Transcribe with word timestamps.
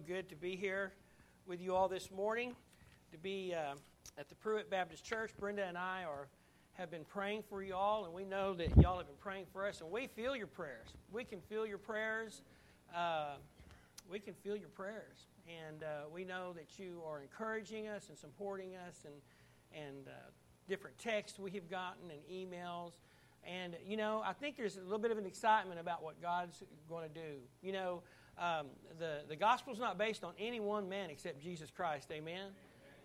Good 0.09 0.27
to 0.27 0.35
be 0.35 0.55
here 0.55 0.91
with 1.45 1.61
you 1.61 1.75
all 1.75 1.87
this 1.87 2.09
morning, 2.09 2.55
to 3.11 3.17
be 3.19 3.53
uh, 3.53 3.75
at 4.17 4.27
the 4.27 4.33
Pruitt 4.33 4.67
Baptist 4.67 5.05
Church. 5.05 5.29
Brenda 5.39 5.63
and 5.63 5.77
I 5.77 6.03
are 6.03 6.29
have 6.73 6.89
been 6.89 7.05
praying 7.05 7.43
for 7.47 7.61
you 7.61 7.75
all, 7.75 8.05
and 8.05 8.13
we 8.15 8.25
know 8.25 8.55
that 8.55 8.75
y'all 8.77 8.97
have 8.97 9.05
been 9.05 9.15
praying 9.21 9.45
for 9.53 9.67
us, 9.67 9.81
and 9.81 9.91
we 9.91 10.07
feel 10.07 10.35
your 10.35 10.47
prayers. 10.47 10.87
We 11.11 11.23
can 11.23 11.41
feel 11.41 11.63
your 11.63 11.77
prayers. 11.77 12.41
Uh, 12.95 13.35
we 14.09 14.17
can 14.17 14.33
feel 14.33 14.55
your 14.55 14.69
prayers, 14.69 15.27
and 15.47 15.83
uh, 15.83 16.09
we 16.11 16.23
know 16.23 16.53
that 16.53 16.79
you 16.79 17.03
are 17.07 17.21
encouraging 17.21 17.87
us 17.87 18.09
and 18.09 18.17
supporting 18.17 18.77
us, 18.87 19.05
and 19.05 19.13
and 19.79 20.07
uh, 20.07 20.31
different 20.67 20.97
texts 20.97 21.37
we 21.37 21.51
have 21.51 21.69
gotten 21.69 22.09
and 22.09 22.19
emails. 22.33 22.93
And, 23.47 23.75
you 23.85 23.95
know, 23.95 24.23
I 24.25 24.33
think 24.33 24.57
there's 24.57 24.77
a 24.77 24.81
little 24.81 24.97
bit 24.97 25.11
of 25.11 25.17
an 25.17 25.25
excitement 25.25 25.79
about 25.79 26.03
what 26.03 26.19
God's 26.19 26.63
going 26.89 27.07
to 27.07 27.13
do. 27.13 27.37
You 27.61 27.71
know, 27.71 28.01
um, 28.39 28.67
the, 28.97 29.21
the 29.27 29.71
is 29.71 29.79
not 29.79 29.97
based 29.97 30.23
on 30.23 30.33
any 30.39 30.59
one 30.59 30.87
man 30.87 31.09
except 31.09 31.41
Jesus 31.41 31.69
Christ. 31.69 32.09
Amen? 32.11 32.47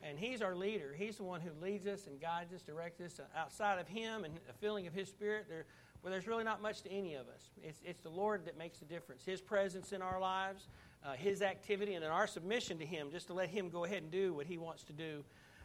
And 0.03 0.19
He's 0.19 0.43
our 0.43 0.55
leader. 0.55 0.95
He's 0.97 1.17
the 1.17 1.25
one 1.25 1.41
who 1.41 1.51
leads 1.63 1.87
us 1.87 2.07
and 2.07 2.21
guides 2.21 2.53
us, 2.53 2.63
directs 2.63 3.01
us. 3.01 3.21
Outside 3.37 3.79
of 3.79 3.89
Him 3.89 4.25
and 4.25 4.35
a 4.49 4.53
feeling 4.53 4.87
of 4.87 4.93
His 4.93 5.09
Spirit, 5.09 5.47
there, 5.49 5.65
well, 6.03 6.11
there's 6.11 6.27
really 6.27 6.45
not 6.45 6.61
much 6.61 6.83
to 6.83 6.93
any 6.93 7.15
of 7.15 7.27
us. 7.29 7.51
It's, 7.63 7.81
it's 7.85 8.03
the 8.03 8.11
Lord 8.11 8.45
that 8.45 8.59
makes 8.59 8.79
the 8.79 8.85
difference. 8.85 9.25
His 9.25 9.41
presence 9.41 9.93
in 9.93 10.03
our 10.03 10.21
lives, 10.21 10.69
uh, 11.05 11.15
His 11.15 11.43
activity, 11.43 11.95
and 11.95 12.05
in 12.05 12.11
our 12.11 12.27
submission 12.27 12.79
to 12.79 12.87
Him, 12.87 13.09
just 13.11 13.27
to 13.29 13.33
let 13.33 13.49
Him 13.49 13.71
go 13.71 13.85
ahead 13.85 14.03
and 14.03 14.11
do 14.11 14.35
what 14.35 14.47
He 14.47 14.59
wants 14.59 14.85
to 14.85 14.93
do 14.93 15.25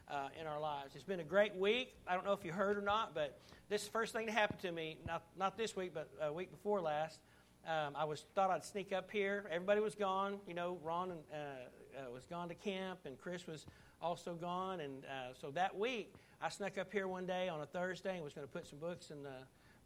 uh, 0.10 0.30
in 0.40 0.48
our 0.48 0.60
lives. 0.60 0.96
It's 0.96 1.04
been 1.04 1.20
a 1.20 1.26
great 1.26 1.56
week. 1.56 1.96
I 2.08 2.16
don't 2.16 2.26
know 2.26 2.34
if 2.34 2.44
you 2.44 2.52
heard 2.52 2.78
or 2.78 2.82
not, 2.82 3.14
but 3.14 3.38
this 3.70 3.88
first 3.88 4.14
thing 4.14 4.26
that 4.26 4.32
happened 4.32 4.62
to 4.62 4.72
me, 4.72 4.98
not, 5.06 5.24
not 5.38 5.58
this 5.58 5.76
week, 5.76 5.92
but 5.94 6.10
a 6.22 6.32
week 6.34 6.50
before 6.50 6.82
last, 6.82 7.20
um, 7.68 7.94
I 7.96 8.06
was 8.06 8.26
thought 8.36 8.50
I'd 8.50 8.64
sneak 8.64 8.94
up 8.94 9.12
here. 9.12 9.46
Everybody 9.52 9.82
was 9.82 9.96
gone. 9.96 10.40
You 10.48 10.54
know, 10.54 10.78
Ron 10.84 11.12
uh, 11.12 11.36
uh, 11.36 12.12
was 12.12 12.26
gone 12.26 12.48
to 12.50 12.56
camp, 12.56 13.00
and 13.06 13.18
Chris 13.18 13.48
was 13.48 13.66
also 14.02 14.34
gone. 14.34 14.80
And 14.80 15.06
uh, 15.06 15.34
so 15.40 15.52
that 15.52 15.78
week, 15.78 16.14
I 16.42 16.50
snuck 16.50 16.78
up 16.78 16.92
here 16.92 17.08
one 17.08 17.26
day 17.26 17.50
on 17.50 17.62
a 17.62 17.66
Thursday 17.66 18.16
and 18.16 18.24
was 18.24 18.34
going 18.34 18.48
to 18.48 18.52
put 18.52 18.68
some 18.68 18.80
books 18.80 19.12
in 19.12 19.24
the, 19.24 19.36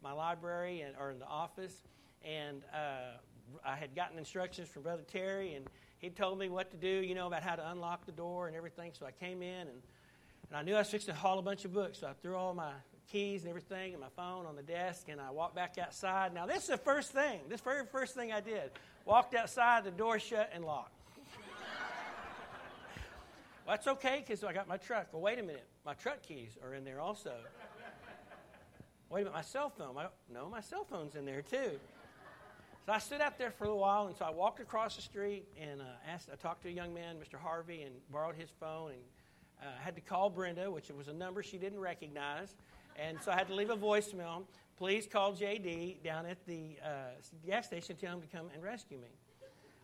my 0.02 0.12
library 0.12 0.82
and, 0.82 0.94
or 0.98 1.10
in 1.10 1.18
the 1.18 1.26
office. 1.26 1.82
And 2.24 2.62
uh, 2.72 3.18
I 3.64 3.76
had 3.76 3.94
gotten 3.94 4.18
instructions 4.18 4.68
from 4.68 4.82
Brother 4.82 5.04
Terry, 5.06 5.54
and 5.54 5.66
he 5.98 6.10
told 6.10 6.38
me 6.38 6.48
what 6.48 6.70
to 6.70 6.76
do, 6.76 6.88
you 6.88 7.14
know, 7.14 7.26
about 7.26 7.42
how 7.42 7.56
to 7.56 7.70
unlock 7.70 8.06
the 8.06 8.12
door 8.12 8.46
and 8.46 8.56
everything. 8.56 8.92
So 8.98 9.04
I 9.04 9.10
came 9.10 9.42
in, 9.42 9.60
and, 9.68 9.82
and 10.48 10.56
I 10.56 10.62
knew 10.62 10.74
I 10.74 10.78
was 10.78 10.90
fixing 10.90 11.12
to 11.12 11.20
haul 11.20 11.38
a 11.38 11.42
bunch 11.42 11.64
of 11.64 11.72
books. 11.72 11.98
So 11.98 12.06
I 12.06 12.12
threw 12.22 12.36
all 12.36 12.54
my 12.54 12.72
keys 13.10 13.42
and 13.42 13.48
everything 13.48 13.92
and 13.92 14.00
my 14.00 14.08
phone 14.16 14.46
on 14.46 14.56
the 14.56 14.62
desk, 14.62 15.08
and 15.08 15.20
I 15.20 15.30
walked 15.30 15.54
back 15.54 15.76
outside. 15.78 16.34
Now, 16.34 16.46
this 16.46 16.64
is 16.64 16.68
the 16.68 16.78
first 16.78 17.12
thing, 17.12 17.40
this 17.48 17.60
very 17.60 17.84
first 17.86 18.14
thing 18.14 18.32
I 18.32 18.40
did. 18.40 18.70
Walked 19.04 19.34
outside, 19.34 19.84
the 19.84 19.90
door 19.90 20.18
shut 20.18 20.50
and 20.54 20.64
locked. 20.64 20.92
well, 23.66 23.76
that's 23.76 23.86
okay 23.86 24.24
because 24.26 24.42
I 24.42 24.52
got 24.52 24.68
my 24.68 24.76
truck. 24.76 25.08
Well, 25.12 25.22
wait 25.22 25.38
a 25.38 25.42
minute. 25.42 25.66
My 25.84 25.94
truck 25.94 26.22
keys 26.22 26.56
are 26.64 26.74
in 26.74 26.84
there 26.84 27.00
also. 27.00 27.34
Wait 29.10 29.20
a 29.20 29.24
minute, 29.24 29.34
my 29.34 29.42
cell 29.42 29.70
phone. 29.70 29.94
My, 29.94 30.06
no, 30.32 30.48
my 30.48 30.60
cell 30.60 30.84
phone's 30.84 31.14
in 31.14 31.24
there 31.24 31.42
too. 31.42 31.78
So 32.86 32.92
I 32.92 32.98
stood 32.98 33.22
out 33.22 33.38
there 33.38 33.50
for 33.50 33.64
a 33.64 33.74
while, 33.74 34.08
and 34.08 34.16
so 34.16 34.26
I 34.26 34.30
walked 34.30 34.60
across 34.60 34.96
the 34.96 35.02
street 35.02 35.46
and 35.58 35.80
uh, 35.80 35.84
asked. 36.06 36.28
I 36.30 36.36
talked 36.36 36.62
to 36.64 36.68
a 36.68 36.72
young 36.72 36.92
man, 36.92 37.16
Mr. 37.16 37.38
Harvey, 37.38 37.82
and 37.82 37.94
borrowed 38.10 38.36
his 38.36 38.50
phone 38.60 38.90
and 38.90 39.00
uh, 39.62 39.66
had 39.80 39.94
to 39.94 40.02
call 40.02 40.28
Brenda, 40.28 40.70
which 40.70 40.90
was 40.90 41.08
a 41.08 41.12
number 41.12 41.42
she 41.42 41.56
didn't 41.56 41.80
recognize, 41.80 42.54
and 42.98 43.18
so 43.22 43.32
I 43.32 43.36
had 43.36 43.48
to 43.48 43.54
leave 43.54 43.70
a 43.70 43.76
voicemail. 43.76 44.42
Please 44.76 45.06
call 45.06 45.32
JD 45.32 46.02
down 46.02 46.26
at 46.26 46.44
the 46.46 46.76
uh, 46.84 46.88
gas 47.46 47.66
station, 47.66 47.96
tell 47.96 48.14
him 48.14 48.20
to 48.20 48.26
come 48.26 48.48
and 48.52 48.62
rescue 48.62 48.98
me. 48.98 49.08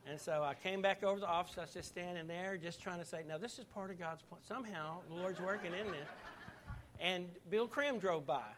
And 0.07 0.21
so 0.21 0.43
I 0.43 0.55
came 0.55 0.83
back 0.83 1.05
over 1.05 1.17
to 1.17 1.21
the 1.21 1.29
office. 1.29 1.57
I 1.59 1.63
was 1.63 1.73
just 1.73 1.89
standing 1.89 2.27
there, 2.27 2.57
just 2.57 2.81
trying 2.81 2.99
to 2.99 3.05
say, 3.05 3.23
"Now 3.29 3.39
this 3.39 3.59
is 3.59 3.65
part 3.67 3.91
of 3.91 3.99
God's 3.99 4.23
plan. 4.23 4.41
Somehow 4.47 4.99
the 5.09 5.15
Lord's 5.15 5.41
working 5.41 5.73
in 5.73 5.87
this." 5.87 6.09
And 6.99 7.29
Bill 7.49 7.67
Krim 7.67 7.99
drove 7.99 8.27
by, 8.27 8.49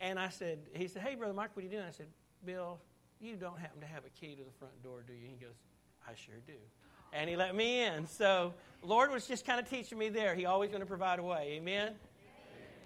and 0.00 0.18
I 0.18 0.28
said, 0.28 0.58
"He 0.72 0.88
said, 0.88 1.02
Hey, 1.02 1.14
brother 1.14 1.34
Mike, 1.34 1.50
what 1.54 1.62
are 1.62 1.66
you 1.66 1.70
doing?" 1.70 1.84
I 1.86 1.92
said, 1.92 2.08
"Bill, 2.44 2.78
you 3.20 3.36
don't 3.36 3.58
happen 3.58 3.80
to 3.80 3.86
have 3.86 4.04
a 4.04 4.10
key 4.10 4.34
to 4.34 4.42
the 4.42 4.50
front 4.58 4.82
door, 4.82 5.04
do 5.06 5.12
you?" 5.12 5.28
He 5.28 5.36
goes, 5.36 5.54
"I 6.08 6.14
sure 6.14 6.40
do." 6.46 6.54
And 7.12 7.30
he 7.30 7.36
let 7.36 7.54
me 7.54 7.84
in. 7.84 8.06
So 8.06 8.52
Lord 8.82 9.10
was 9.10 9.26
just 9.26 9.46
kind 9.46 9.60
of 9.60 9.68
teaching 9.68 9.98
me 9.98 10.08
there. 10.08 10.34
He 10.34 10.44
always 10.44 10.70
going 10.70 10.80
to 10.80 10.86
provide 10.86 11.18
a 11.18 11.22
way. 11.22 11.52
Amen. 11.56 11.94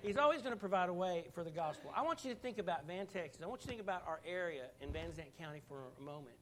He's 0.03 0.17
always 0.17 0.41
going 0.41 0.55
to 0.55 0.59
provide 0.59 0.89
a 0.89 0.95
way 0.95 1.27
for 1.35 1.45
the 1.45 1.51
gospel. 1.51 1.93
I 1.95 2.01
want 2.01 2.25
you 2.25 2.33
to 2.33 2.37
think 2.37 2.57
about 2.57 2.87
Van 2.87 3.07
Texas. 3.07 3.43
I 3.43 3.47
want 3.47 3.61
you 3.61 3.65
to 3.65 3.69
think 3.69 3.81
about 3.83 4.03
our 4.07 4.21
area 4.27 4.63
in 4.81 4.91
Van 4.93 5.15
Zandt 5.15 5.37
County 5.39 5.61
for 5.69 5.83
a 5.99 6.03
moment. 6.03 6.37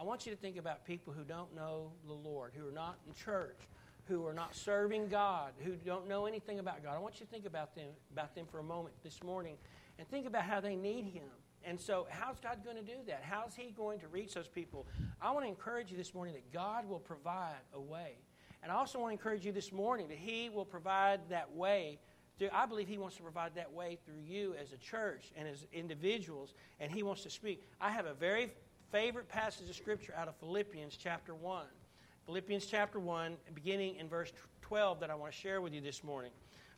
I 0.00 0.02
want 0.02 0.24
you 0.24 0.32
to 0.32 0.38
think 0.38 0.56
about 0.56 0.86
people 0.86 1.12
who 1.12 1.22
don't 1.22 1.54
know 1.54 1.92
the 2.06 2.14
Lord, 2.14 2.52
who 2.56 2.66
are 2.66 2.72
not 2.72 2.96
in 3.06 3.12
church, 3.12 3.58
who 4.08 4.26
are 4.26 4.32
not 4.32 4.54
serving 4.54 5.08
God, 5.08 5.52
who 5.62 5.72
don't 5.72 6.08
know 6.08 6.24
anything 6.24 6.58
about 6.58 6.82
God. 6.82 6.96
I 6.96 7.00
want 7.00 7.20
you 7.20 7.26
to 7.26 7.30
think 7.30 7.44
about 7.44 7.74
them, 7.74 7.90
about 8.12 8.34
them 8.34 8.46
for 8.50 8.60
a 8.60 8.64
moment 8.64 8.94
this 9.04 9.22
morning 9.22 9.56
and 9.98 10.08
think 10.08 10.26
about 10.26 10.44
how 10.44 10.60
they 10.60 10.74
need 10.74 11.04
Him. 11.04 11.28
And 11.64 11.78
so, 11.78 12.06
how's 12.08 12.40
God 12.40 12.64
going 12.64 12.76
to 12.76 12.82
do 12.82 12.96
that? 13.08 13.22
How's 13.28 13.54
He 13.54 13.72
going 13.72 14.00
to 14.00 14.08
reach 14.08 14.32
those 14.32 14.48
people? 14.48 14.86
I 15.20 15.30
want 15.32 15.44
to 15.44 15.48
encourage 15.48 15.90
you 15.90 15.98
this 15.98 16.14
morning 16.14 16.32
that 16.32 16.50
God 16.50 16.88
will 16.88 16.98
provide 16.98 17.60
a 17.74 17.80
way. 17.80 18.16
And 18.62 18.72
I 18.72 18.76
also 18.76 18.98
want 18.98 19.10
to 19.10 19.12
encourage 19.12 19.44
you 19.44 19.52
this 19.52 19.70
morning 19.70 20.08
that 20.08 20.18
He 20.18 20.48
will 20.48 20.64
provide 20.64 21.20
that 21.28 21.54
way 21.54 21.98
I 22.52 22.66
believe 22.66 22.88
He 22.88 22.98
wants 22.98 23.16
to 23.16 23.22
provide 23.22 23.54
that 23.54 23.72
way 23.72 23.98
through 24.04 24.20
you 24.24 24.54
as 24.60 24.72
a 24.72 24.76
church 24.76 25.32
and 25.36 25.46
as 25.46 25.66
individuals, 25.72 26.54
and 26.80 26.90
He 26.90 27.02
wants 27.02 27.22
to 27.22 27.30
speak. 27.30 27.62
I 27.80 27.90
have 27.90 28.06
a 28.06 28.14
very 28.14 28.52
favorite 28.90 29.28
passage 29.28 29.68
of 29.68 29.76
Scripture 29.76 30.14
out 30.16 30.28
of 30.28 30.36
Philippians 30.36 30.96
chapter 30.96 31.34
1. 31.34 31.64
Philippians 32.26 32.66
chapter 32.66 33.00
1, 33.00 33.36
beginning 33.54 33.96
in 33.96 34.08
verse 34.08 34.32
12, 34.62 35.00
that 35.00 35.10
I 35.10 35.14
want 35.14 35.32
to 35.32 35.38
share 35.38 35.60
with 35.60 35.72
you 35.74 35.80
this 35.80 36.04
morning. 36.04 36.30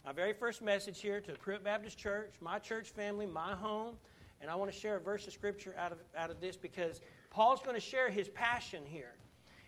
My 0.05 0.13
very 0.13 0.33
first 0.33 0.63
message 0.63 1.01
here 1.01 1.21
to 1.21 1.33
the 1.33 1.39
Pruitt 1.39 1.65
Baptist 1.65 1.99
Church, 1.99 2.35
my 2.41 2.59
church 2.59 2.91
family, 2.91 3.27
my 3.27 3.55
home, 3.55 3.97
and 4.41 4.51
I 4.51 4.55
want 4.55 4.71
to 4.71 4.79
share 4.79 4.97
a 4.97 5.01
verse 5.01 5.27
of 5.27 5.33
Scripture 5.33 5.75
out 5.79 5.93
of, 5.93 5.99
out 6.17 6.31
of 6.31 6.41
this 6.41 6.57
because 6.57 7.01
Paul's 7.31 7.61
going 7.63 7.75
to 7.75 7.81
share 7.81 8.11
his 8.11 8.29
passion 8.29 8.83
here. 8.87 9.15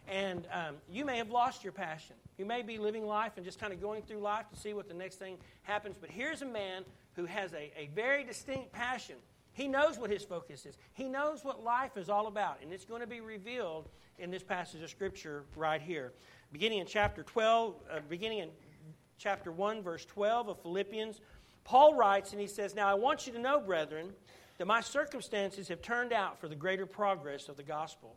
And 0.09 0.47
um, 0.53 0.77
you 0.91 1.05
may 1.05 1.19
have 1.19 1.31
lost 1.31 1.65
your 1.65 1.73
passion. 1.73 2.17
You 2.39 2.45
may 2.45 2.63
be 2.63 2.79
living 2.79 3.07
life 3.07 3.33
and 3.37 3.45
just 3.45 3.59
kind 3.59 3.73
of 3.73 3.81
going 3.81 4.03
through 4.03 4.21
life 4.21 4.49
to 4.51 4.57
see 4.59 4.73
what 4.73 4.89
the 4.89 4.95
next 4.95 5.17
thing 5.17 5.39
happens. 5.63 5.97
But 6.01 6.11
here's 6.11 6.43
a 6.43 6.47
man 6.47 6.85
who 7.15 7.25
has 7.25 7.53
a, 7.53 7.73
a 7.77 7.91
very 7.95 8.23
distinct 8.23 8.73
passion. 8.73 9.17
He 9.53 9.69
knows 9.69 9.99
what 9.99 10.11
his 10.11 10.23
focus 10.23 10.67
is, 10.67 10.77
he 10.93 11.09
knows 11.09 11.45
what 11.45 11.65
life 11.65 11.97
is 11.97 12.09
all 12.09 12.27
about. 12.27 12.59
And 12.63 12.73
it's 12.73 12.85
going 12.85 13.01
to 13.01 13.07
be 13.07 13.21
revealed 13.21 13.89
in 14.19 14.31
this 14.31 14.43
passage 14.43 14.83
of 14.83 14.91
Scripture 14.91 15.45
right 15.57 15.81
here. 15.81 16.13
Beginning 16.53 16.79
in 16.79 16.87
chapter 16.87 17.23
12, 17.23 17.75
uh, 17.91 18.01
beginning 18.09 18.39
in 18.41 18.51
chapter 19.19 19.51
1, 19.51 19.83
verse 19.83 20.05
12 20.05 20.49
of 20.49 20.63
Philippians, 20.63 21.21
Paul 21.65 21.95
writes 21.95 22.33
and 22.33 22.41
he 22.41 22.47
says, 22.47 22.75
Now 22.75 22.89
I 22.89 22.95
want 22.95 23.27
you 23.27 23.33
to 23.33 23.39
know, 23.39 23.59
brethren, 23.59 24.13
that 24.59 24.67
my 24.67 24.81
circumstances 24.81 25.69
have 25.69 25.83
turned 25.83 26.13
out 26.13 26.39
for 26.39 26.49
the 26.49 26.55
greater 26.55 26.87
progress 26.87 27.49
of 27.49 27.57
the 27.57 27.63
gospel 27.63 28.17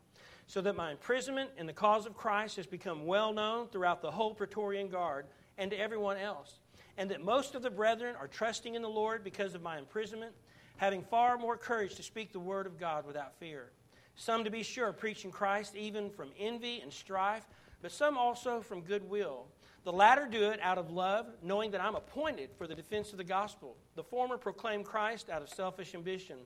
so 0.50 0.62
that 0.62 0.76
my 0.76 0.90
imprisonment 0.90 1.52
in 1.60 1.68
the 1.68 1.74
cause 1.74 2.08
of 2.08 2.18
Christ 2.18 2.56
has 2.56 2.66
become 2.66 3.06
well 3.06 3.32
known 3.32 3.68
throughout 3.68 4.02
the 4.02 4.10
whole 4.10 4.34
Praetorian 4.34 4.90
Guard 4.90 5.28
and 5.60 5.70
to 5.70 5.80
everyone 5.80 6.18
else, 6.18 6.56
and 6.98 7.12
that 7.12 7.24
most 7.24 7.54
of 7.54 7.62
the 7.62 7.70
brethren 7.70 8.16
are 8.20 8.28
trusting 8.28 8.74
in 8.74 8.82
the 8.82 8.90
Lord 8.90 9.24
because 9.24 9.54
of 9.54 9.62
my 9.62 9.78
imprisonment, 9.78 10.32
having 10.78 11.04
far 11.04 11.38
more 11.38 11.56
courage 11.56 11.94
to 11.96 12.04
speak 12.04 12.34
the 12.34 12.40
word 12.40 12.66
of 12.66 12.80
God 12.80 13.06
without 13.06 13.38
fear. 13.40 13.70
Some, 14.16 14.44
to 14.44 14.50
be 14.50 14.64
sure, 14.64 14.92
preaching 14.92 15.30
Christ 15.30 15.76
even 15.76 16.10
from 16.10 16.30
envy 16.40 16.82
and 16.82 16.92
strife, 16.92 17.46
but 17.84 17.92
some 17.92 18.18
also 18.18 18.60
from 18.60 18.82
goodwill. 18.82 19.46
The 19.84 19.94
latter 19.94 20.26
do 20.26 20.50
it 20.50 20.60
out 20.64 20.80
of 20.80 20.90
love, 20.90 21.28
knowing 21.44 21.70
that 21.72 21.82
I'm 21.82 21.94
appointed 21.94 22.50
for 22.58 22.66
the 22.66 22.74
defense 22.74 23.12
of 23.12 23.20
the 23.20 23.24
gospel. 23.24 23.78
The 23.96 24.04
former 24.04 24.40
proclaim 24.40 24.84
Christ 24.84 25.30
out 25.30 25.44
of 25.44 25.50
selfish 25.50 25.94
ambition, 25.94 26.38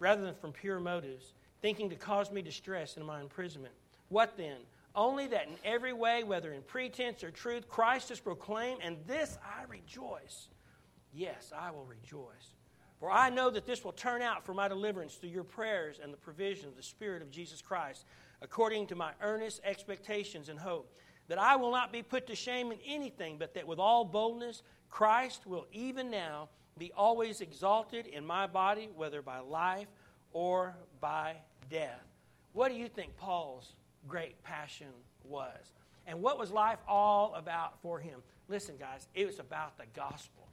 rather 0.00 0.22
than 0.22 0.34
from 0.34 0.50
pure 0.50 0.80
motives 0.80 1.34
thinking 1.64 1.88
to 1.88 1.96
cause 1.96 2.30
me 2.30 2.42
distress 2.42 2.98
in 2.98 3.06
my 3.06 3.22
imprisonment. 3.22 3.72
What 4.10 4.36
then? 4.36 4.58
Only 4.94 5.26
that 5.28 5.48
in 5.48 5.54
every 5.64 5.94
way, 5.94 6.22
whether 6.22 6.52
in 6.52 6.60
pretense 6.60 7.24
or 7.24 7.30
truth, 7.30 7.70
Christ 7.70 8.10
is 8.10 8.20
proclaimed, 8.20 8.80
and 8.82 8.98
this 9.06 9.38
I 9.42 9.62
rejoice. 9.70 10.48
Yes, 11.14 11.54
I 11.58 11.70
will 11.70 11.86
rejoice. 11.86 12.52
For 13.00 13.10
I 13.10 13.30
know 13.30 13.48
that 13.48 13.64
this 13.64 13.82
will 13.82 13.92
turn 13.92 14.20
out 14.20 14.44
for 14.44 14.52
my 14.52 14.68
deliverance 14.68 15.14
through 15.14 15.30
your 15.30 15.42
prayers 15.42 16.00
and 16.02 16.12
the 16.12 16.18
provision 16.18 16.68
of 16.68 16.76
the 16.76 16.82
Spirit 16.82 17.22
of 17.22 17.30
Jesus 17.30 17.62
Christ, 17.62 18.04
according 18.42 18.86
to 18.88 18.94
my 18.94 19.12
earnest 19.22 19.62
expectations 19.64 20.50
and 20.50 20.58
hope, 20.58 20.94
that 21.28 21.38
I 21.38 21.56
will 21.56 21.72
not 21.72 21.94
be 21.94 22.02
put 22.02 22.26
to 22.26 22.36
shame 22.36 22.72
in 22.72 22.78
anything, 22.86 23.38
but 23.38 23.54
that 23.54 23.66
with 23.66 23.78
all 23.78 24.04
boldness 24.04 24.62
Christ 24.90 25.46
will 25.46 25.64
even 25.72 26.10
now 26.10 26.50
be 26.76 26.92
always 26.94 27.40
exalted 27.40 28.06
in 28.06 28.26
my 28.26 28.46
body, 28.46 28.90
whether 28.94 29.22
by 29.22 29.38
life 29.38 29.88
or 30.34 30.76
by 31.00 31.36
death. 31.68 32.04
What 32.52 32.70
do 32.70 32.76
you 32.76 32.88
think 32.88 33.16
Paul's 33.16 33.74
great 34.06 34.42
passion 34.42 34.88
was? 35.24 35.72
And 36.06 36.20
what 36.20 36.38
was 36.38 36.50
life 36.50 36.78
all 36.86 37.34
about 37.34 37.80
for 37.80 37.98
him? 37.98 38.20
Listen, 38.48 38.76
guys, 38.78 39.08
it 39.14 39.26
was 39.26 39.38
about 39.38 39.78
the 39.78 39.86
gospel. 39.94 40.48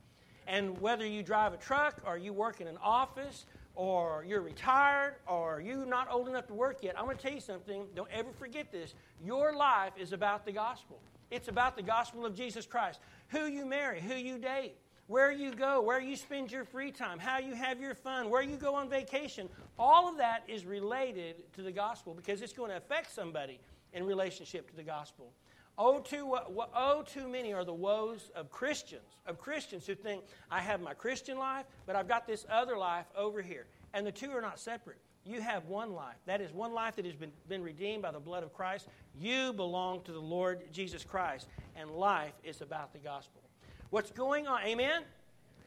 And 0.48 0.80
whether 0.82 1.06
you 1.06 1.24
drive 1.24 1.54
a 1.54 1.58
truck 1.58 2.02
or 2.06 2.18
you 2.18 2.34
work 2.34 2.62
in 2.62 2.68
an 2.68 2.78
office 2.82 3.46
or 3.76 4.26
you're 4.28 4.42
retired, 4.42 5.16
or 5.28 5.62
you're 5.62 5.86
not 5.86 6.12
old 6.12 6.28
enough 6.28 6.46
to 6.48 6.54
work 6.54 6.84
yet, 6.84 6.98
I'm 6.98 7.06
going 7.06 7.16
to 7.16 7.24
tell 7.24 7.34
you 7.34 7.40
something. 7.40 7.86
Don't 7.96 8.10
ever 8.12 8.32
forget 8.34 8.72
this. 8.72 8.94
Your 9.24 9.56
life 9.56 9.94
is 9.98 10.12
about 10.12 10.46
the 10.46 10.52
gospel. 10.52 11.00
It's 11.30 11.48
about 11.48 11.78
the 11.78 11.84
gospel 11.84 12.26
of 12.26 12.36
Jesus 12.36 12.66
Christ. 12.66 13.00
Who 13.30 13.46
you 13.46 13.66
marry, 13.66 14.02
who 14.02 14.16
you 14.16 14.38
date, 14.38 14.76
where 15.08 15.32
you 15.32 15.54
go, 15.54 15.82
where 15.82 16.00
you 16.00 16.16
spend 16.16 16.52
your 16.52 16.64
free 16.64 16.92
time, 16.92 17.20
how 17.20 17.40
you 17.40 17.54
have 17.54 17.80
your 17.80 17.96
fun, 17.96 18.30
where 18.30 18.42
you 18.42 18.56
go 18.56 18.76
on 18.76 18.90
vacation. 18.90 19.50
All 19.78 20.08
of 20.08 20.18
that 20.18 20.44
is 20.48 20.66
related 20.66 21.44
to 21.54 21.62
the 21.62 21.72
gospel 21.72 22.14
because 22.14 22.42
it's 22.42 22.54
going 22.54 22.70
to 22.70 22.78
affect 22.78 23.14
somebody 23.14 23.60
in 23.94 24.06
relationship 24.06 24.70
to 24.70 24.76
the 24.76 24.84
gospel. 24.84 25.32
Oh, 25.78 26.00
too, 26.00 26.38
oh, 26.76 27.04
too 27.04 27.28
many 27.28 27.54
are 27.54 27.64
the 27.64 27.74
woes 27.74 28.30
of 28.36 28.52
Christians, 28.52 29.18
of 29.26 29.40
Christians 29.40 29.88
who 29.88 29.96
think, 29.96 30.24
I 30.50 30.60
have 30.60 30.82
my 30.82 30.94
Christian 30.94 31.38
life, 31.38 31.66
but 31.86 31.96
I've 31.96 32.08
got 32.08 32.28
this 32.28 32.46
other 32.50 32.78
life 32.78 33.06
over 33.16 33.42
here. 33.42 33.66
And 33.94 34.06
the 34.06 34.12
two 34.12 34.32
are 34.32 34.42
not 34.42 34.60
separate. 34.60 35.00
You 35.26 35.42
have 35.42 35.66
one 35.66 35.94
life. 35.94 36.18
That 36.26 36.42
is 36.42 36.52
one 36.52 36.74
life 36.74 36.96
that 36.96 37.06
has 37.06 37.16
been, 37.16 37.32
been 37.48 37.64
redeemed 37.64 38.02
by 38.02 38.12
the 38.12 38.20
blood 38.20 38.44
of 38.44 38.54
Christ. 38.54 38.88
You 39.20 39.54
belong 39.54 40.02
to 40.04 40.12
the 40.12 40.20
Lord 40.20 40.72
Jesus 40.72 41.04
Christ, 41.04 41.48
and 41.76 41.92
life 41.92 42.34
is 42.44 42.62
about 42.62 42.92
the 42.92 43.00
gospel. 43.00 43.42
What's 43.92 44.12
going 44.12 44.48
on? 44.48 44.64
Amen? 44.64 45.04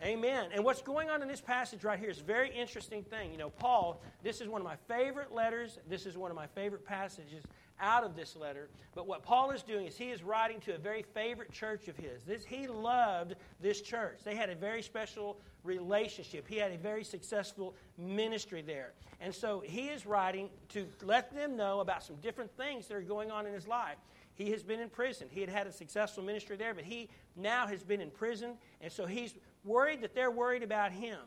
Amen. 0.03 0.49
And 0.55 0.65
what's 0.65 0.81
going 0.81 1.11
on 1.11 1.21
in 1.21 1.29
this 1.29 1.43
passage 1.43 1.85
right 1.85 1.99
here 1.99 2.09
is 2.09 2.21
a 2.21 2.25
very 2.25 2.51
interesting 2.51 3.03
thing. 3.03 3.31
You 3.31 3.37
know, 3.37 3.51
Paul, 3.51 4.01
this 4.23 4.41
is 4.41 4.49
one 4.49 4.63
of 4.63 4.67
my 4.67 4.77
favorite 4.89 5.31
letters. 5.31 5.79
This 5.91 6.07
is 6.07 6.17
one 6.17 6.31
of 6.31 6.35
my 6.35 6.47
favorite 6.47 6.87
passages 6.87 7.45
out 7.79 8.03
of 8.03 8.17
this 8.17 8.35
letter. 8.35 8.71
But 8.95 9.07
what 9.07 9.23
Paul 9.23 9.51
is 9.51 9.63
doing 9.63 9.87
is 9.87 9.99
he 9.99 10.09
is 10.09 10.23
writing 10.23 10.59
to 10.61 10.75
a 10.75 10.79
very 10.79 11.03
favorite 11.03 11.53
church 11.53 11.87
of 11.87 11.99
his. 11.99 12.23
This, 12.23 12.47
he 12.47 12.67
loved 12.67 13.35
this 13.61 13.83
church. 13.83 14.21
They 14.25 14.37
had 14.37 14.49
a 14.49 14.55
very 14.55 14.81
special 14.81 15.37
relationship. 15.63 16.49
He 16.49 16.57
had 16.57 16.73
a 16.73 16.79
very 16.79 17.05
successful 17.05 17.75
ministry 17.99 18.63
there. 18.63 18.93
And 19.21 19.35
so 19.35 19.61
he 19.61 19.89
is 19.89 20.07
writing 20.07 20.49
to 20.71 20.87
let 21.03 21.35
them 21.35 21.59
know 21.59 21.81
about 21.81 22.03
some 22.03 22.17
different 22.17 22.51
things 22.57 22.87
that 22.89 22.95
are 22.95 23.03
going 23.03 23.31
on 23.31 23.47
in 23.47 23.53
his 23.53 23.69
life. 23.69 23.97
He 24.35 24.51
has 24.51 24.63
been 24.63 24.81
in 24.81 24.89
prison. 24.89 25.29
He 25.31 25.41
had 25.41 25.49
had 25.49 25.67
a 25.67 25.73
successful 25.73 26.23
ministry 26.23 26.57
there, 26.57 26.75
but 26.75 26.85
he 26.85 27.09
now 27.37 27.67
has 27.67 27.83
been 27.83 28.01
in 28.01 28.11
prison, 28.11 28.55
and 28.81 28.93
so 28.93 29.07
he's 29.07 29.35
worried 29.65 30.01
that 30.03 30.15
they're 30.15 30.31
worried 30.31 30.63
about 30.63 30.93
him. 30.93 31.19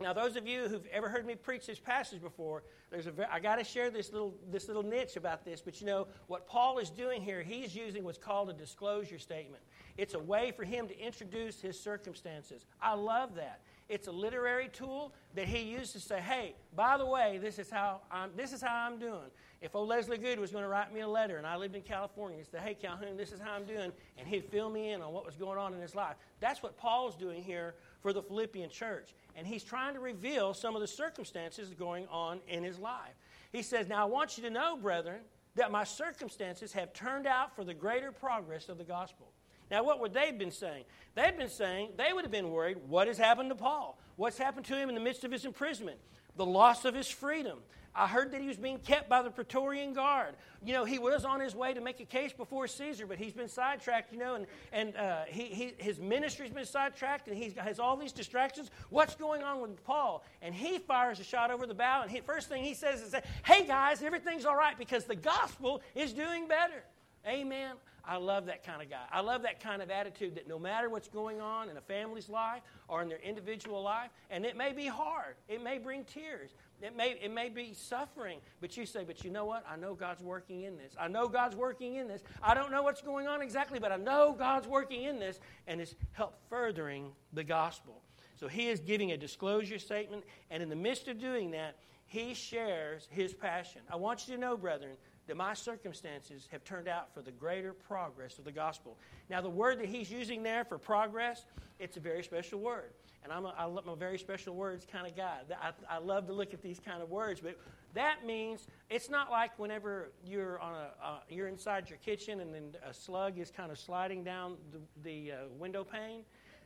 Now, 0.00 0.12
those 0.12 0.36
of 0.36 0.46
you 0.46 0.68
who've 0.68 0.86
ever 0.86 1.08
heard 1.08 1.26
me 1.26 1.34
preach 1.34 1.66
this 1.66 1.78
passage 1.78 2.20
before, 2.20 2.64
there's 2.90 3.06
a 3.06 3.12
I 3.30 3.40
got 3.40 3.56
to 3.56 3.64
share 3.64 3.90
this 3.90 4.12
little 4.12 4.34
this 4.50 4.66
little 4.66 4.82
niche 4.82 5.16
about 5.16 5.44
this. 5.44 5.60
But 5.60 5.80
you 5.80 5.86
know 5.86 6.08
what 6.26 6.46
Paul 6.46 6.78
is 6.78 6.90
doing 6.90 7.22
here? 7.22 7.42
He's 7.42 7.74
using 7.74 8.02
what's 8.02 8.18
called 8.18 8.50
a 8.50 8.54
disclosure 8.54 9.18
statement. 9.18 9.62
It's 9.96 10.14
a 10.14 10.18
way 10.18 10.50
for 10.50 10.64
him 10.64 10.88
to 10.88 10.98
introduce 10.98 11.60
his 11.60 11.78
circumstances. 11.78 12.66
I 12.80 12.94
love 12.94 13.34
that. 13.36 13.60
It's 13.88 14.08
a 14.08 14.12
literary 14.12 14.68
tool 14.72 15.12
that 15.34 15.46
he 15.46 15.60
uses 15.60 15.92
to 15.92 16.00
say, 16.00 16.20
"Hey, 16.20 16.54
by 16.74 16.96
the 16.96 17.06
way, 17.06 17.38
this 17.38 17.58
is 17.58 17.70
how 17.70 18.00
I'm 18.10 18.30
this 18.34 18.52
is 18.52 18.62
how 18.62 18.74
I'm 18.74 18.98
doing." 18.98 19.30
If 19.62 19.76
old 19.76 19.88
Leslie 19.88 20.18
Good 20.18 20.40
was 20.40 20.50
going 20.50 20.64
to 20.64 20.68
write 20.68 20.92
me 20.92 21.00
a 21.00 21.08
letter 21.08 21.36
and 21.36 21.46
I 21.46 21.54
lived 21.54 21.76
in 21.76 21.82
California, 21.82 22.36
he'd 22.36 22.50
say, 22.50 22.58
Hey, 22.58 22.74
Calhoun, 22.74 23.16
this 23.16 23.30
is 23.30 23.38
how 23.38 23.52
I'm 23.52 23.64
doing, 23.64 23.92
and 24.18 24.26
he'd 24.26 24.44
fill 24.44 24.68
me 24.68 24.90
in 24.90 25.00
on 25.00 25.12
what 25.12 25.24
was 25.24 25.36
going 25.36 25.56
on 25.56 25.72
in 25.72 25.80
his 25.80 25.94
life. 25.94 26.16
That's 26.40 26.64
what 26.64 26.76
Paul's 26.76 27.14
doing 27.14 27.44
here 27.44 27.76
for 28.00 28.12
the 28.12 28.22
Philippian 28.22 28.68
church. 28.70 29.14
And 29.36 29.46
he's 29.46 29.62
trying 29.62 29.94
to 29.94 30.00
reveal 30.00 30.52
some 30.52 30.74
of 30.74 30.80
the 30.80 30.88
circumstances 30.88 31.72
going 31.78 32.08
on 32.08 32.40
in 32.48 32.64
his 32.64 32.80
life. 32.80 33.14
He 33.52 33.62
says, 33.62 33.88
Now 33.88 34.02
I 34.02 34.06
want 34.06 34.36
you 34.36 34.42
to 34.42 34.50
know, 34.50 34.76
brethren, 34.76 35.20
that 35.54 35.70
my 35.70 35.84
circumstances 35.84 36.72
have 36.72 36.92
turned 36.92 37.28
out 37.28 37.54
for 37.54 37.62
the 37.62 37.74
greater 37.74 38.10
progress 38.10 38.68
of 38.68 38.78
the 38.78 38.84
gospel. 38.84 39.28
Now, 39.70 39.84
what 39.84 40.00
would 40.00 40.12
they 40.12 40.26
have 40.26 40.38
been 40.38 40.50
saying? 40.50 40.84
They'd 41.14 41.38
been 41.38 41.48
saying, 41.48 41.90
they 41.96 42.12
would 42.12 42.24
have 42.24 42.30
been 42.30 42.50
worried, 42.50 42.78
what 42.88 43.06
has 43.06 43.16
happened 43.16 43.48
to 43.50 43.54
Paul? 43.54 43.98
What's 44.16 44.36
happened 44.36 44.66
to 44.66 44.76
him 44.76 44.88
in 44.88 44.94
the 44.94 45.00
midst 45.00 45.24
of 45.24 45.32
his 45.32 45.46
imprisonment? 45.46 45.98
The 46.36 46.44
loss 46.44 46.84
of 46.84 46.94
his 46.94 47.08
freedom, 47.08 47.58
I 47.94 48.06
heard 48.06 48.32
that 48.32 48.40
he 48.40 48.48
was 48.48 48.56
being 48.56 48.78
kept 48.78 49.08
by 49.08 49.22
the 49.22 49.30
Praetorian 49.30 49.92
Guard. 49.92 50.34
You 50.64 50.72
know, 50.72 50.84
he 50.84 50.98
was 50.98 51.24
on 51.24 51.40
his 51.40 51.54
way 51.54 51.74
to 51.74 51.80
make 51.80 52.00
a 52.00 52.04
case 52.04 52.32
before 52.32 52.66
Caesar, 52.66 53.06
but 53.06 53.18
he's 53.18 53.34
been 53.34 53.48
sidetracked, 53.48 54.12
you 54.12 54.18
know, 54.18 54.34
and, 54.34 54.46
and 54.72 54.96
uh, 54.96 55.22
he, 55.26 55.44
he, 55.44 55.74
his 55.76 56.00
ministry's 56.00 56.50
been 56.50 56.64
sidetracked, 56.64 57.28
and 57.28 57.36
he 57.36 57.50
has 57.58 57.78
all 57.78 57.96
these 57.96 58.12
distractions. 58.12 58.70
What's 58.88 59.14
going 59.14 59.42
on 59.42 59.60
with 59.60 59.84
Paul? 59.84 60.24
And 60.40 60.54
he 60.54 60.78
fires 60.78 61.20
a 61.20 61.24
shot 61.24 61.50
over 61.50 61.66
the 61.66 61.74
bow, 61.74 62.02
and 62.02 62.24
first 62.24 62.48
thing 62.48 62.64
he 62.64 62.74
says 62.74 63.02
is, 63.02 63.14
Hey, 63.44 63.66
guys, 63.66 64.02
everything's 64.02 64.46
all 64.46 64.56
right 64.56 64.78
because 64.78 65.04
the 65.04 65.16
gospel 65.16 65.82
is 65.94 66.12
doing 66.12 66.48
better. 66.48 66.84
Amen. 67.26 67.72
I 68.04 68.16
love 68.16 68.46
that 68.46 68.64
kind 68.64 68.82
of 68.82 68.90
guy. 68.90 69.04
I 69.12 69.20
love 69.20 69.42
that 69.42 69.62
kind 69.62 69.80
of 69.80 69.90
attitude 69.90 70.34
that 70.34 70.48
no 70.48 70.58
matter 70.58 70.88
what's 70.88 71.08
going 71.08 71.40
on 71.40 71.68
in 71.68 71.76
a 71.76 71.80
family's 71.80 72.28
life 72.28 72.62
or 72.88 73.00
in 73.00 73.08
their 73.08 73.20
individual 73.20 73.80
life, 73.82 74.10
and 74.28 74.44
it 74.44 74.56
may 74.56 74.72
be 74.72 74.86
hard, 74.86 75.36
it 75.48 75.62
may 75.62 75.78
bring 75.78 76.04
tears, 76.04 76.50
it 76.82 76.96
may, 76.96 77.16
it 77.22 77.32
may 77.32 77.48
be 77.48 77.72
suffering, 77.74 78.38
but 78.60 78.76
you 78.76 78.86
say, 78.86 79.04
but 79.04 79.24
you 79.24 79.30
know 79.30 79.44
what? 79.44 79.64
I 79.70 79.76
know 79.76 79.94
God's 79.94 80.22
working 80.22 80.62
in 80.62 80.76
this. 80.76 80.94
I 81.00 81.08
know 81.08 81.28
God's 81.28 81.56
working 81.56 81.96
in 81.96 82.08
this. 82.08 82.22
I 82.42 82.54
don't 82.54 82.70
know 82.70 82.82
what's 82.82 83.02
going 83.02 83.26
on 83.26 83.42
exactly, 83.42 83.78
but 83.78 83.92
I 83.92 83.96
know 83.96 84.34
God's 84.36 84.66
working 84.66 85.04
in 85.04 85.18
this 85.18 85.40
and 85.66 85.80
it's 85.80 85.94
help 86.12 86.34
furthering 86.48 87.12
the 87.32 87.44
gospel. 87.44 88.02
So 88.36 88.48
he 88.48 88.68
is 88.68 88.80
giving 88.80 89.12
a 89.12 89.16
disclosure 89.16 89.78
statement, 89.78 90.24
and 90.50 90.62
in 90.62 90.68
the 90.68 90.74
midst 90.74 91.06
of 91.06 91.20
doing 91.20 91.52
that, 91.52 91.76
he 92.06 92.34
shares 92.34 93.06
his 93.10 93.32
passion. 93.32 93.82
I 93.88 93.94
want 93.94 94.26
you 94.26 94.34
to 94.34 94.40
know, 94.40 94.56
brethren, 94.56 94.96
that 95.28 95.36
my 95.36 95.54
circumstances 95.54 96.48
have 96.50 96.64
turned 96.64 96.88
out 96.88 97.14
for 97.14 97.22
the 97.22 97.30
greater 97.30 97.72
progress 97.72 98.38
of 98.38 98.44
the 98.44 98.52
gospel. 98.52 98.98
Now, 99.30 99.40
the 99.40 99.48
word 99.48 99.78
that 99.78 99.86
he's 99.86 100.10
using 100.10 100.42
there 100.42 100.64
for 100.64 100.76
progress, 100.76 101.44
it's 101.78 101.96
a 101.96 102.00
very 102.00 102.24
special 102.24 102.58
word. 102.58 102.90
And 103.24 103.32
I'm 103.32 103.44
a, 103.44 103.90
a 103.90 103.96
very 103.96 104.18
special 104.18 104.54
words 104.54 104.86
kind 104.90 105.06
of 105.06 105.16
guy. 105.16 105.38
I, 105.60 105.96
I 105.96 105.98
love 105.98 106.26
to 106.26 106.32
look 106.32 106.52
at 106.52 106.62
these 106.62 106.80
kind 106.80 107.02
of 107.02 107.10
words, 107.10 107.40
but 107.40 107.56
that 107.94 108.26
means 108.26 108.66
it's 108.90 109.08
not 109.08 109.30
like 109.30 109.56
whenever 109.58 110.10
you're 110.24 110.58
on 110.58 110.74
a 110.74 111.06
uh, 111.06 111.18
you're 111.28 111.48
inside 111.48 111.88
your 111.88 111.98
kitchen 111.98 112.40
and 112.40 112.52
then 112.52 112.74
a 112.88 112.92
slug 112.92 113.38
is 113.38 113.50
kind 113.50 113.70
of 113.70 113.78
sliding 113.78 114.24
down 114.24 114.56
the, 114.72 114.78
the 115.02 115.32
uh, 115.32 115.36
window 115.58 115.84
pane. 115.84 116.22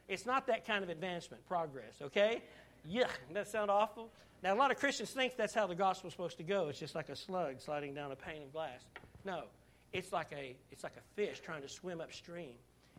It's 0.08 0.24
not 0.24 0.46
that 0.46 0.66
kind 0.66 0.84
of 0.84 0.88
advancement, 0.88 1.46
progress. 1.46 1.96
Okay? 2.00 2.42
Yeah, 2.84 3.08
that 3.32 3.48
sound 3.48 3.70
awful? 3.70 4.10
Now, 4.42 4.54
a 4.54 4.58
lot 4.58 4.70
of 4.70 4.78
Christians 4.78 5.10
think 5.10 5.36
that's 5.36 5.54
how 5.54 5.66
the 5.66 5.74
gospel's 5.74 6.12
supposed 6.12 6.36
to 6.36 6.44
go. 6.44 6.68
It's 6.68 6.78
just 6.78 6.94
like 6.94 7.08
a 7.08 7.16
slug 7.16 7.60
sliding 7.60 7.94
down 7.94 8.12
a 8.12 8.16
pane 8.16 8.42
of 8.42 8.52
glass. 8.52 8.82
No, 9.24 9.44
it's 9.92 10.12
like 10.12 10.30
a, 10.32 10.54
it's 10.70 10.84
like 10.84 10.96
a 10.96 11.16
fish 11.16 11.40
trying 11.40 11.62
to 11.62 11.68
swim 11.68 12.00
upstream 12.00 12.54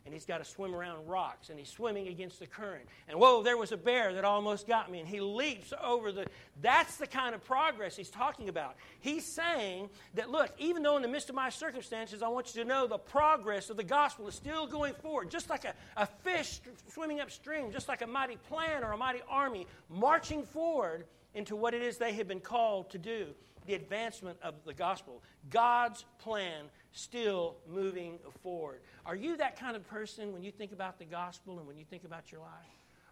and 0.08 0.14
he's 0.14 0.24
got 0.24 0.38
to 0.38 0.44
swim 0.44 0.74
around 0.74 1.06
rocks 1.06 1.50
and 1.50 1.58
he's 1.58 1.68
swimming 1.68 2.08
against 2.08 2.40
the 2.40 2.46
current. 2.46 2.88
And 3.08 3.20
whoa, 3.20 3.42
there 3.42 3.58
was 3.58 3.72
a 3.72 3.76
bear 3.76 4.14
that 4.14 4.24
almost 4.24 4.66
got 4.66 4.90
me, 4.90 5.00
and 5.00 5.06
he 5.06 5.20
leaps 5.20 5.74
over 5.84 6.12
the. 6.12 6.24
That's 6.62 6.96
the 6.96 7.06
kind 7.06 7.34
of 7.34 7.44
progress 7.44 7.94
he's 7.94 8.08
talking 8.08 8.48
about. 8.48 8.76
He's 9.00 9.26
saying 9.26 9.90
that, 10.14 10.30
look, 10.30 10.50
even 10.56 10.82
though 10.82 10.96
in 10.96 11.02
the 11.02 11.08
midst 11.08 11.28
of 11.28 11.34
my 11.34 11.50
circumstances, 11.50 12.22
I 12.22 12.28
want 12.28 12.54
you 12.54 12.62
to 12.62 12.68
know 12.68 12.86
the 12.86 12.96
progress 12.96 13.68
of 13.68 13.76
the 13.76 13.84
gospel 13.84 14.26
is 14.28 14.34
still 14.34 14.66
going 14.66 14.94
forward, 14.94 15.30
just 15.30 15.50
like 15.50 15.66
a, 15.66 15.74
a 15.98 16.06
fish 16.06 16.62
swimming 16.90 17.20
upstream, 17.20 17.70
just 17.70 17.86
like 17.86 18.00
a 18.00 18.06
mighty 18.06 18.36
plan 18.48 18.82
or 18.82 18.92
a 18.92 18.96
mighty 18.96 19.20
army 19.28 19.66
marching 19.90 20.42
forward 20.42 21.04
into 21.34 21.54
what 21.54 21.74
it 21.74 21.82
is 21.82 21.98
they 21.98 22.14
have 22.14 22.28
been 22.28 22.40
called 22.40 22.88
to 22.92 22.98
do 22.98 23.26
the 23.66 23.74
advancement 23.74 24.38
of 24.42 24.54
the 24.64 24.72
gospel. 24.72 25.22
God's 25.50 26.06
plan 26.18 26.64
still 26.92 27.56
moving 27.68 28.18
forward. 28.42 28.80
Are 29.06 29.16
you 29.16 29.36
that 29.36 29.58
kind 29.58 29.76
of 29.76 29.86
person 29.88 30.32
when 30.32 30.42
you 30.42 30.50
think 30.50 30.72
about 30.72 30.98
the 30.98 31.04
gospel 31.04 31.58
and 31.58 31.66
when 31.66 31.76
you 31.76 31.84
think 31.84 32.04
about 32.04 32.32
your 32.32 32.40
life? 32.40 32.50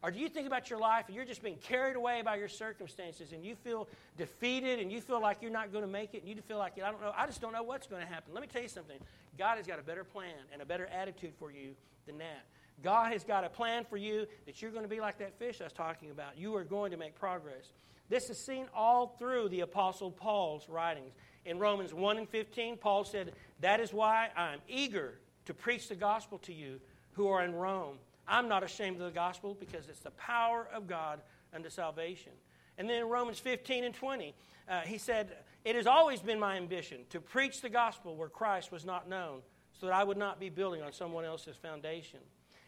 Or 0.02 0.10
do 0.10 0.18
you 0.20 0.28
think 0.28 0.46
about 0.46 0.70
your 0.70 0.78
life 0.78 1.06
and 1.06 1.16
you're 1.16 1.24
just 1.24 1.42
being 1.42 1.56
carried 1.56 1.96
away 1.96 2.22
by 2.22 2.36
your 2.36 2.48
circumstances 2.48 3.32
and 3.32 3.44
you 3.44 3.56
feel 3.56 3.88
defeated 4.16 4.78
and 4.78 4.92
you 4.92 5.00
feel 5.00 5.20
like 5.20 5.38
you're 5.40 5.50
not 5.50 5.72
going 5.72 5.84
to 5.84 5.90
make 5.90 6.14
it 6.14 6.22
and 6.22 6.28
you 6.28 6.36
feel 6.42 6.58
like, 6.58 6.74
I 6.76 6.90
don't 6.90 7.00
know, 7.00 7.12
I 7.16 7.26
just 7.26 7.40
don't 7.40 7.52
know 7.52 7.62
what's 7.62 7.86
going 7.86 8.02
to 8.02 8.08
happen. 8.08 8.32
Let 8.34 8.42
me 8.42 8.46
tell 8.46 8.62
you 8.62 8.68
something. 8.68 8.98
God 9.38 9.56
has 9.56 9.66
got 9.66 9.78
a 9.78 9.82
better 9.82 10.04
plan 10.04 10.34
and 10.52 10.60
a 10.60 10.66
better 10.66 10.86
attitude 10.86 11.32
for 11.38 11.50
you 11.50 11.70
than 12.06 12.18
that. 12.18 12.44
God 12.82 13.12
has 13.12 13.24
got 13.24 13.44
a 13.44 13.48
plan 13.48 13.84
for 13.84 13.96
you 13.96 14.26
that 14.44 14.60
you're 14.60 14.70
going 14.70 14.84
to 14.84 14.88
be 14.88 15.00
like 15.00 15.18
that 15.18 15.38
fish 15.38 15.60
I 15.60 15.64
was 15.64 15.72
talking 15.72 16.10
about. 16.10 16.38
You 16.38 16.54
are 16.56 16.64
going 16.64 16.90
to 16.90 16.96
make 16.96 17.18
progress. 17.18 17.72
This 18.08 18.30
is 18.30 18.38
seen 18.38 18.66
all 18.74 19.16
through 19.18 19.48
the 19.48 19.60
Apostle 19.60 20.10
Paul's 20.10 20.68
writings. 20.68 21.14
In 21.46 21.58
Romans 21.58 21.94
1 21.94 22.18
and 22.18 22.28
15, 22.28 22.76
Paul 22.76 23.04
said, 23.04 23.32
That 23.60 23.80
is 23.80 23.92
why 23.92 24.28
I'm 24.36 24.60
eager 24.68 25.14
to 25.46 25.54
preach 25.54 25.88
the 25.88 25.94
gospel 25.94 26.38
to 26.38 26.52
you 26.52 26.80
who 27.12 27.28
are 27.28 27.44
in 27.44 27.54
Rome. 27.54 27.96
I'm 28.28 28.48
not 28.48 28.62
ashamed 28.62 28.96
of 28.96 29.04
the 29.04 29.10
gospel 29.10 29.56
because 29.58 29.88
it's 29.88 30.00
the 30.00 30.10
power 30.12 30.68
of 30.72 30.86
God 30.86 31.20
unto 31.54 31.70
salvation. 31.70 32.32
And 32.78 32.88
then 32.88 32.98
in 32.98 33.08
Romans 33.08 33.38
15 33.38 33.84
and 33.84 33.94
20, 33.94 34.34
uh, 34.68 34.80
he 34.80 34.98
said, 34.98 35.28
It 35.64 35.76
has 35.76 35.86
always 35.86 36.20
been 36.20 36.38
my 36.38 36.56
ambition 36.56 37.00
to 37.10 37.20
preach 37.20 37.60
the 37.62 37.70
gospel 37.70 38.16
where 38.16 38.28
Christ 38.28 38.70
was 38.70 38.84
not 38.84 39.08
known, 39.08 39.40
so 39.72 39.86
that 39.86 39.94
I 39.94 40.04
would 40.04 40.18
not 40.18 40.40
be 40.40 40.48
building 40.50 40.82
on 40.82 40.92
someone 40.92 41.24
else's 41.24 41.56
foundation. 41.56 42.20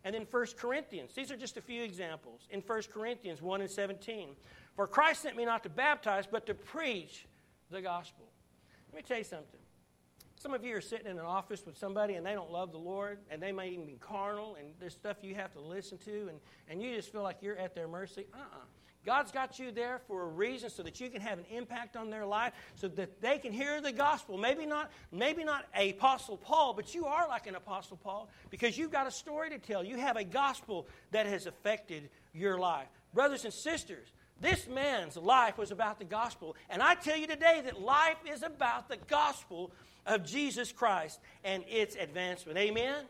And 0.05 0.14
then 0.14 0.27
1 0.31 0.46
Corinthians, 0.57 1.12
these 1.14 1.31
are 1.31 1.37
just 1.37 1.57
a 1.57 1.61
few 1.61 1.83
examples. 1.83 2.46
In 2.51 2.61
1 2.61 2.83
Corinthians 2.92 3.42
1 3.42 3.61
and 3.61 3.70
17, 3.70 4.29
For 4.77 4.87
Christ 4.87 5.22
sent 5.22 5.37
me 5.37 5.44
not 5.44 5.62
to 5.64 5.68
baptize, 5.68 6.27
but 6.27 6.46
to 6.46 6.55
preach 6.55 7.27
the 7.70 7.83
gospel. 7.83 8.24
Let 8.92 8.96
me 8.96 9.07
tell 9.07 9.18
you 9.18 9.24
something. 9.24 9.61
Some 10.40 10.55
of 10.55 10.64
you 10.64 10.77
are 10.77 10.81
sitting 10.81 11.07
in 11.07 11.18
an 11.18 11.24
office 11.24 11.66
with 11.66 11.77
somebody 11.77 12.14
and 12.14 12.24
they 12.24 12.33
don't 12.33 12.53
love 12.53 12.70
the 12.70 12.79
Lord 12.79 13.18
and 13.29 13.42
they 13.42 13.51
may 13.51 13.70
even 13.70 13.87
be 13.87 13.98
carnal 14.01 14.57
and 14.59 14.68
there's 14.79 14.94
stuff 14.94 15.16
you 15.22 15.35
have 15.35 15.53
to 15.55 15.61
listen 15.61 15.98
to 15.98 16.29
and, 16.29 16.38
and 16.68 16.81
you 16.81 16.94
just 16.94 17.11
feel 17.11 17.22
like 17.22 17.38
you're 17.40 17.57
at 17.57 17.74
their 17.74 17.88
mercy. 17.88 18.27
Uh 18.33 18.38
uh-uh. 18.38 18.57
uh 18.57 18.64
God's 19.05 19.33
got 19.33 19.59
you 19.59 19.72
there 19.72 20.01
for 20.07 20.24
a 20.24 20.27
reason 20.27 20.70
so 20.70 20.83
that 20.83 21.01
you 21.01 21.09
can 21.09 21.22
have 21.22 21.38
an 21.38 21.46
impact 21.51 21.96
on 21.96 22.11
their 22.11 22.27
life, 22.27 22.53
so 22.74 22.88
that 22.88 23.22
they 23.22 23.38
can 23.38 23.53
hear 23.53 23.81
the 23.81 23.92
gospel. 23.92 24.37
Maybe 24.37 24.66
not, 24.66 24.90
maybe 25.11 25.44
not 25.44 25.64
a 25.74 25.90
apostle 25.90 26.37
Paul, 26.37 26.74
but 26.74 26.94
you 26.94 27.07
are 27.07 27.27
like 27.27 27.46
an 27.46 27.55
apostle 27.55 27.96
Paul 27.96 28.29
because 28.51 28.77
you've 28.77 28.90
got 28.90 29.07
a 29.07 29.11
story 29.11 29.51
to 29.51 29.59
tell. 29.59 29.83
You 29.83 29.96
have 29.96 30.16
a 30.16 30.24
gospel 30.24 30.87
that 31.12 31.27
has 31.27 31.46
affected 31.46 32.11
your 32.35 32.59
life. 32.59 32.88
Brothers 33.14 33.44
and 33.44 33.55
sisters, 33.55 34.09
this 34.40 34.68
man's 34.68 35.16
life 35.16 35.59
was 35.59 35.70
about 35.70 35.98
the 35.98 36.05
gospel. 36.05 36.57
And 36.70 36.83
I 36.83 36.94
tell 36.94 37.16
you 37.16 37.27
today 37.27 37.62
that 37.64 37.81
life 37.81 38.18
is 38.31 38.42
about 38.42 38.88
the 38.88 38.98
gospel 39.09 39.72
of 40.07 40.24
Jesus 40.24 40.72
Christ 40.72 41.20
and 41.44 41.64
its 41.68 41.96
advancement. 41.96 42.59
Amen? 42.59 43.05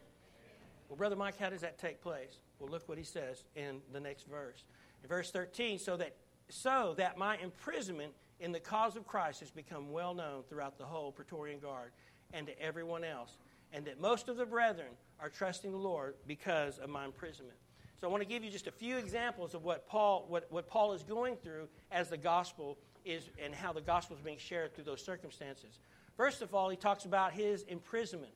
Well, 0.88 0.96
Brother 0.96 1.16
Mike, 1.16 1.38
how 1.38 1.50
does 1.50 1.60
that 1.60 1.78
take 1.78 2.00
place? 2.00 2.38
Well, 2.58 2.70
look 2.70 2.88
what 2.88 2.98
he 2.98 3.04
says 3.04 3.44
in 3.54 3.80
the 3.92 4.00
next 4.00 4.26
verse. 4.26 4.64
In 5.02 5.08
verse 5.08 5.30
13, 5.30 5.78
so 5.78 5.96
that 5.96 6.14
so 6.50 6.94
that 6.96 7.18
my 7.18 7.36
imprisonment 7.38 8.12
in 8.40 8.52
the 8.52 8.60
cause 8.60 8.96
of 8.96 9.06
Christ 9.06 9.40
has 9.40 9.50
become 9.50 9.90
well 9.90 10.14
known 10.14 10.42
throughout 10.48 10.78
the 10.78 10.84
whole 10.84 11.12
Praetorian 11.12 11.60
Guard 11.60 11.90
and 12.32 12.46
to 12.46 12.62
everyone 12.62 13.04
else, 13.04 13.36
and 13.72 13.84
that 13.84 14.00
most 14.00 14.28
of 14.28 14.36
the 14.36 14.46
brethren 14.46 14.88
are 15.20 15.28
trusting 15.28 15.70
the 15.70 15.78
Lord 15.78 16.14
because 16.26 16.78
of 16.78 16.88
my 16.88 17.04
imprisonment. 17.04 17.58
So 18.00 18.06
I 18.06 18.10
want 18.10 18.22
to 18.22 18.28
give 18.28 18.44
you 18.44 18.50
just 18.50 18.68
a 18.68 18.72
few 18.72 18.96
examples 18.96 19.54
of 19.54 19.64
what 19.64 19.88
Paul, 19.88 20.26
what, 20.28 20.46
what 20.50 20.68
Paul 20.68 20.92
is 20.92 21.02
going 21.02 21.36
through 21.36 21.68
as 21.90 22.08
the 22.08 22.16
gospel 22.16 22.78
is 23.04 23.28
and 23.42 23.54
how 23.54 23.72
the 23.72 23.80
gospel 23.80 24.14
is 24.16 24.22
being 24.22 24.38
shared 24.38 24.74
through 24.74 24.84
those 24.84 25.04
circumstances. 25.04 25.80
First 26.16 26.42
of 26.42 26.54
all, 26.54 26.68
he 26.68 26.76
talks 26.76 27.04
about 27.04 27.32
his 27.32 27.62
imprisonment. 27.62 28.32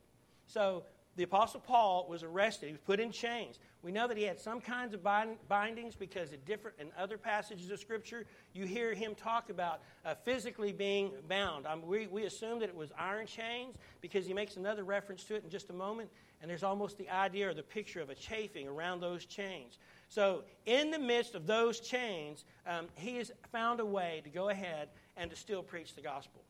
So 0.46 0.85
the 1.16 1.22
Apostle 1.22 1.61
Paul 1.61 2.07
was 2.09 2.22
arrested. 2.22 2.66
He 2.66 2.72
was 2.72 2.81
put 2.81 2.98
in 2.98 3.12
chains. 3.12 3.59
We 3.83 3.92
know 3.92 4.09
that 4.09 4.16
he 4.16 4.22
had 4.22 4.40
some 4.40 4.61
kinds 4.61 4.94
of 4.94 5.03
bind, 5.03 5.37
bindings 5.48 5.94
because 5.94 6.33
in 6.33 6.40
different 6.46 6.79
in 6.81 6.88
other 6.96 7.18
passages 7.18 7.70
of 7.70 7.79
Scripture, 7.79 8.25
you 8.55 8.64
hear 8.64 8.94
him 8.94 9.14
talk 9.14 9.51
about 9.51 9.83
uh, 10.05 10.14
physically 10.25 10.72
being 10.72 11.12
bound. 11.29 11.66
Um, 11.66 11.83
we, 11.87 12.07
we 12.07 12.25
assume 12.25 12.61
that 12.61 12.68
it 12.68 12.77
was 12.77 12.92
iron 12.98 13.27
chains 13.27 13.77
because 14.01 14.27
he 14.27 14.33
makes 14.33 14.57
another 14.57 14.85
reference 14.85 15.25
to 15.25 15.35
it 15.35 15.44
in 15.44 15.51
just 15.51 15.70
a 15.70 15.75
moment. 15.75 16.09
And 16.42 16.50
there's 16.50 16.64
almost 16.64 16.98
the 16.98 17.09
idea 17.09 17.48
or 17.48 17.55
the 17.55 17.62
picture 17.62 18.00
of 18.00 18.11
a 18.11 18.16
chafing 18.16 18.66
around 18.66 19.00
those 19.00 19.24
chains. 19.24 19.78
So, 20.09 20.42
in 20.66 20.90
the 20.90 20.98
midst 20.98 21.37
of 21.37 21.46
those 21.46 21.78
chains, 21.78 22.44
um, 22.66 22.88
he 22.96 23.16
has 23.16 23.31
found 23.52 23.78
a 23.78 23.87
way 23.87 24.20
to 24.24 24.31
go 24.31 24.48
ahead 24.48 24.88
and 25.16 25.31
to 25.31 25.37
still 25.37 25.62
preach 25.62 25.94
the 25.94 26.02
gospel. 26.02 26.42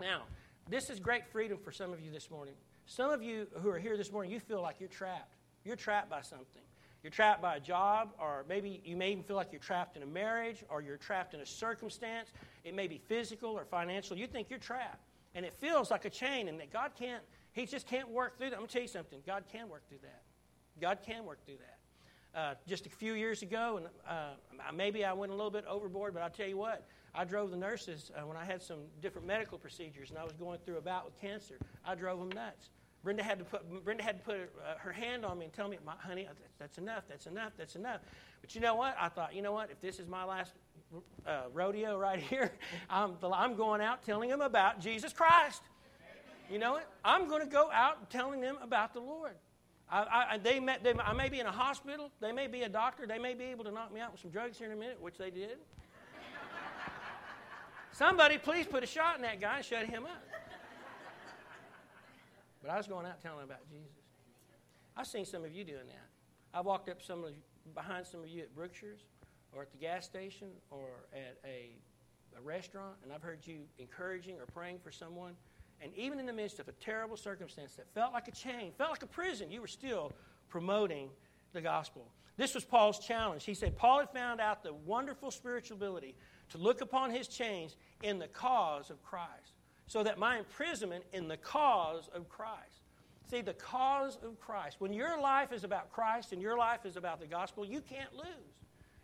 Now, 0.00 0.22
this 0.70 0.88
is 0.88 1.00
great 1.00 1.26
freedom 1.26 1.58
for 1.58 1.72
some 1.72 1.92
of 1.92 2.00
you 2.00 2.12
this 2.12 2.30
morning. 2.30 2.54
Some 2.86 3.10
of 3.10 3.22
you 3.22 3.48
who 3.60 3.68
are 3.70 3.78
here 3.78 3.96
this 3.96 4.12
morning, 4.12 4.30
you 4.30 4.38
feel 4.38 4.62
like 4.62 4.76
you're 4.78 4.88
trapped. 4.88 5.34
You're 5.64 5.76
trapped 5.76 6.08
by 6.08 6.22
something. 6.22 6.62
You're 7.02 7.10
trapped 7.10 7.42
by 7.42 7.56
a 7.56 7.60
job, 7.60 8.10
or 8.18 8.44
maybe 8.48 8.80
you 8.84 8.96
may 8.96 9.12
even 9.12 9.22
feel 9.22 9.36
like 9.36 9.48
you're 9.52 9.60
trapped 9.60 9.96
in 9.96 10.02
a 10.02 10.06
marriage, 10.06 10.64
or 10.68 10.80
you're 10.80 10.96
trapped 10.96 11.34
in 11.34 11.40
a 11.40 11.46
circumstance. 11.46 12.32
It 12.64 12.74
may 12.74 12.86
be 12.86 12.98
physical 12.98 13.50
or 13.50 13.64
financial. 13.64 14.16
You 14.16 14.26
think 14.26 14.50
you're 14.50 14.58
trapped. 14.58 15.04
And 15.34 15.44
it 15.44 15.54
feels 15.54 15.90
like 15.90 16.04
a 16.04 16.10
chain, 16.10 16.48
and 16.48 16.58
that 16.60 16.72
God 16.72 16.92
can't, 16.98 17.22
He 17.58 17.66
just 17.66 17.88
can't 17.88 18.08
work 18.08 18.38
through 18.38 18.50
that. 18.50 18.56
I'm 18.56 18.60
going 18.60 18.68
to 18.68 18.72
tell 18.72 18.82
you 18.82 18.88
something 18.88 19.20
God 19.26 19.44
can 19.50 19.68
work 19.68 19.88
through 19.88 19.98
that. 20.02 20.22
God 20.80 20.98
can 21.04 21.24
work 21.24 21.44
through 21.44 21.56
that. 21.56 22.38
Uh, 22.38 22.54
just 22.68 22.86
a 22.86 22.90
few 22.90 23.14
years 23.14 23.42
ago, 23.42 23.78
and 23.78 23.86
uh, 24.08 24.72
maybe 24.72 25.04
I 25.04 25.12
went 25.12 25.32
a 25.32 25.34
little 25.34 25.50
bit 25.50 25.64
overboard, 25.66 26.14
but 26.14 26.22
I'll 26.22 26.30
tell 26.30 26.46
you 26.46 26.56
what, 26.56 26.86
I 27.14 27.24
drove 27.24 27.50
the 27.50 27.56
nurses 27.56 28.12
uh, 28.14 28.24
when 28.26 28.36
I 28.36 28.44
had 28.44 28.62
some 28.62 28.78
different 29.02 29.26
medical 29.26 29.58
procedures 29.58 30.10
and 30.10 30.18
I 30.18 30.22
was 30.22 30.34
going 30.34 30.60
through 30.64 30.76
a 30.76 30.80
bout 30.80 31.04
with 31.04 31.20
cancer. 31.20 31.56
I 31.84 31.96
drove 31.96 32.20
them 32.20 32.28
nuts. 32.28 32.70
Brenda 33.02 33.24
had 33.24 33.38
to 33.38 33.44
put, 33.44 33.84
Brenda 33.84 34.04
had 34.04 34.18
to 34.18 34.24
put 34.24 34.36
uh, 34.36 34.78
her 34.78 34.92
hand 34.92 35.24
on 35.24 35.38
me 35.38 35.46
and 35.46 35.52
tell 35.52 35.68
me, 35.68 35.78
honey, 35.84 36.28
that's 36.60 36.78
enough, 36.78 37.04
that's 37.08 37.26
enough, 37.26 37.52
that's 37.56 37.74
enough. 37.74 38.02
But 38.40 38.54
you 38.54 38.60
know 38.60 38.76
what? 38.76 38.96
I 39.00 39.08
thought, 39.08 39.34
you 39.34 39.42
know 39.42 39.52
what? 39.52 39.70
If 39.70 39.80
this 39.80 39.98
is 39.98 40.06
my 40.06 40.22
last 40.22 40.52
uh, 41.26 41.42
rodeo 41.52 41.98
right 41.98 42.20
here, 42.30 42.52
I'm, 42.88 43.14
I'm 43.32 43.56
going 43.56 43.80
out 43.80 44.04
telling 44.04 44.30
them 44.30 44.42
about 44.42 44.80
Jesus 44.80 45.12
Christ. 45.12 45.62
You 46.50 46.58
know 46.58 46.72
what? 46.72 46.90
I'm 47.04 47.28
going 47.28 47.42
to 47.42 47.48
go 47.48 47.70
out 47.72 48.10
telling 48.10 48.40
them 48.40 48.56
about 48.62 48.94
the 48.94 49.00
Lord. 49.00 49.32
I, 49.90 50.26
I, 50.32 50.38
they 50.38 50.60
may, 50.60 50.76
they, 50.82 50.92
I 50.94 51.12
may 51.12 51.28
be 51.28 51.40
in 51.40 51.46
a 51.46 51.52
hospital. 51.52 52.10
They 52.20 52.32
may 52.32 52.46
be 52.46 52.62
a 52.62 52.68
doctor. 52.68 53.06
They 53.06 53.18
may 53.18 53.34
be 53.34 53.44
able 53.44 53.64
to 53.64 53.70
knock 53.70 53.92
me 53.92 54.00
out 54.00 54.12
with 54.12 54.20
some 54.20 54.30
drugs 54.30 54.58
here 54.58 54.66
in 54.66 54.72
a 54.72 54.76
minute, 54.76 55.00
which 55.00 55.16
they 55.16 55.30
did. 55.30 55.58
Somebody, 57.92 58.38
please 58.38 58.66
put 58.66 58.82
a 58.82 58.86
shot 58.86 59.16
in 59.16 59.22
that 59.22 59.40
guy 59.40 59.56
and 59.56 59.64
shut 59.64 59.86
him 59.86 60.04
up. 60.04 60.22
But 62.62 62.70
I 62.70 62.76
was 62.76 62.86
going 62.86 63.06
out 63.06 63.20
telling 63.22 63.44
about 63.44 63.68
Jesus. 63.68 63.88
I've 64.96 65.06
seen 65.06 65.24
some 65.24 65.44
of 65.44 65.52
you 65.52 65.64
doing 65.64 65.86
that. 65.86 66.06
I 66.52 66.60
walked 66.60 66.88
up 66.88 67.02
some 67.02 67.24
of 67.24 67.32
behind 67.74 68.06
some 68.06 68.20
of 68.20 68.28
you 68.28 68.42
at 68.42 68.54
Brookshire's 68.54 69.00
or 69.52 69.62
at 69.62 69.70
the 69.70 69.78
gas 69.78 70.04
station 70.04 70.48
or 70.70 70.88
at 71.12 71.38
a, 71.44 71.70
a 72.36 72.40
restaurant, 72.42 72.96
and 73.02 73.12
I've 73.12 73.22
heard 73.22 73.46
you 73.46 73.60
encouraging 73.78 74.36
or 74.36 74.46
praying 74.46 74.78
for 74.82 74.90
someone. 74.90 75.34
And 75.80 75.92
even 75.94 76.18
in 76.18 76.26
the 76.26 76.32
midst 76.32 76.58
of 76.58 76.68
a 76.68 76.72
terrible 76.72 77.16
circumstance 77.16 77.74
that 77.74 77.86
felt 77.94 78.12
like 78.12 78.28
a 78.28 78.32
chain, 78.32 78.72
felt 78.76 78.90
like 78.90 79.02
a 79.02 79.06
prison, 79.06 79.50
you 79.50 79.60
were 79.60 79.68
still 79.68 80.12
promoting 80.48 81.10
the 81.52 81.60
gospel. 81.60 82.10
This 82.36 82.54
was 82.54 82.64
Paul's 82.64 82.98
challenge. 82.98 83.44
He 83.44 83.54
said 83.54 83.76
Paul 83.76 84.00
had 84.00 84.10
found 84.10 84.40
out 84.40 84.62
the 84.62 84.72
wonderful 84.72 85.30
spiritual 85.30 85.76
ability 85.76 86.14
to 86.50 86.58
look 86.58 86.80
upon 86.80 87.10
his 87.10 87.28
chains 87.28 87.76
in 88.02 88.18
the 88.18 88.28
cause 88.28 88.90
of 88.90 89.02
Christ 89.02 89.54
so 89.86 90.02
that 90.02 90.18
my 90.18 90.38
imprisonment 90.38 91.04
in 91.12 91.28
the 91.28 91.36
cause 91.36 92.08
of 92.14 92.28
Christ. 92.28 92.82
See, 93.30 93.40
the 93.40 93.54
cause 93.54 94.18
of 94.22 94.38
Christ. 94.38 94.76
When 94.78 94.92
your 94.92 95.20
life 95.20 95.52
is 95.52 95.64
about 95.64 95.92
Christ 95.92 96.32
and 96.32 96.40
your 96.40 96.56
life 96.56 96.86
is 96.86 96.96
about 96.96 97.20
the 97.20 97.26
gospel, 97.26 97.64
you 97.64 97.80
can't 97.80 98.14
lose. 98.14 98.54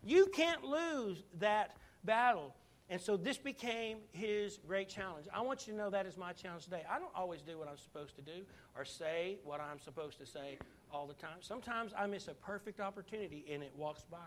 You 0.02 0.26
can't 0.26 0.62
lose 0.64 1.24
that 1.38 1.76
battle. 2.04 2.54
And 2.94 3.02
so 3.02 3.16
this 3.16 3.38
became 3.38 3.98
his 4.12 4.60
great 4.68 4.88
challenge. 4.88 5.26
I 5.34 5.40
want 5.40 5.66
you 5.66 5.72
to 5.72 5.76
know 5.76 5.90
that 5.90 6.06
is 6.06 6.16
my 6.16 6.32
challenge 6.32 6.62
today. 6.62 6.84
I 6.88 7.00
don't 7.00 7.10
always 7.12 7.42
do 7.42 7.58
what 7.58 7.66
I'm 7.66 7.76
supposed 7.76 8.14
to 8.14 8.22
do 8.22 8.44
or 8.76 8.84
say 8.84 9.38
what 9.42 9.60
I'm 9.60 9.80
supposed 9.80 10.16
to 10.20 10.26
say 10.26 10.58
all 10.92 11.08
the 11.08 11.14
time. 11.14 11.38
Sometimes 11.40 11.92
I 11.98 12.06
miss 12.06 12.28
a 12.28 12.34
perfect 12.34 12.78
opportunity 12.78 13.46
and 13.50 13.64
it 13.64 13.72
walks 13.76 14.04
by. 14.04 14.18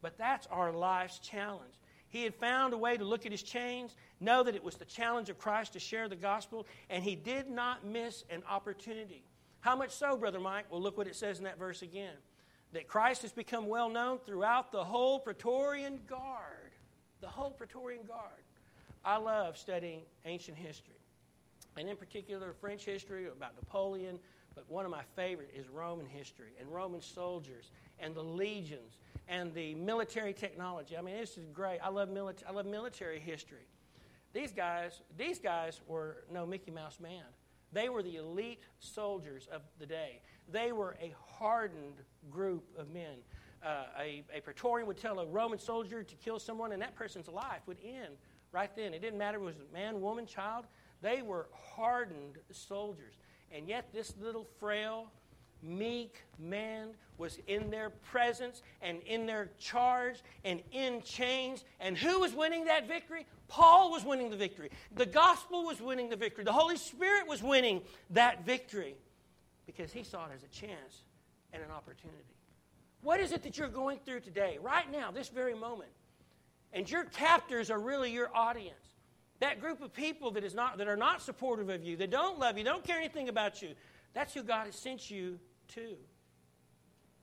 But 0.00 0.16
that's 0.16 0.46
our 0.46 0.72
life's 0.72 1.18
challenge. 1.18 1.74
He 2.08 2.22
had 2.22 2.34
found 2.34 2.72
a 2.72 2.78
way 2.78 2.96
to 2.96 3.04
look 3.04 3.26
at 3.26 3.30
his 3.32 3.42
chains, 3.42 3.94
know 4.20 4.42
that 4.42 4.54
it 4.54 4.64
was 4.64 4.76
the 4.76 4.86
challenge 4.86 5.28
of 5.28 5.38
Christ 5.38 5.74
to 5.74 5.78
share 5.78 6.08
the 6.08 6.16
gospel, 6.16 6.66
and 6.88 7.04
he 7.04 7.16
did 7.16 7.50
not 7.50 7.84
miss 7.84 8.24
an 8.30 8.42
opportunity. 8.48 9.22
How 9.60 9.76
much 9.76 9.90
so, 9.90 10.16
Brother 10.16 10.40
Mike? 10.40 10.64
Well, 10.70 10.80
look 10.80 10.96
what 10.96 11.08
it 11.08 11.14
says 11.14 11.36
in 11.36 11.44
that 11.44 11.58
verse 11.58 11.82
again 11.82 12.14
that 12.72 12.88
Christ 12.88 13.20
has 13.20 13.32
become 13.32 13.68
well 13.68 13.90
known 13.90 14.18
throughout 14.24 14.72
the 14.72 14.82
whole 14.82 15.18
Praetorian 15.18 16.00
Guard. 16.08 16.63
The 17.24 17.30
whole 17.30 17.52
Praetorian 17.52 18.02
Guard. 18.06 18.44
I 19.02 19.16
love 19.16 19.56
studying 19.56 20.02
ancient 20.26 20.58
history, 20.58 21.00
and 21.78 21.88
in 21.88 21.96
particular, 21.96 22.52
French 22.60 22.84
history 22.84 23.28
about 23.28 23.54
Napoleon, 23.56 24.18
but 24.54 24.70
one 24.70 24.84
of 24.84 24.90
my 24.90 25.04
favorite 25.16 25.48
is 25.56 25.70
Roman 25.70 26.04
history 26.04 26.50
and 26.60 26.68
Roman 26.68 27.00
soldiers 27.00 27.70
and 27.98 28.14
the 28.14 28.22
legions 28.22 28.98
and 29.26 29.54
the 29.54 29.74
military 29.74 30.34
technology. 30.34 30.98
I 30.98 31.00
mean, 31.00 31.16
this 31.16 31.38
is 31.38 31.46
great. 31.50 31.78
I 31.82 31.88
love, 31.88 32.10
I 32.46 32.52
love 32.52 32.66
military 32.66 33.20
history. 33.20 33.66
These 34.34 34.52
guys, 34.52 35.00
these 35.16 35.38
guys 35.38 35.80
were 35.86 36.24
no 36.30 36.44
Mickey 36.44 36.72
Mouse 36.72 37.00
man. 37.00 37.24
They 37.72 37.88
were 37.88 38.02
the 38.02 38.16
elite 38.16 38.64
soldiers 38.80 39.48
of 39.50 39.62
the 39.78 39.86
day. 39.86 40.20
They 40.52 40.72
were 40.72 40.94
a 41.00 41.14
hardened 41.38 42.02
group 42.30 42.64
of 42.78 42.90
men. 42.90 43.16
Uh, 43.64 43.84
a, 43.98 44.22
a 44.34 44.40
Praetorian 44.40 44.86
would 44.86 44.98
tell 44.98 45.18
a 45.20 45.26
Roman 45.26 45.58
soldier 45.58 46.02
to 46.02 46.14
kill 46.16 46.38
someone, 46.38 46.72
and 46.72 46.82
that 46.82 46.94
person's 46.94 47.28
life 47.28 47.62
would 47.66 47.78
end 47.82 48.16
right 48.52 48.74
then. 48.76 48.92
It 48.92 49.00
didn't 49.00 49.18
matter 49.18 49.38
if 49.38 49.42
it 49.42 49.46
was 49.46 49.56
a 49.56 49.72
man, 49.72 50.00
woman, 50.00 50.26
child. 50.26 50.66
They 51.00 51.22
were 51.22 51.48
hardened 51.74 52.38
soldiers. 52.50 53.14
And 53.50 53.68
yet, 53.68 53.92
this 53.92 54.14
little 54.20 54.46
frail, 54.58 55.08
meek 55.62 56.22
man 56.38 56.88
was 57.16 57.38
in 57.46 57.70
their 57.70 57.90
presence 57.90 58.62
and 58.82 59.00
in 59.02 59.24
their 59.24 59.50
charge 59.58 60.22
and 60.44 60.60
in 60.72 61.00
chains. 61.02 61.64
And 61.80 61.96
who 61.96 62.20
was 62.20 62.34
winning 62.34 62.64
that 62.66 62.88
victory? 62.88 63.26
Paul 63.48 63.90
was 63.90 64.04
winning 64.04 64.30
the 64.30 64.36
victory. 64.36 64.70
The 64.94 65.06
gospel 65.06 65.64
was 65.64 65.80
winning 65.80 66.10
the 66.10 66.16
victory. 66.16 66.44
The 66.44 66.52
Holy 66.52 66.76
Spirit 66.76 67.28
was 67.28 67.42
winning 67.42 67.82
that 68.10 68.44
victory 68.44 68.96
because 69.66 69.92
he 69.92 70.02
saw 70.02 70.26
it 70.26 70.32
as 70.34 70.42
a 70.42 70.48
chance 70.48 71.02
and 71.52 71.62
an 71.62 71.70
opportunity. 71.70 72.33
What 73.04 73.20
is 73.20 73.32
it 73.32 73.42
that 73.42 73.58
you're 73.58 73.68
going 73.68 73.98
through 74.04 74.20
today, 74.20 74.58
right 74.62 74.90
now, 74.90 75.10
this 75.10 75.28
very 75.28 75.54
moment? 75.54 75.90
And 76.72 76.90
your 76.90 77.04
captors 77.04 77.70
are 77.70 77.78
really 77.78 78.10
your 78.10 78.34
audience. 78.34 78.74
That 79.40 79.60
group 79.60 79.82
of 79.82 79.92
people 79.92 80.30
that, 80.32 80.42
is 80.42 80.54
not, 80.54 80.78
that 80.78 80.88
are 80.88 80.96
not 80.96 81.20
supportive 81.20 81.68
of 81.68 81.84
you, 81.84 81.98
that 81.98 82.10
don't 82.10 82.38
love 82.38 82.56
you, 82.56 82.64
don't 82.64 82.82
care 82.82 82.98
anything 82.98 83.28
about 83.28 83.60
you, 83.60 83.74
that's 84.14 84.32
who 84.32 84.42
God 84.42 84.64
has 84.64 84.74
sent 84.74 85.10
you 85.10 85.38
to. 85.74 85.96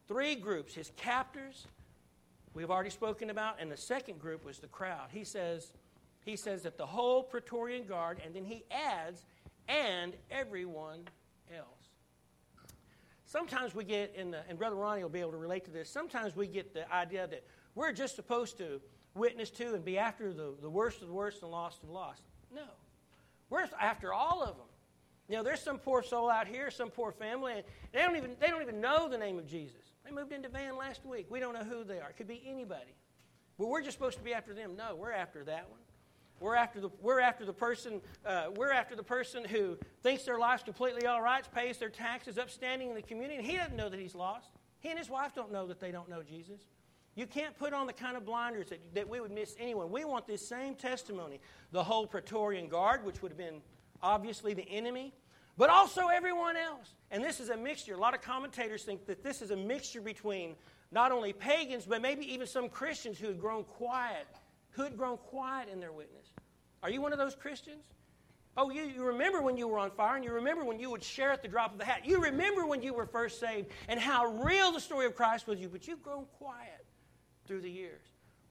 Three 0.07 0.35
groups 0.35 0.75
his 0.75 0.91
captors, 0.97 1.65
we've 2.53 2.69
already 2.69 2.91
spoken 2.91 3.31
about, 3.31 3.55
and 3.59 3.71
the 3.71 3.77
second 3.77 4.19
group 4.19 4.45
was 4.45 4.59
the 4.59 4.67
crowd. 4.67 5.09
He 5.11 5.23
says, 5.23 5.73
he 6.23 6.35
says 6.35 6.61
that 6.61 6.77
the 6.77 6.85
whole 6.85 7.23
Praetorian 7.23 7.87
Guard, 7.87 8.21
and 8.23 8.35
then 8.35 8.45
he 8.45 8.65
adds, 8.69 9.25
and 9.67 10.13
everyone 10.29 11.07
else. 11.51 11.80
Sometimes 13.31 13.73
we 13.73 13.85
get 13.85 14.13
in 14.17 14.31
the, 14.31 14.39
uh, 14.39 14.43
and 14.49 14.59
Brother 14.59 14.75
Ronnie 14.75 15.03
will 15.03 15.09
be 15.09 15.21
able 15.21 15.31
to 15.31 15.37
relate 15.37 15.63
to 15.63 15.71
this, 15.71 15.89
sometimes 15.89 16.35
we 16.35 16.47
get 16.47 16.73
the 16.73 16.91
idea 16.93 17.27
that 17.27 17.45
we're 17.75 17.93
just 17.93 18.17
supposed 18.17 18.57
to 18.57 18.81
witness 19.15 19.49
to 19.51 19.73
and 19.73 19.85
be 19.85 19.97
after 19.97 20.33
the, 20.33 20.53
the 20.61 20.69
worst 20.69 21.01
of 21.01 21.07
the 21.07 21.13
worst 21.13 21.41
and 21.41 21.49
lost 21.49 21.79
the 21.79 21.89
lost. 21.89 22.23
No. 22.53 22.65
We're 23.49 23.69
after 23.79 24.11
all 24.11 24.43
of 24.43 24.57
them. 24.57 24.65
You 25.29 25.37
know, 25.37 25.43
there's 25.43 25.61
some 25.61 25.77
poor 25.77 26.03
soul 26.03 26.29
out 26.29 26.45
here, 26.45 26.69
some 26.69 26.89
poor 26.89 27.13
family, 27.13 27.53
and 27.53 27.63
they 27.93 28.01
don't 28.01 28.17
even, 28.17 28.31
they 28.41 28.47
don't 28.47 28.63
even 28.63 28.81
know 28.81 29.07
the 29.07 29.17
name 29.17 29.39
of 29.39 29.47
Jesus. 29.47 29.79
They 30.03 30.11
moved 30.11 30.33
into 30.33 30.49
Van 30.49 30.75
last 30.75 31.05
week. 31.05 31.27
We 31.29 31.39
don't 31.39 31.53
know 31.53 31.63
who 31.63 31.85
they 31.85 32.01
are. 32.01 32.09
It 32.09 32.17
could 32.17 32.27
be 32.27 32.43
anybody. 32.45 32.95
But 33.57 33.69
we're 33.69 33.81
just 33.81 33.97
supposed 33.97 34.17
to 34.17 34.25
be 34.25 34.33
after 34.33 34.53
them. 34.53 34.75
No, 34.75 34.95
we're 34.95 35.13
after 35.13 35.45
that 35.45 35.69
one. 35.69 35.79
We're 36.41 36.55
after 36.55 36.81
the, 36.81 36.89
we're 36.99 37.19
after 37.19 37.45
the 37.45 37.53
person 37.53 38.01
uh, 38.25 38.47
we're 38.55 38.71
after 38.71 38.95
the 38.95 39.03
person 39.03 39.45
who 39.45 39.77
thinks 40.01 40.23
their 40.23 40.39
life's 40.39 40.63
completely 40.63 41.05
all 41.05 41.21
right, 41.21 41.47
pays 41.53 41.77
their 41.77 41.89
taxes, 41.89 42.37
upstanding 42.37 42.89
in 42.89 42.95
the 42.95 43.01
community, 43.01 43.37
and 43.37 43.45
he 43.45 43.55
doesn't 43.55 43.77
know 43.77 43.89
that 43.89 43.99
he's 43.99 44.15
lost. 44.15 44.49
He 44.79 44.89
and 44.89 44.97
his 44.97 45.09
wife 45.09 45.35
don't 45.35 45.51
know 45.51 45.67
that 45.67 45.79
they 45.79 45.91
don't 45.91 46.09
know 46.09 46.23
Jesus. 46.23 46.59
You 47.15 47.27
can't 47.27 47.55
put 47.57 47.73
on 47.73 47.87
the 47.87 47.93
kind 47.93 48.17
of 48.17 48.25
blinders 48.25 48.69
that, 48.69 48.79
that 48.95 49.07
we 49.07 49.19
would 49.19 49.31
miss 49.31 49.55
anyone. 49.59 49.91
We 49.91 50.05
want 50.05 50.25
this 50.25 50.47
same 50.47 50.75
testimony. 50.75 51.39
The 51.71 51.83
whole 51.83 52.07
Praetorian 52.07 52.67
Guard, 52.67 53.05
which 53.05 53.21
would 53.21 53.31
have 53.31 53.37
been 53.37 53.61
obviously 54.01 54.53
the 54.53 54.67
enemy, 54.67 55.13
but 55.57 55.69
also 55.69 56.07
everyone 56.07 56.55
else. 56.57 56.95
And 57.11 57.23
this 57.23 57.39
is 57.39 57.49
a 57.49 57.57
mixture. 57.57 57.93
A 57.93 57.97
lot 57.97 58.15
of 58.15 58.21
commentators 58.21 58.83
think 58.83 59.05
that 59.05 59.23
this 59.23 59.41
is 59.41 59.51
a 59.51 59.57
mixture 59.57 60.01
between 60.01 60.55
not 60.91 61.11
only 61.11 61.33
pagans, 61.33 61.85
but 61.85 62.01
maybe 62.01 62.25
even 62.33 62.47
some 62.47 62.69
Christians 62.69 63.19
who 63.19 63.27
had 63.27 63.39
grown 63.39 63.63
quiet, 63.65 64.25
who 64.71 64.83
had 64.83 64.97
grown 64.97 65.17
quiet 65.17 65.69
in 65.69 65.79
their 65.79 65.91
witness. 65.91 66.20
Are 66.83 66.89
you 66.89 67.01
one 67.01 67.13
of 67.13 67.19
those 67.19 67.35
Christians? 67.35 67.83
Oh, 68.57 68.69
you, 68.69 68.83
you 68.83 69.03
remember 69.03 69.41
when 69.41 69.55
you 69.55 69.67
were 69.67 69.79
on 69.79 69.91
fire, 69.91 70.15
and 70.15 70.25
you 70.25 70.31
remember 70.33 70.65
when 70.65 70.79
you 70.79 70.89
would 70.89 71.03
share 71.03 71.31
at 71.31 71.41
the 71.41 71.47
drop 71.47 71.71
of 71.71 71.77
the 71.77 71.85
hat. 71.85 72.05
You 72.05 72.21
remember 72.21 72.65
when 72.65 72.81
you 72.81 72.93
were 72.93 73.05
first 73.05 73.39
saved 73.39 73.69
and 73.87 73.99
how 73.99 74.25
real 74.25 74.73
the 74.73 74.79
story 74.79 75.05
of 75.05 75.15
Christ 75.15 75.47
was 75.47 75.59
you, 75.59 75.69
but 75.69 75.87
you've 75.87 76.03
grown 76.03 76.25
quiet 76.37 76.85
through 77.47 77.61
the 77.61 77.71
years. 77.71 78.01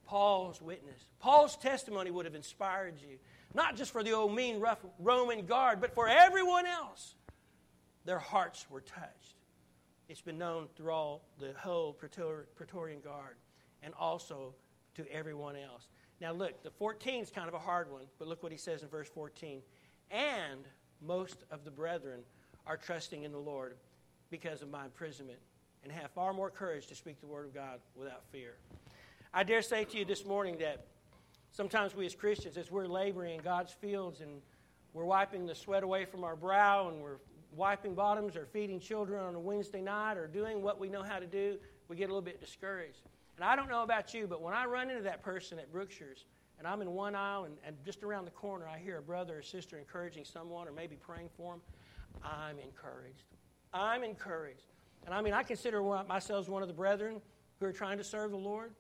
Paul's 0.06 0.60
witness, 0.60 1.00
Paul's 1.20 1.56
testimony 1.56 2.10
would 2.10 2.24
have 2.24 2.34
inspired 2.34 2.94
you, 3.00 3.18
not 3.54 3.76
just 3.76 3.92
for 3.92 4.02
the 4.02 4.12
old 4.12 4.34
mean, 4.34 4.58
rough 4.58 4.84
Roman 4.98 5.46
guard, 5.46 5.80
but 5.80 5.94
for 5.94 6.08
everyone 6.08 6.66
else. 6.66 7.14
Their 8.06 8.18
hearts 8.18 8.66
were 8.70 8.80
touched. 8.80 9.36
It's 10.08 10.20
been 10.20 10.38
known 10.38 10.66
through 10.74 10.90
all 10.90 11.22
the 11.38 11.52
whole 11.56 11.92
Praetorian 11.92 13.00
Guard 13.00 13.36
and 13.82 13.94
also 13.94 14.54
to 14.96 15.06
everyone 15.12 15.54
else. 15.54 15.86
Now, 16.20 16.33
look, 16.33 16.62
the 16.62 16.70
14 16.70 17.22
is 17.22 17.30
kind 17.30 17.48
of 17.48 17.54
a 17.54 17.59
hard 17.59 17.90
one, 17.90 18.04
but 18.18 18.28
look 18.28 18.42
what 18.42 18.52
he 18.52 18.59
says 18.59 18.83
in 18.83 18.88
verse 18.88 19.09
14. 19.09 19.62
And 20.11 20.61
most 21.00 21.44
of 21.50 21.64
the 21.64 21.70
brethren 21.70 22.20
are 22.66 22.76
trusting 22.76 23.22
in 23.22 23.33
the 23.33 23.38
Lord 23.38 23.76
because 24.30 24.61
of 24.62 24.70
my 24.70 24.85
imprisonment 24.85 25.38
and 25.83 25.90
have 25.90 26.11
far 26.11 26.33
more 26.33 26.50
courage 26.50 26.87
to 26.88 26.94
speak 26.94 27.20
the 27.20 27.26
word 27.26 27.46
of 27.46 27.54
God 27.54 27.80
without 27.96 28.22
fear. 28.30 28.56
I 29.33 29.44
dare 29.44 29.62
say 29.62 29.85
to 29.85 29.98
you 29.98 30.04
this 30.04 30.26
morning 30.26 30.59
that 30.59 30.85
sometimes 31.52 31.94
we 31.94 32.04
as 32.04 32.14
Christians, 32.14 32.59
as 32.59 32.70
we're 32.70 32.87
laboring 32.87 33.37
in 33.37 33.40
God's 33.40 33.72
fields 33.72 34.20
and 34.20 34.42
we're 34.92 35.04
wiping 35.04 35.46
the 35.46 35.54
sweat 35.54 35.83
away 35.83 36.04
from 36.04 36.24
our 36.24 36.37
brow 36.37 36.88
and 36.88 37.00
we're 37.00 37.18
wiping 37.56 37.94
bottoms 37.94 38.37
or 38.37 38.46
feeding 38.46 38.78
children 38.78 39.24
on 39.24 39.35
a 39.35 39.40
Wednesday 39.40 39.80
night 39.80 40.16
or 40.16 40.26
doing 40.26 40.62
what 40.62 40.78
we 40.78 40.88
know 40.88 41.02
how 41.02 41.18
to 41.18 41.26
do, 41.26 41.56
we 41.88 41.96
get 41.96 42.04
a 42.04 42.12
little 42.12 42.20
bit 42.20 42.40
discouraged. 42.40 43.00
And 43.40 43.48
I 43.48 43.57
don't 43.57 43.70
know 43.70 43.83
about 43.83 44.12
you, 44.12 44.26
but 44.26 44.42
when 44.42 44.53
I 44.53 44.66
run 44.66 44.90
into 44.90 45.03
that 45.05 45.22
person 45.22 45.59
at 45.59 45.72
Brookshire's 45.72 46.26
and 46.59 46.68
I'm 46.68 46.83
in 46.83 46.90
one 46.90 47.14
aisle 47.14 47.44
and, 47.44 47.57
and 47.64 47.74
just 47.83 48.03
around 48.03 48.26
the 48.26 48.31
corner 48.31 48.68
I 48.68 48.76
hear 48.76 48.98
a 48.98 49.03
brother 49.03 49.38
or 49.38 49.42
sister 49.42 49.79
encouraging 49.79 50.26
someone 50.26 50.68
or 50.68 50.72
maybe 50.72 50.96
praying 50.96 51.31
for 51.38 51.55
them, 51.55 51.62
I'm 52.22 52.59
encouraged. 52.59 53.24
I'm 53.72 54.05
encouraged. 54.05 54.66
And 55.07 55.14
I 55.14 55.22
mean, 55.22 55.33
I 55.33 55.42
consider 55.42 55.81
myself 56.07 56.50
one 56.50 56.61
of 56.61 56.68
the 56.68 56.74
brethren 56.74 57.22
who 57.59 57.64
are 57.64 57.72
trying 57.72 57.96
to 57.96 58.05
serve 58.05 58.31
the 58.31 58.37
Lord. 58.37 58.72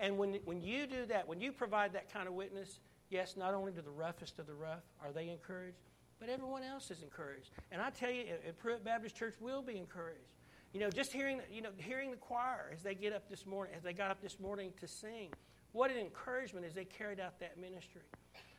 And 0.00 0.18
when, 0.18 0.34
when 0.44 0.60
you 0.60 0.88
do 0.88 1.06
that, 1.06 1.28
when 1.28 1.40
you 1.40 1.52
provide 1.52 1.92
that 1.92 2.12
kind 2.12 2.26
of 2.26 2.34
witness, 2.34 2.80
yes, 3.10 3.36
not 3.36 3.54
only 3.54 3.70
to 3.70 3.82
the 3.82 3.90
roughest 3.90 4.40
of 4.40 4.48
the 4.48 4.54
rough 4.54 4.82
are 5.00 5.12
they 5.12 5.28
encouraged, 5.28 5.78
but 6.18 6.28
everyone 6.28 6.64
else 6.64 6.90
is 6.90 7.04
encouraged. 7.04 7.50
And 7.70 7.80
I 7.80 7.90
tell 7.90 8.10
you, 8.10 8.24
at 8.44 8.58
Pruitt 8.58 8.84
Baptist 8.84 9.14
Church, 9.14 9.36
will 9.38 9.62
be 9.62 9.76
encouraged. 9.76 10.37
You 10.72 10.80
know, 10.80 10.90
just 10.90 11.12
hearing, 11.12 11.40
you 11.50 11.62
know, 11.62 11.70
hearing 11.76 12.10
the 12.10 12.16
choir 12.16 12.70
as 12.72 12.82
they 12.82 12.94
get 12.94 13.12
up 13.12 13.28
this 13.28 13.46
morning, 13.46 13.74
as 13.76 13.82
they 13.82 13.92
got 13.92 14.10
up 14.10 14.20
this 14.20 14.38
morning 14.38 14.72
to 14.80 14.86
sing, 14.86 15.30
what 15.72 15.90
an 15.90 15.96
encouragement 15.96 16.66
as 16.66 16.74
they 16.74 16.84
carried 16.84 17.20
out 17.20 17.40
that 17.40 17.58
ministry. 17.58 18.02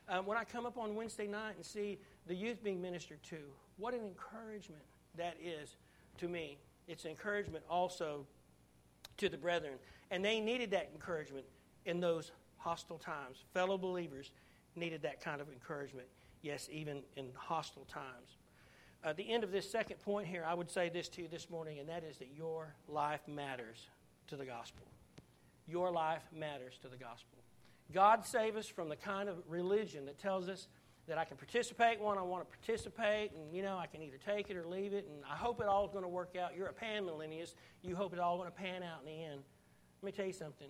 Um, 0.08 0.26
when 0.26 0.36
I 0.36 0.44
come 0.44 0.66
up 0.66 0.76
on 0.76 0.96
Wednesday 0.96 1.28
night 1.28 1.54
and 1.56 1.64
see 1.64 1.98
the 2.26 2.34
youth 2.34 2.64
being 2.64 2.82
ministered 2.82 3.22
to, 3.24 3.38
what 3.76 3.94
an 3.94 4.00
encouragement 4.00 4.82
that 5.16 5.36
is 5.42 5.76
to 6.18 6.28
me. 6.28 6.58
It's 6.88 7.04
encouragement 7.04 7.64
also 7.70 8.26
to 9.18 9.28
the 9.28 9.38
brethren. 9.38 9.74
And 10.10 10.24
they 10.24 10.40
needed 10.40 10.72
that 10.72 10.90
encouragement 10.92 11.46
in 11.86 12.00
those 12.00 12.32
hostile 12.56 12.98
times. 12.98 13.44
Fellow 13.54 13.78
believers 13.78 14.32
needed 14.74 15.02
that 15.02 15.20
kind 15.20 15.40
of 15.40 15.48
encouragement, 15.48 16.08
yes, 16.42 16.68
even 16.72 17.02
in 17.16 17.26
hostile 17.34 17.84
times. 17.84 18.36
At 19.02 19.16
the 19.16 19.32
end 19.32 19.44
of 19.44 19.50
this 19.50 19.70
second 19.70 19.98
point 20.00 20.26
here, 20.26 20.44
I 20.46 20.52
would 20.52 20.70
say 20.70 20.90
this 20.90 21.08
to 21.10 21.22
you 21.22 21.28
this 21.28 21.48
morning, 21.48 21.78
and 21.78 21.88
that 21.88 22.04
is 22.04 22.18
that 22.18 22.28
your 22.36 22.74
life 22.86 23.20
matters 23.26 23.88
to 24.28 24.36
the 24.36 24.44
gospel. 24.44 24.86
Your 25.66 25.90
life 25.90 26.22
matters 26.36 26.74
to 26.82 26.88
the 26.88 26.96
gospel. 26.96 27.38
God 27.92 28.26
save 28.26 28.56
us 28.56 28.66
from 28.66 28.88
the 28.88 28.96
kind 28.96 29.28
of 29.28 29.36
religion 29.48 30.04
that 30.04 30.18
tells 30.18 30.48
us 30.48 30.68
that 31.08 31.16
I 31.16 31.24
can 31.24 31.38
participate 31.38 31.98
when 31.98 32.18
I 32.18 32.22
want 32.22 32.48
to 32.48 32.56
participate, 32.58 33.32
and 33.32 33.54
you 33.54 33.62
know 33.62 33.78
I 33.78 33.86
can 33.86 34.02
either 34.02 34.18
take 34.18 34.50
it 34.50 34.56
or 34.56 34.66
leave 34.66 34.92
it, 34.92 35.08
and 35.10 35.24
I 35.24 35.34
hope 35.34 35.62
it 35.62 35.66
all 35.66 35.86
is 35.86 35.90
going 35.90 36.04
to 36.04 36.08
work 36.08 36.36
out. 36.36 36.54
You're 36.54 36.68
a 36.68 36.74
panmillennialist. 36.74 37.54
You 37.82 37.96
hope 37.96 38.12
it 38.12 38.18
all 38.18 38.36
going 38.36 38.50
to 38.50 38.56
pan 38.56 38.82
out 38.82 39.00
in 39.00 39.06
the 39.06 39.24
end. 39.24 39.40
Let 40.02 40.06
me 40.06 40.12
tell 40.12 40.26
you 40.26 40.32
something. 40.34 40.68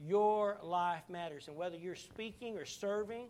Your 0.00 0.58
life 0.62 1.02
matters, 1.08 1.48
and 1.48 1.56
whether 1.56 1.76
you're 1.76 1.96
speaking 1.96 2.56
or 2.56 2.64
serving 2.64 3.26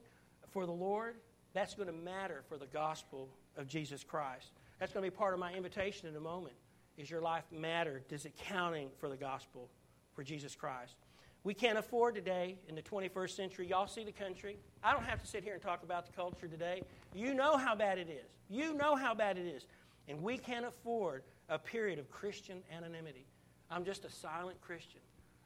for 0.51 0.67
the 0.67 0.73
Lord, 0.73 1.17
that's 1.55 1.75
going 1.75 1.89
to 1.89 1.95
matter 1.95 2.45
for 2.49 2.59
the 2.59 2.67
gospel 2.67 3.29
of 3.57 3.67
Jesus 3.67 4.05
Christ. 4.05 4.53
That's 4.79 4.93
going 4.93 5.05
to 5.05 5.11
be 5.11 5.17
part 5.17 5.35
of 5.35 5.41
my 5.41 5.53
invitation 5.53 6.09
in 6.09 6.17
a 6.17 6.21
moment. 6.21 6.55
Is 6.97 7.11
your 7.11 7.21
life 7.21 7.45
matter? 7.51 8.03
Does 8.09 8.25
it 8.25 8.35
counting 8.37 8.89
for 8.99 9.09
the 9.09 9.17
gospel 9.17 9.69
for 10.15 10.23
Jesus 10.23 10.55
Christ? 10.55 10.97
We 11.43 11.53
can't 11.53 11.77
afford 11.77 12.15
today 12.15 12.57
in 12.69 12.75
the 12.75 12.83
21st 12.83 13.31
century. 13.31 13.67
Y'all 13.67 13.87
see 13.87 14.05
the 14.05 14.13
country. 14.13 14.57
I 14.83 14.93
don't 14.93 15.05
have 15.05 15.21
to 15.21 15.27
sit 15.27 15.45
here 15.45 15.53
and 15.53 15.63
talk 15.63 15.83
about 15.83 16.07
the 16.07 16.13
culture 16.13 16.49
today. 16.49 16.83
You 17.15 17.35
know 17.35 17.57
how 17.57 17.75
bad 17.75 17.99
it 17.99 18.09
is. 18.09 18.31
You 18.49 18.75
know 18.75 18.97
how 18.97 19.15
bad 19.15 19.37
it 19.37 19.47
is. 19.47 19.67
And 20.09 20.23
we 20.23 20.39
can't 20.39 20.65
afford 20.65 21.23
a 21.49 21.59
period 21.59 21.99
of 21.99 22.11
Christian 22.11 22.63
anonymity. 22.75 23.27
I'm 23.71 23.85
just 23.85 24.05
a 24.05 24.11
silent 24.11 24.61
Christian. 24.61 25.01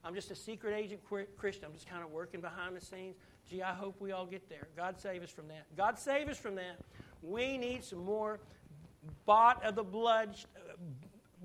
I'm 0.05 0.15
just 0.15 0.31
a 0.31 0.35
secret 0.37 0.75
agent 0.75 1.01
Christian. 1.37 1.65
I'm 1.65 1.73
just 1.73 1.89
kind 1.89 2.05
of 2.05 2.11
working 2.11 2.41
behind 2.41 2.77
the 2.77 2.81
scenes. 2.81 3.17
Gee, 3.51 3.63
I 3.63 3.73
hope 3.73 4.01
we 4.01 4.13
all 4.13 4.27
get 4.27 4.49
there. 4.49 4.69
God 4.77 5.01
save 5.01 5.23
us 5.23 5.31
from 5.31 5.49
that. 5.49 5.65
God 5.77 5.99
save 5.99 6.29
us 6.29 6.39
from 6.39 6.55
that. 6.57 6.79
We 7.23 7.59
need 7.59 7.85
some 7.85 8.05
more 8.05 8.41
bought 9.27 9.65
of 9.65 9.75
the 9.75 9.83
blood, 9.83 10.37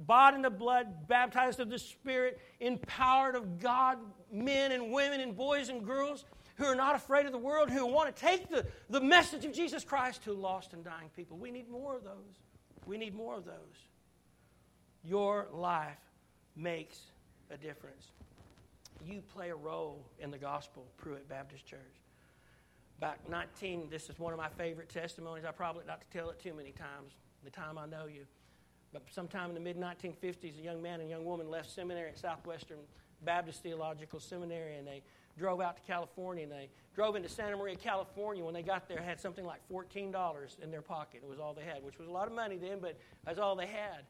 bought 0.05 0.33
in 0.33 0.41
the 0.41 0.49
blood, 0.49 1.07
baptized 1.07 1.59
of 1.59 1.69
the 1.69 1.79
Spirit, 1.79 2.39
empowered 2.59 3.35
of 3.35 3.59
God, 3.59 3.97
men 4.31 4.71
and 4.71 4.91
women 4.91 5.21
and 5.21 5.35
boys 5.35 5.69
and 5.69 5.85
girls 5.85 6.25
who 6.55 6.65
are 6.65 6.75
not 6.75 6.95
afraid 6.95 7.25
of 7.25 7.31
the 7.31 7.37
world, 7.37 7.69
who 7.69 7.85
want 7.85 8.15
to 8.15 8.21
take 8.21 8.49
the, 8.49 8.65
the 8.89 9.01
message 9.01 9.43
of 9.45 9.53
Jesus 9.53 9.83
Christ 9.83 10.23
to 10.23 10.33
lost 10.33 10.73
and 10.73 10.83
dying 10.83 11.09
people. 11.15 11.37
We 11.37 11.51
need 11.51 11.69
more 11.69 11.95
of 11.95 12.03
those. 12.03 12.39
We 12.85 12.97
need 12.97 13.15
more 13.15 13.37
of 13.37 13.45
those. 13.45 13.55
Your 15.03 15.47
life 15.51 15.97
makes 16.55 16.99
a 17.49 17.57
difference. 17.57 18.11
You 19.05 19.21
play 19.21 19.49
a 19.49 19.55
role 19.55 20.05
in 20.19 20.31
the 20.31 20.37
gospel, 20.37 20.85
Pruitt 20.97 21.27
Baptist 21.27 21.65
Church. 21.65 21.79
Back 23.03 23.19
19, 23.27 23.89
this 23.91 24.09
is 24.09 24.17
one 24.17 24.31
of 24.31 24.39
my 24.39 24.47
favorite 24.47 24.87
testimonies. 24.87 25.43
I 25.43 25.51
probably 25.51 25.83
not 25.85 25.99
to 25.99 26.17
tell 26.17 26.29
it 26.29 26.39
too 26.39 26.53
many 26.53 26.71
times, 26.71 27.11
the 27.43 27.49
time 27.49 27.77
I 27.77 27.85
know 27.85 28.05
you. 28.05 28.25
But 28.93 29.03
sometime 29.11 29.49
in 29.49 29.55
the 29.55 29.59
mid 29.59 29.75
1950s, 29.75 30.57
a 30.57 30.63
young 30.63 30.81
man 30.81 31.01
and 31.01 31.09
young 31.09 31.25
woman 31.25 31.49
left 31.49 31.69
seminary 31.69 32.11
at 32.11 32.17
Southwestern 32.17 32.77
Baptist 33.25 33.61
Theological 33.61 34.21
Seminary 34.21 34.77
and 34.77 34.87
they 34.87 35.01
drove 35.37 35.59
out 35.59 35.75
to 35.75 35.83
California 35.83 36.43
and 36.43 36.51
they 36.53 36.69
drove 36.95 37.17
into 37.17 37.27
Santa 37.27 37.57
Maria, 37.57 37.75
California. 37.75 38.41
When 38.41 38.53
they 38.53 38.63
got 38.63 38.87
there, 38.87 39.01
had 39.01 39.19
something 39.19 39.43
like 39.43 39.59
$14 39.69 40.63
in 40.63 40.71
their 40.71 40.81
pocket. 40.81 41.23
It 41.25 41.29
was 41.29 41.39
all 41.39 41.53
they 41.53 41.65
had, 41.65 41.83
which 41.83 41.99
was 41.99 42.07
a 42.07 42.11
lot 42.11 42.27
of 42.29 42.33
money 42.33 42.55
then, 42.55 42.79
but 42.79 42.97
that's 43.25 43.37
all 43.37 43.57
they 43.57 43.67
had. 43.67 44.05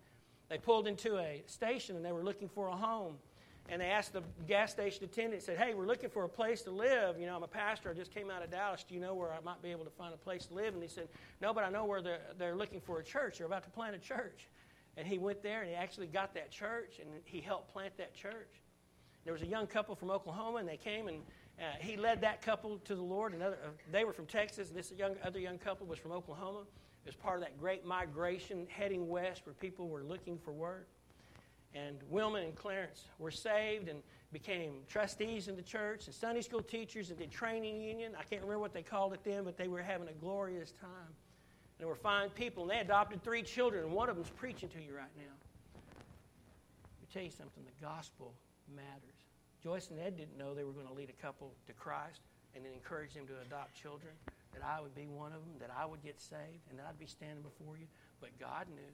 They 0.50 0.60
pulled 0.60 0.86
into 0.86 1.18
a 1.18 1.42
station 1.48 1.96
and 1.96 2.06
they 2.06 2.12
were 2.12 2.24
looking 2.24 2.48
for 2.48 2.68
a 2.68 2.76
home 2.76 3.16
and 3.70 3.82
they 3.82 3.86
asked 3.86 4.14
the 4.14 4.24
gas 4.48 4.72
station 4.72 5.06
attendant, 5.06 5.42
said, 5.42 5.58
Hey, 5.58 5.74
we're 5.74 5.86
looking 5.86 6.10
for 6.10 6.26
a 6.26 6.30
place 6.30 6.62
to 6.64 6.72
live. 6.72 7.18
You 7.18 7.26
know, 7.26 7.36
I'm 7.36 7.44
a 7.44 7.48
pastor. 7.48 7.90
I 7.90 7.94
just 7.94 8.14
came 8.14 8.30
out 8.30 8.44
of 8.44 8.52
Dallas. 8.52 8.84
Do 8.88 8.94
you 8.94 9.00
know 9.00 9.16
where 9.16 9.32
I 9.32 9.40
might 9.44 9.62
be 9.62 9.72
able 9.72 9.86
to 9.86 9.92
find 9.92 10.14
a 10.14 10.18
place 10.18 10.46
to 10.48 10.54
live? 10.54 10.74
And 10.74 10.84
he 10.84 10.90
said, 10.90 11.08
No, 11.42 11.54
but 11.54 11.64
I 11.64 11.70
know 11.70 11.86
where 11.86 12.02
they're, 12.02 12.22
they're 12.38 12.56
looking 12.56 12.82
for 12.82 13.00
a 13.00 13.04
church. 13.04 13.38
They're 13.38 13.48
about 13.48 13.64
to 13.64 13.70
plant 13.70 13.96
a 13.96 14.00
church. 14.00 14.50
And 14.98 15.08
he 15.08 15.18
went 15.18 15.42
there 15.42 15.62
and 15.62 15.70
he 15.70 15.76
actually 15.76 16.08
got 16.08 16.34
that 16.36 16.52
church 16.52 17.00
and 17.00 17.10
he 17.24 17.40
helped 17.40 17.72
plant 17.72 17.98
that 17.98 18.14
church. 18.14 18.62
There 19.24 19.34
was 19.34 19.42
a 19.42 19.48
young 19.48 19.66
couple 19.66 19.96
from 19.96 20.12
Oklahoma 20.12 20.58
and 20.58 20.68
they 20.68 20.78
came 20.78 21.08
and 21.08 21.18
uh, 21.60 21.64
he 21.80 21.96
led 21.96 22.22
that 22.22 22.42
couple 22.42 22.78
to 22.80 22.96
the 22.96 23.02
Lord. 23.02 23.34
Another, 23.34 23.58
uh, 23.66 23.70
they 23.92 24.04
were 24.04 24.14
from 24.14 24.26
Texas. 24.26 24.70
And 24.70 24.78
this 24.78 24.92
young, 24.92 25.16
other 25.24 25.40
young 25.40 25.58
couple 25.58 25.88
was 25.88 25.98
from 25.98 26.12
Oklahoma. 26.12 26.62
It 27.06 27.08
was 27.08 27.16
part 27.16 27.38
of 27.38 27.42
that 27.42 27.58
great 27.58 27.86
migration 27.86 28.68
heading 28.70 29.08
west 29.08 29.46
where 29.46 29.54
people 29.54 29.88
were 29.88 30.04
looking 30.04 30.38
for 30.38 30.52
work 30.52 30.90
and 31.76 31.98
Wilma 32.10 32.40
and 32.40 32.56
Clarence 32.56 33.06
were 33.20 33.32
saved, 33.32 33.88
and 33.88 34.02
became 34.32 34.74
trustees 34.88 35.48
in 35.48 35.56
the 35.56 35.62
church 35.62 36.08
and 36.08 36.16
Sunday 36.16 36.42
school 36.42 36.62
teachers 36.62 37.10
and 37.10 37.20
did 37.20 37.32
training 37.32 37.80
union. 37.80 38.14
I 38.20 38.24
can't 38.24 38.42
remember 38.42 38.60
what 38.60 38.74
they 38.74 38.82
called 38.82 39.14
it 39.14 39.24
then, 39.24 39.44
but 39.44 39.58
they 39.58 39.68
were 39.68 39.82
having 39.82 40.08
a 40.08 40.14
glorious 40.14 40.72
time. 40.72 40.90
And 41.08 41.80
they 41.80 41.86
were 41.86 41.96
fine 41.96 42.30
people, 42.30 42.64
and 42.64 42.72
they 42.72 42.80
adopted 42.80 43.24
three 43.24 43.44
children, 43.44 43.84
and 43.84 43.94
one 43.94 44.10
of 44.10 44.16
them's 44.16 44.32
preaching 44.32 44.70
to 44.70 44.82
you 44.82 44.96
right 44.96 45.14
now. 45.16 45.34
Let 45.94 47.02
me 47.02 47.08
tell 47.14 47.24
you 47.24 47.32
something 47.32 47.64
the 47.64 47.86
gospel 47.86 48.34
matters. 48.76 49.20
Joyce 49.64 49.90
and 49.92 50.00
Ed 50.00 50.18
didn't 50.18 50.38
know 50.38 50.54
they 50.54 50.64
were 50.64 50.74
going 50.74 50.88
to 50.88 50.94
lead 50.94 51.10
a 51.10 51.22
couple 51.22 51.54
to 51.68 51.74
Christ 51.74 52.22
and 52.56 52.66
then 52.66 52.74
encourage 52.74 53.14
them 53.14 53.26
to 53.28 53.34
adopt 53.46 53.74
children, 53.74 54.14
that 54.54 54.62
I 54.64 54.82
would 54.82 54.94
be 54.94 55.08
one 55.08 55.32
of 55.32 55.40
them, 55.40 55.54
that 55.60 55.72
I 55.76 55.86
would 55.86 56.04
get 56.04 56.20
saved, 56.20 56.70
and 56.70 56.78
that 56.78 56.86
I'd 56.88 57.00
be 57.00 57.08
standing 57.08 57.42
before 57.42 57.78
you. 57.78 57.88
But 58.20 58.38
God 58.40 58.68
knew. 58.70 58.94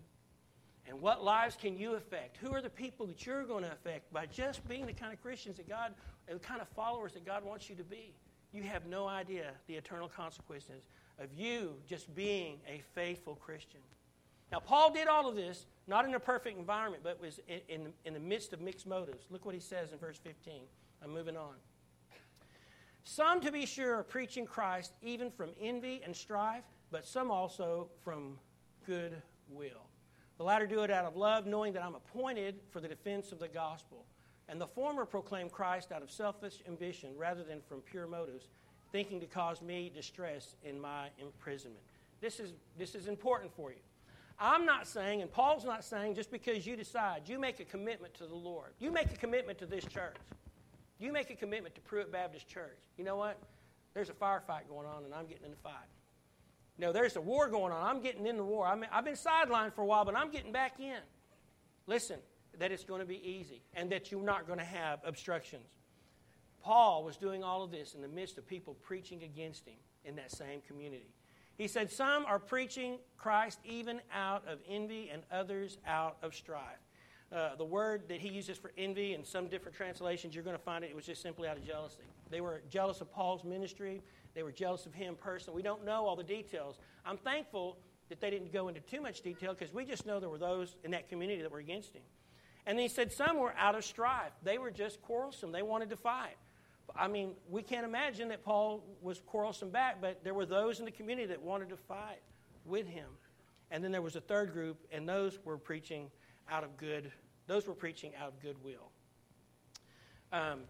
And 0.90 1.00
what 1.00 1.24
lives 1.24 1.56
can 1.56 1.78
you 1.78 1.94
affect? 1.94 2.38
Who 2.38 2.52
are 2.52 2.62
the 2.62 2.70
people 2.70 3.06
that 3.06 3.24
you're 3.24 3.44
going 3.44 3.64
to 3.64 3.72
affect 3.72 4.12
by 4.12 4.26
just 4.26 4.68
being 4.68 4.88
the 4.88 4.94
kind 4.94 5.14
of 5.14 5.22
Christians 5.22 5.58
that 5.58 5.70
God, 5.70 5.94
the 6.28 6.40
kind 6.40 6.62
of 6.62 6.68
followers 6.70 7.14
that 7.14 7.26
God 7.26 7.46
wants 7.46 7.70
you 7.70 7.76
to 7.76 7.84
be? 7.84 8.16
You 8.52 8.64
have 8.64 8.88
no 8.88 9.08
idea 9.08 9.52
the 9.68 9.76
eternal 9.76 10.10
consequences 10.10 10.88
of 11.20 11.32
you 11.38 11.76
just 11.88 12.14
being 12.16 12.58
a 12.68 12.82
faithful 12.96 13.36
Christian. 13.36 13.82
Now, 14.52 14.60
Paul 14.60 14.92
did 14.92 15.08
all 15.08 15.30
of 15.30 15.36
this 15.36 15.68
not 15.86 16.06
in 16.06 16.16
a 16.16 16.20
perfect 16.20 16.58
environment, 16.58 17.04
but 17.04 17.22
was 17.22 17.40
in, 17.48 17.60
in, 17.70 17.94
in 18.06 18.16
the 18.16 18.20
midst 18.20 18.52
of 18.54 18.60
mixed 18.60 18.88
motives. 18.88 19.28
Look 19.30 19.46
what 19.46 19.54
he 19.54 19.62
says 19.62 19.92
in 19.92 20.00
verse 20.00 20.18
15. 20.18 20.62
I'm 21.04 21.14
moving 21.14 21.38
on. 21.38 21.54
Some, 23.04 23.42
to 23.42 23.52
be 23.52 23.68
sure, 23.68 23.98
are 23.98 24.04
preaching 24.04 24.48
Christ 24.48 24.94
even 25.04 25.30
from 25.30 25.52
envy 25.62 26.02
and 26.04 26.16
strife, 26.16 26.64
but 26.90 27.06
some 27.06 27.30
also 27.30 27.90
from 28.04 28.40
good 28.88 29.22
will. 29.50 29.89
The 30.40 30.46
latter 30.46 30.66
do 30.66 30.84
it 30.84 30.90
out 30.90 31.04
of 31.04 31.18
love, 31.18 31.46
knowing 31.46 31.74
that 31.74 31.84
I'm 31.84 31.96
appointed 31.96 32.56
for 32.72 32.80
the 32.80 32.88
defense 32.88 33.34
of 33.34 33.40
the 33.40 33.50
gospel. 33.50 34.06
And 34.48 34.60
the 34.60 34.68
former 34.68 35.06
proclaim 35.06 35.50
Christ 35.50 35.92
out 35.92 36.02
of 36.02 36.10
selfish 36.10 36.64
ambition 36.66 37.12
rather 37.18 37.44
than 37.44 37.60
from 37.68 37.82
pure 37.82 38.08
motives, 38.08 38.48
thinking 38.94 39.20
to 39.20 39.26
cause 39.26 39.62
me 39.62 39.92
distress 39.94 40.56
in 40.64 40.80
my 40.80 41.10
imprisonment. 41.20 41.84
This 42.22 42.40
is, 42.40 42.54
this 42.78 42.96
is 42.96 43.08
important 43.08 43.54
for 43.54 43.72
you. 43.72 43.80
I'm 44.40 44.66
not 44.66 44.88
saying, 44.88 45.22
and 45.22 45.30
Paul's 45.30 45.66
not 45.66 45.84
saying, 45.84 46.16
just 46.16 46.32
because 46.32 46.66
you 46.66 46.78
decide, 46.78 47.24
you 47.28 47.38
make 47.38 47.60
a 47.60 47.66
commitment 47.66 48.14
to 48.16 48.26
the 48.26 48.34
Lord. 48.34 48.72
You 48.80 48.92
make 48.92 49.12
a 49.12 49.18
commitment 49.18 49.60
to 49.60 49.66
this 49.66 49.84
church. 49.84 50.16
You 51.00 51.12
make 51.12 51.30
a 51.32 51.36
commitment 51.36 51.76
to 51.76 51.82
Pruitt 51.82 52.14
Baptist 52.14 52.48
Church. 52.48 52.80
You 52.98 53.04
know 53.04 53.18
what? 53.18 53.38
There's 53.94 54.10
a 54.10 54.14
firefight 54.14 54.70
going 54.70 54.88
on, 54.88 55.04
and 55.04 55.14
I'm 55.14 55.28
getting 55.28 55.44
in 55.44 55.52
the 55.52 55.58
fight. 55.58 55.74
No, 56.80 56.94
there's 56.94 57.18
a 57.18 57.22
war 57.22 57.50
going 57.50 57.74
on. 57.74 57.86
I'm 57.86 58.02
getting 58.02 58.26
in 58.26 58.38
the 58.38 58.44
war. 58.44 58.66
I 58.66 58.74
mean, 58.76 58.90
I've 58.92 59.04
been 59.04 59.16
sidelined 59.16 59.74
for 59.74 59.82
a 59.82 59.86
while, 59.86 60.06
but 60.06 60.16
I'm 60.16 60.32
getting 60.32 60.54
back 60.54 60.80
in. 60.80 61.00
Listen, 61.86 62.20
that 62.58 62.72
it's 62.72 62.86
going 62.86 63.02
to 63.02 63.06
be 63.06 63.22
easy 63.28 63.62
and 63.74 63.92
that 63.92 64.12
you're 64.12 64.24
not 64.24 64.48
going 64.48 64.60
to 64.60 64.66
have 64.66 65.00
obstructions. 65.04 65.66
Paul 66.62 67.04
was 67.04 67.18
doing 67.18 67.44
all 67.44 67.64
of 67.64 67.72
this 67.72 67.94
in 67.94 68.02
the 68.02 68.08
midst 68.08 68.38
of 68.38 68.48
people 68.48 68.76
preaching 68.76 69.24
against 69.24 69.66
him 69.66 69.78
in 70.06 70.16
that 70.16 70.32
same 70.32 70.62
community. 70.68 71.14
He 71.58 71.68
said, 71.68 71.92
Some 71.92 72.26
are 72.26 72.40
preaching 72.40 73.00
Christ 73.18 73.60
even 73.66 74.00
out 74.14 74.48
of 74.48 74.60
envy, 74.68 75.10
and 75.12 75.24
others 75.32 75.78
out 75.86 76.18
of 76.24 76.34
strife. 76.34 76.64
Uh, 77.32 77.56
the 77.58 77.66
word 77.66 78.04
that 78.08 78.20
he 78.20 78.30
uses 78.30 78.58
for 78.58 78.72
envy 78.78 79.14
in 79.14 79.24
some 79.24 79.48
different 79.48 79.76
translations, 79.76 80.34
you're 80.34 80.44
going 80.44 80.56
to 80.56 80.64
find 80.64 80.84
it, 80.84 80.90
it 80.90 80.96
was 80.96 81.06
just 81.06 81.22
simply 81.22 81.48
out 81.48 81.58
of 81.58 81.66
jealousy. 81.66 81.98
They 82.30 82.42
were 82.42 82.62
jealous 82.70 83.02
of 83.02 83.12
Paul's 83.12 83.44
ministry, 83.44 84.02
they 84.34 84.44
were 84.44 84.52
jealous 84.52 84.86
of 84.86 84.94
him 84.94 85.16
personally. 85.20 85.56
We 85.56 85.64
don't 85.64 85.86
know 85.86 86.06
all 86.06 86.16
the 86.16 86.24
details. 86.24 86.78
I'm 87.06 87.18
thankful 87.18 87.78
that 88.10 88.20
they 88.20 88.30
didn't 88.30 88.52
go 88.52 88.68
into 88.68 88.82
too 88.82 89.02
much 89.02 89.22
detail 89.22 89.54
because 89.54 89.74
we 89.74 89.86
just 89.86 90.06
know 90.06 90.20
there 90.20 90.30
were 90.30 90.38
those 90.38 90.76
in 90.84 90.92
that 90.92 91.10
community 91.10 91.42
that 91.42 91.52
were 91.52 91.60
against 91.60 91.94
him. 91.94 92.04
And 92.66 92.80
he 92.80 92.88
said 92.88 93.12
some 93.12 93.40
were 93.40 93.54
out 93.58 93.76
of 93.76 93.84
strife. 93.84 94.32
They 94.44 94.58
were 94.58 94.72
just 94.72 95.02
quarrelsome. 95.02 95.52
They 95.52 95.62
wanted 95.62 95.90
to 95.90 95.98
fight. 95.98 96.36
I 96.96 97.08
mean, 97.08 97.34
we 97.50 97.62
can't 97.62 97.86
imagine 97.86 98.30
that 98.30 98.44
Paul 98.44 98.84
was 99.02 99.22
quarrelsome 99.26 99.70
back, 99.70 100.02
but 100.02 100.24
there 100.24 100.34
were 100.34 100.46
those 100.46 100.80
in 100.80 100.86
the 100.86 100.92
community 100.92 101.28
that 101.28 101.42
wanted 101.42 101.70
to 101.70 101.78
fight 101.78 102.22
with 102.66 102.88
him. 102.88 103.08
And 103.72 103.84
then 103.84 103.92
there 103.92 104.02
was 104.02 104.16
a 104.16 104.22
third 104.22 104.54
group, 104.54 104.78
and 104.92 105.08
those 105.08 105.40
were 105.46 105.58
preaching 105.58 106.10
out 106.50 106.64
of 106.64 106.78
good. 106.78 107.12
Those 107.48 107.68
were 107.68 107.76
preaching 107.76 108.14
out 108.20 108.30
of 108.30 108.42
goodwill. 108.42 108.92
Um, 110.32 110.62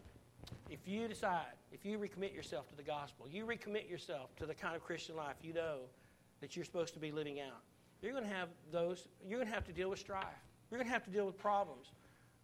if 0.69 0.88
you 0.88 1.07
decide, 1.07 1.45
if 1.71 1.85
you 1.85 1.97
recommit 1.97 2.33
yourself 2.33 2.67
to 2.69 2.75
the 2.75 2.83
gospel, 2.83 3.27
you 3.29 3.45
recommit 3.45 3.89
yourself 3.89 4.35
to 4.38 4.45
the 4.45 4.53
kind 4.53 4.75
of 4.75 4.83
Christian 4.83 5.15
life 5.15 5.35
you 5.41 5.53
know 5.53 5.79
that 6.41 6.55
you're 6.55 6.65
supposed 6.65 6.93
to 6.93 6.99
be 6.99 7.12
living 7.12 7.39
out, 7.39 7.62
you're 8.01 8.13
going 8.13 8.23
to 8.23 8.33
have 8.33 8.49
those. 8.71 9.07
You're 9.27 9.39
going 9.39 9.49
to 9.49 9.53
have 9.53 9.65
to 9.65 9.73
deal 9.73 9.89
with 9.89 9.99
strife. 9.99 10.25
You're 10.69 10.77
going 10.77 10.88
to 10.88 10.93
have 10.93 11.03
to 11.03 11.12
deal 11.12 11.25
with 11.25 11.38
problems. 11.38 11.88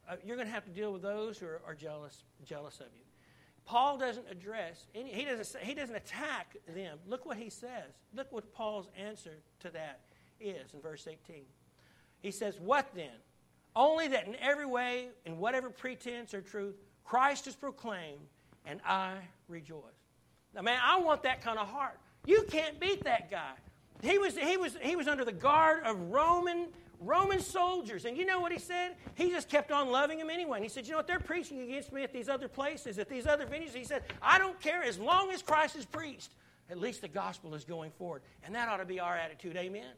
Uh, 0.09 0.15
you're 0.23 0.35
going 0.35 0.47
to 0.47 0.53
have 0.53 0.65
to 0.65 0.71
deal 0.71 0.91
with 0.91 1.01
those 1.01 1.37
who 1.37 1.45
are, 1.47 1.61
are 1.65 1.73
jealous, 1.73 2.23
jealous 2.45 2.79
of 2.79 2.87
you. 2.93 3.01
Paul 3.65 3.97
doesn't 3.97 4.25
address, 4.29 4.85
any, 4.93 5.11
he, 5.11 5.25
doesn't, 5.25 5.63
he 5.63 5.73
doesn't 5.73 5.95
attack 5.95 6.55
them. 6.67 6.99
Look 7.07 7.25
what 7.25 7.37
he 7.37 7.49
says. 7.49 7.93
Look 8.13 8.31
what 8.31 8.53
Paul's 8.53 8.87
answer 8.97 9.37
to 9.61 9.71
that 9.71 10.01
is 10.39 10.73
in 10.73 10.81
verse 10.81 11.07
18. 11.07 11.43
He 12.21 12.31
says, 12.31 12.57
What 12.59 12.89
then? 12.93 13.09
Only 13.75 14.07
that 14.09 14.27
in 14.27 14.35
every 14.37 14.65
way, 14.65 15.09
in 15.25 15.37
whatever 15.37 15.69
pretense 15.69 16.33
or 16.33 16.41
truth, 16.41 16.75
Christ 17.05 17.47
is 17.47 17.55
proclaimed, 17.55 18.27
and 18.65 18.81
I 18.85 19.13
rejoice. 19.47 19.81
Now, 20.53 20.61
man, 20.61 20.79
I 20.83 20.99
want 20.99 21.23
that 21.23 21.41
kind 21.41 21.59
of 21.59 21.67
heart. 21.67 21.99
You 22.25 22.45
can't 22.49 22.79
beat 22.79 23.03
that 23.03 23.29
guy. 23.29 23.53
He 24.01 24.17
was, 24.17 24.37
he 24.37 24.57
was, 24.57 24.75
he 24.81 24.95
was 24.95 25.07
under 25.07 25.23
the 25.23 25.31
guard 25.31 25.83
of 25.83 25.99
Roman 26.11 26.67
Roman 26.99 27.39
soldiers. 27.41 28.05
And 28.05 28.17
you 28.17 28.25
know 28.25 28.39
what 28.39 28.51
he 28.51 28.57
said? 28.57 28.95
He 29.15 29.29
just 29.29 29.49
kept 29.49 29.71
on 29.71 29.91
loving 29.91 30.17
them 30.17 30.29
anyway. 30.29 30.57
And 30.57 30.65
he 30.65 30.69
said, 30.69 30.85
You 30.85 30.91
know 30.91 30.97
what? 30.97 31.07
They're 31.07 31.19
preaching 31.19 31.61
against 31.61 31.91
me 31.91 32.03
at 32.03 32.13
these 32.13 32.29
other 32.29 32.47
places, 32.47 32.99
at 32.99 33.09
these 33.09 33.27
other 33.27 33.45
venues. 33.45 33.73
He 33.73 33.83
said, 33.83 34.03
I 34.21 34.37
don't 34.37 34.59
care 34.59 34.83
as 34.83 34.97
long 34.97 35.31
as 35.31 35.41
Christ 35.41 35.75
is 35.75 35.85
preached. 35.85 36.31
At 36.69 36.79
least 36.79 37.01
the 37.01 37.07
gospel 37.07 37.53
is 37.53 37.63
going 37.63 37.91
forward. 37.91 38.23
And 38.43 38.55
that 38.55 38.69
ought 38.69 38.77
to 38.77 38.85
be 38.85 38.99
our 38.99 39.15
attitude. 39.15 39.55
Amen. 39.55 39.91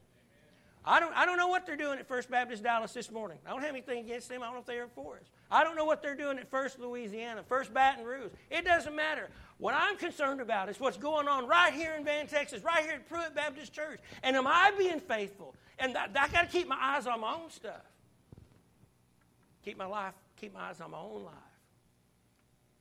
I 0.83 0.99
don't, 0.99 1.15
I 1.15 1.25
don't 1.25 1.37
know 1.37 1.47
what 1.47 1.65
they're 1.65 1.77
doing 1.77 1.99
at 1.99 2.07
First 2.07 2.29
Baptist 2.29 2.63
Dallas 2.63 2.93
this 2.93 3.11
morning. 3.11 3.37
I 3.45 3.51
don't 3.51 3.61
have 3.61 3.71
anything 3.71 3.99
against 3.99 4.29
them. 4.29 4.41
I 4.41 4.45
don't 4.45 4.55
know 4.55 4.59
if 4.61 4.65
they're 4.65 4.87
for 4.87 5.17
us. 5.17 5.27
I 5.49 5.63
don't 5.63 5.75
know 5.75 5.85
what 5.85 6.01
they're 6.01 6.15
doing 6.15 6.37
at 6.39 6.49
First 6.49 6.79
Louisiana, 6.79 7.43
First 7.47 7.73
Baton 7.73 8.03
Rouge. 8.03 8.31
It 8.49 8.65
doesn't 8.65 8.95
matter. 8.95 9.29
What 9.57 9.73
I'm 9.73 9.97
concerned 9.97 10.41
about 10.41 10.69
is 10.69 10.79
what's 10.79 10.97
going 10.97 11.27
on 11.27 11.47
right 11.47 11.73
here 11.73 11.95
in 11.95 12.03
Van, 12.03 12.27
Texas, 12.27 12.63
right 12.63 12.83
here 12.83 12.93
at 12.93 13.07
Pruitt 13.07 13.33
Baptist 13.33 13.73
Church. 13.73 13.99
And 14.23 14.35
am 14.35 14.45
I 14.45 14.71
being 14.77 14.99
faithful? 14.99 15.55
And 15.79 15.97
I, 15.97 16.05
I 16.05 16.27
got 16.27 16.41
to 16.41 16.47
keep 16.47 16.67
my 16.67 16.77
eyes 16.79 17.07
on 17.07 17.21
my 17.21 17.33
own 17.33 17.49
stuff. 17.49 17.81
Keep 19.63 19.77
my 19.77 19.85
life, 19.85 20.13
keep 20.35 20.53
my 20.53 20.69
eyes 20.69 20.79
on 20.79 20.91
my 20.91 20.99
own 20.99 21.23
life. 21.23 21.33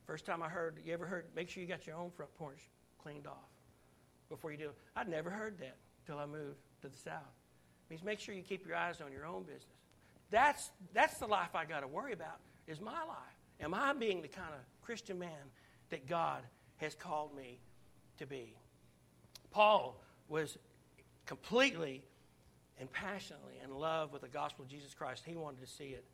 First 0.07 0.25
time 0.25 0.43
I 0.43 0.49
heard, 0.49 0.79
you 0.85 0.93
ever 0.93 1.07
heard, 1.07 1.25
make 1.35 1.49
sure 1.49 1.63
you 1.63 1.69
got 1.69 1.87
your 1.87 1.97
own 1.97 2.11
front 2.11 2.33
porch 2.37 2.61
cleaned 3.03 3.27
off 3.27 3.51
before 4.29 4.53
you 4.53 4.59
do. 4.59 4.71
I'd 4.95 5.09
never 5.09 5.31
heard 5.31 5.59
that 5.59 5.77
until 6.01 6.21
I 6.21 6.27
moved 6.27 6.59
to 6.83 6.89
the 6.89 6.97
South. 6.97 7.23
It 7.87 7.91
means 7.91 8.05
make 8.05 8.21
sure 8.21 8.35
you 8.35 8.43
keep 8.43 8.67
your 8.67 8.77
eyes 8.77 9.01
on 9.01 9.13
your 9.13 9.27
own 9.27 9.43
business. 9.43 9.65
That's, 10.31 10.71
that's 10.93 11.19
the 11.19 11.27
life 11.27 11.55
I 11.55 11.65
got 11.65 11.81
to 11.81 11.89
worry 11.89 12.13
about, 12.13 12.39
is 12.67 12.81
my 12.81 12.93
life. 12.93 13.37
Am 13.61 13.75
I 13.75 13.93
being 13.93 14.23
the 14.23 14.29
kind 14.29 14.53
of 14.53 14.61
Christian 14.83 15.19
man 15.19 15.51
that 15.91 16.07
God 16.07 16.43
has 16.79 16.95
called 16.95 17.35
me 17.37 17.61
to 18.19 18.27
be? 18.27 18.55
Paul 19.51 20.01
was 20.29 20.59
completely 21.25 22.03
and 22.79 22.93
passionately 22.93 23.55
in 23.65 23.75
love 23.75 24.13
with 24.13 24.23
the 24.23 24.29
gospel 24.29 24.65
of 24.65 24.71
Jesus 24.71 24.95
Christ, 24.95 25.23
he 25.27 25.35
wanted 25.35 25.61
to 25.61 25.67
see 25.67 25.87
it 25.87 26.05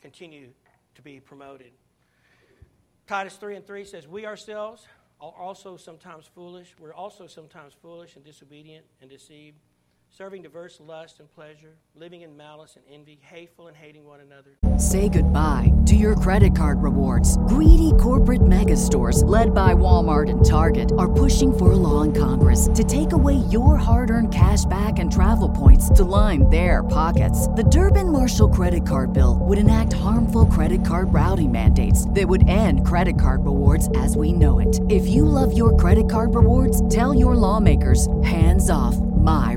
continue 0.00 0.48
to 0.94 1.02
be 1.02 1.20
promoted. 1.20 1.72
Titus 3.06 3.36
3 3.36 3.56
and 3.56 3.66
3 3.66 3.84
says, 3.84 4.08
We 4.08 4.26
ourselves 4.26 4.86
are 5.20 5.32
also 5.38 5.76
sometimes 5.76 6.26
foolish. 6.26 6.74
We're 6.78 6.94
also 6.94 7.26
sometimes 7.26 7.74
foolish 7.74 8.16
and 8.16 8.24
disobedient 8.24 8.84
and 9.00 9.10
deceived 9.10 9.58
serving 10.10 10.42
diverse 10.42 10.80
lust 10.80 11.20
and 11.20 11.30
pleasure, 11.34 11.76
living 11.94 12.22
in 12.22 12.36
malice 12.36 12.76
and 12.76 12.84
envy, 12.90 13.18
hateful 13.22 13.68
and 13.68 13.76
hating 13.76 14.04
one 14.04 14.20
another. 14.20 14.56
Say 14.78 15.08
goodbye 15.08 15.72
to 15.86 15.94
your 15.94 16.14
credit 16.16 16.56
card 16.56 16.82
rewards. 16.82 17.36
Greedy 17.48 17.92
corporate 18.00 18.46
mega 18.46 18.76
stores, 18.76 19.22
led 19.24 19.54
by 19.54 19.74
Walmart 19.74 20.30
and 20.30 20.44
Target, 20.44 20.92
are 20.98 21.12
pushing 21.12 21.56
for 21.56 21.72
a 21.72 21.76
law 21.76 22.02
in 22.02 22.12
Congress 22.12 22.68
to 22.74 22.82
take 22.84 23.12
away 23.12 23.34
your 23.50 23.76
hard 23.76 24.10
earned 24.10 24.32
cash 24.32 24.64
back 24.64 24.98
and 24.98 25.12
travel 25.12 25.48
points 25.48 25.90
to 25.90 26.04
line 26.04 26.48
their 26.50 26.82
pockets. 26.82 27.48
The 27.48 27.64
Durbin 27.64 28.10
Marshall 28.10 28.48
credit 28.48 28.86
card 28.86 29.12
bill 29.12 29.38
would 29.42 29.58
enact 29.58 29.92
harmful 29.92 30.46
credit 30.46 30.84
card 30.84 31.12
routing 31.12 31.52
mandates 31.52 32.08
that 32.10 32.28
would 32.28 32.48
end 32.48 32.86
credit 32.86 33.20
card 33.20 33.44
rewards 33.44 33.88
as 33.96 34.16
we 34.16 34.32
know 34.32 34.60
it. 34.60 34.80
If 34.88 35.06
you 35.06 35.24
love 35.24 35.56
your 35.56 35.76
credit 35.76 36.08
card 36.10 36.34
rewards, 36.34 36.86
tell 36.94 37.14
your 37.14 37.34
lawmakers 37.34 38.08
hands 38.22 38.70
off 38.70 38.96
my 38.96 39.56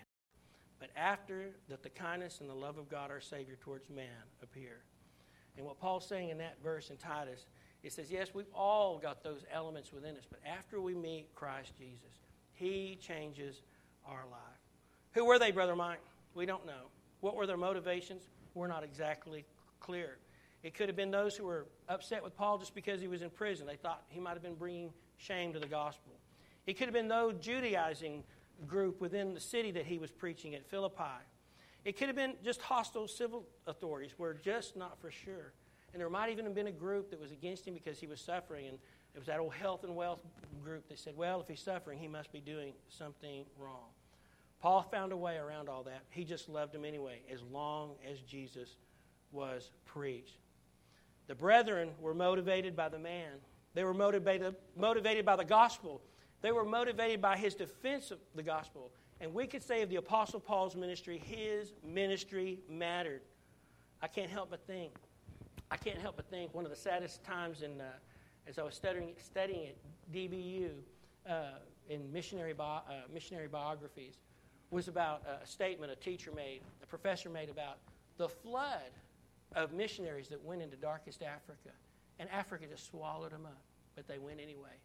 After 1.01 1.49
that 1.67 1.81
the 1.81 1.89
kindness 1.89 2.39
and 2.41 2.49
the 2.49 2.53
love 2.53 2.77
of 2.77 2.89
God 2.89 3.09
our 3.09 3.19
Savior 3.19 3.57
towards 3.59 3.89
man 3.89 4.05
appear. 4.43 4.83
And 5.57 5.65
what 5.65 5.79
Paul's 5.79 6.07
saying 6.07 6.29
in 6.29 6.37
that 6.37 6.57
verse 6.63 6.91
in 6.91 6.97
Titus, 6.97 7.45
it 7.83 7.91
says, 7.91 8.11
yes, 8.11 8.29
we've 8.33 8.53
all 8.53 8.99
got 8.99 9.23
those 9.23 9.43
elements 9.51 9.91
within 9.91 10.15
us, 10.15 10.25
but 10.29 10.39
after 10.45 10.79
we 10.79 10.93
meet 10.93 11.33
Christ 11.33 11.73
Jesus, 11.77 12.19
He 12.53 12.97
changes 13.01 13.63
our 14.05 14.25
life. 14.29 14.39
Who 15.13 15.25
were 15.25 15.39
they, 15.39 15.51
Brother 15.51 15.75
Mike? 15.75 15.99
We 16.35 16.45
don't 16.45 16.65
know. 16.65 16.89
What 17.19 17.35
were 17.35 17.47
their 17.47 17.57
motivations? 17.57 18.29
We're 18.53 18.67
not 18.67 18.83
exactly 18.83 19.45
clear. 19.79 20.17
It 20.63 20.75
could 20.75 20.87
have 20.87 20.95
been 20.95 21.11
those 21.11 21.35
who 21.35 21.45
were 21.45 21.65
upset 21.89 22.23
with 22.23 22.35
Paul 22.37 22.59
just 22.59 22.75
because 22.75 23.01
he 23.01 23.07
was 23.07 23.23
in 23.23 23.31
prison. 23.31 23.65
They 23.65 23.75
thought 23.75 24.03
he 24.09 24.19
might 24.19 24.33
have 24.33 24.43
been 24.43 24.55
bringing 24.55 24.91
shame 25.17 25.51
to 25.53 25.59
the 25.59 25.67
gospel. 25.67 26.13
It 26.67 26.73
could 26.77 26.85
have 26.85 26.93
been 26.93 27.07
those 27.07 27.35
Judaizing 27.41 28.23
group 28.67 29.01
within 29.01 29.33
the 29.33 29.39
city 29.39 29.71
that 29.71 29.85
he 29.85 29.97
was 29.97 30.11
preaching 30.11 30.55
at 30.55 30.65
Philippi. 30.65 31.21
It 31.83 31.97
could 31.97 32.07
have 32.07 32.15
been 32.15 32.35
just 32.43 32.61
hostile 32.61 33.07
civil 33.07 33.45
authorities. 33.65 34.11
We're 34.17 34.33
just 34.33 34.75
not 34.75 34.99
for 35.01 35.09
sure. 35.09 35.53
And 35.93 35.99
there 35.99 36.09
might 36.09 36.29
even 36.29 36.45
have 36.45 36.55
been 36.55 36.67
a 36.67 36.71
group 36.71 37.09
that 37.09 37.19
was 37.19 37.31
against 37.31 37.67
him 37.67 37.73
because 37.73 37.99
he 37.99 38.07
was 38.07 38.21
suffering. 38.21 38.67
And 38.67 38.77
it 39.13 39.17
was 39.17 39.27
that 39.27 39.39
old 39.39 39.53
health 39.53 39.83
and 39.83 39.95
wealth 39.95 40.21
group 40.63 40.87
that 40.89 40.99
said, 40.99 41.17
well, 41.17 41.41
if 41.41 41.47
he's 41.47 41.59
suffering, 41.59 41.99
he 41.99 42.07
must 42.07 42.31
be 42.31 42.39
doing 42.39 42.73
something 42.87 43.45
wrong. 43.57 43.89
Paul 44.61 44.83
found 44.83 45.11
a 45.11 45.17
way 45.17 45.37
around 45.37 45.69
all 45.69 45.83
that. 45.83 46.03
He 46.11 46.23
just 46.23 46.47
loved 46.47 46.73
him 46.75 46.85
anyway, 46.85 47.21
as 47.31 47.41
long 47.51 47.95
as 48.09 48.19
Jesus 48.19 48.75
was 49.31 49.71
preached. 49.85 50.37
The 51.27 51.35
brethren 51.35 51.89
were 51.99 52.13
motivated 52.13 52.75
by 52.75 52.89
the 52.89 52.99
man. 52.99 53.31
They 53.73 53.83
were 53.83 53.93
motivated, 53.93 54.55
motivated 54.77 55.25
by 55.25 55.35
the 55.35 55.45
gospel. 55.45 56.01
They 56.41 56.51
were 56.51 56.65
motivated 56.65 57.21
by 57.21 57.37
his 57.37 57.53
defense 57.53 58.11
of 58.11 58.19
the 58.35 58.43
gospel. 58.43 58.91
And 59.19 59.33
we 59.33 59.45
could 59.45 59.61
say 59.61 59.83
of 59.83 59.89
the 59.89 59.97
Apostle 59.97 60.39
Paul's 60.39 60.75
ministry, 60.75 61.21
his 61.23 61.73
ministry 61.83 62.59
mattered. 62.67 63.21
I 64.01 64.07
can't 64.07 64.31
help 64.31 64.49
but 64.49 64.65
think. 64.65 64.93
I 65.69 65.77
can't 65.77 65.99
help 65.99 66.15
but 66.15 66.29
think 66.29 66.53
one 66.53 66.65
of 66.65 66.71
the 66.71 66.77
saddest 66.77 67.23
times 67.23 67.61
in, 67.61 67.79
uh, 67.79 67.85
as 68.47 68.57
I 68.57 68.63
was 68.63 68.73
studying, 68.73 69.13
studying 69.23 69.67
at 69.67 69.75
DBU 70.11 70.71
uh, 71.29 71.43
in 71.89 72.11
missionary, 72.11 72.55
uh, 72.59 72.81
missionary 73.13 73.47
biographies 73.47 74.15
was 74.71 74.87
about 74.87 75.21
a 75.27 75.45
statement 75.45 75.91
a 75.91 75.95
teacher 75.95 76.31
made, 76.35 76.61
a 76.81 76.87
professor 76.87 77.29
made 77.29 77.49
about 77.49 77.77
the 78.17 78.27
flood 78.27 78.91
of 79.55 79.73
missionaries 79.73 80.29
that 80.29 80.43
went 80.43 80.61
into 80.61 80.77
darkest 80.77 81.21
Africa. 81.21 81.69
And 82.19 82.29
Africa 82.29 82.65
just 82.69 82.89
swallowed 82.89 83.31
them 83.31 83.45
up, 83.45 83.61
but 83.95 84.07
they 84.07 84.17
went 84.17 84.39
anyway. 84.39 84.77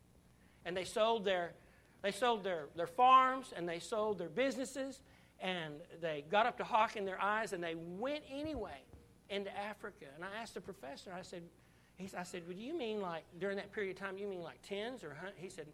And 0.66 0.76
they 0.76 0.84
sold 0.84 1.24
their, 1.24 1.52
they 2.02 2.10
sold 2.10 2.44
their, 2.44 2.66
their 2.76 2.86
farms 2.86 3.54
and 3.56 3.66
they 3.66 3.78
sold 3.78 4.18
their 4.18 4.28
businesses 4.28 5.00
and 5.40 5.74
they 6.02 6.24
got 6.30 6.44
up 6.44 6.58
to 6.58 6.64
hawk 6.64 6.96
in 6.96 7.06
their 7.06 7.20
eyes 7.22 7.54
and 7.54 7.64
they 7.64 7.74
went 7.74 8.24
anyway 8.30 8.82
into 9.30 9.56
Africa. 9.56 10.06
And 10.14 10.24
I 10.24 10.28
asked 10.42 10.54
the 10.54 10.60
professor, 10.60 11.14
I 11.16 11.22
said, 11.22 11.42
he, 11.96 12.10
I 12.16 12.24
said, 12.24 12.46
would 12.46 12.58
you 12.58 12.76
mean 12.76 13.00
like 13.00 13.24
during 13.40 13.56
that 13.56 13.72
period 13.72 13.96
of 13.96 14.02
time, 14.02 14.18
you 14.18 14.26
mean 14.26 14.42
like 14.42 14.60
tens 14.62 15.02
or 15.02 15.14
hundreds? 15.14 15.38
He 15.40 15.48
said, 15.48 15.66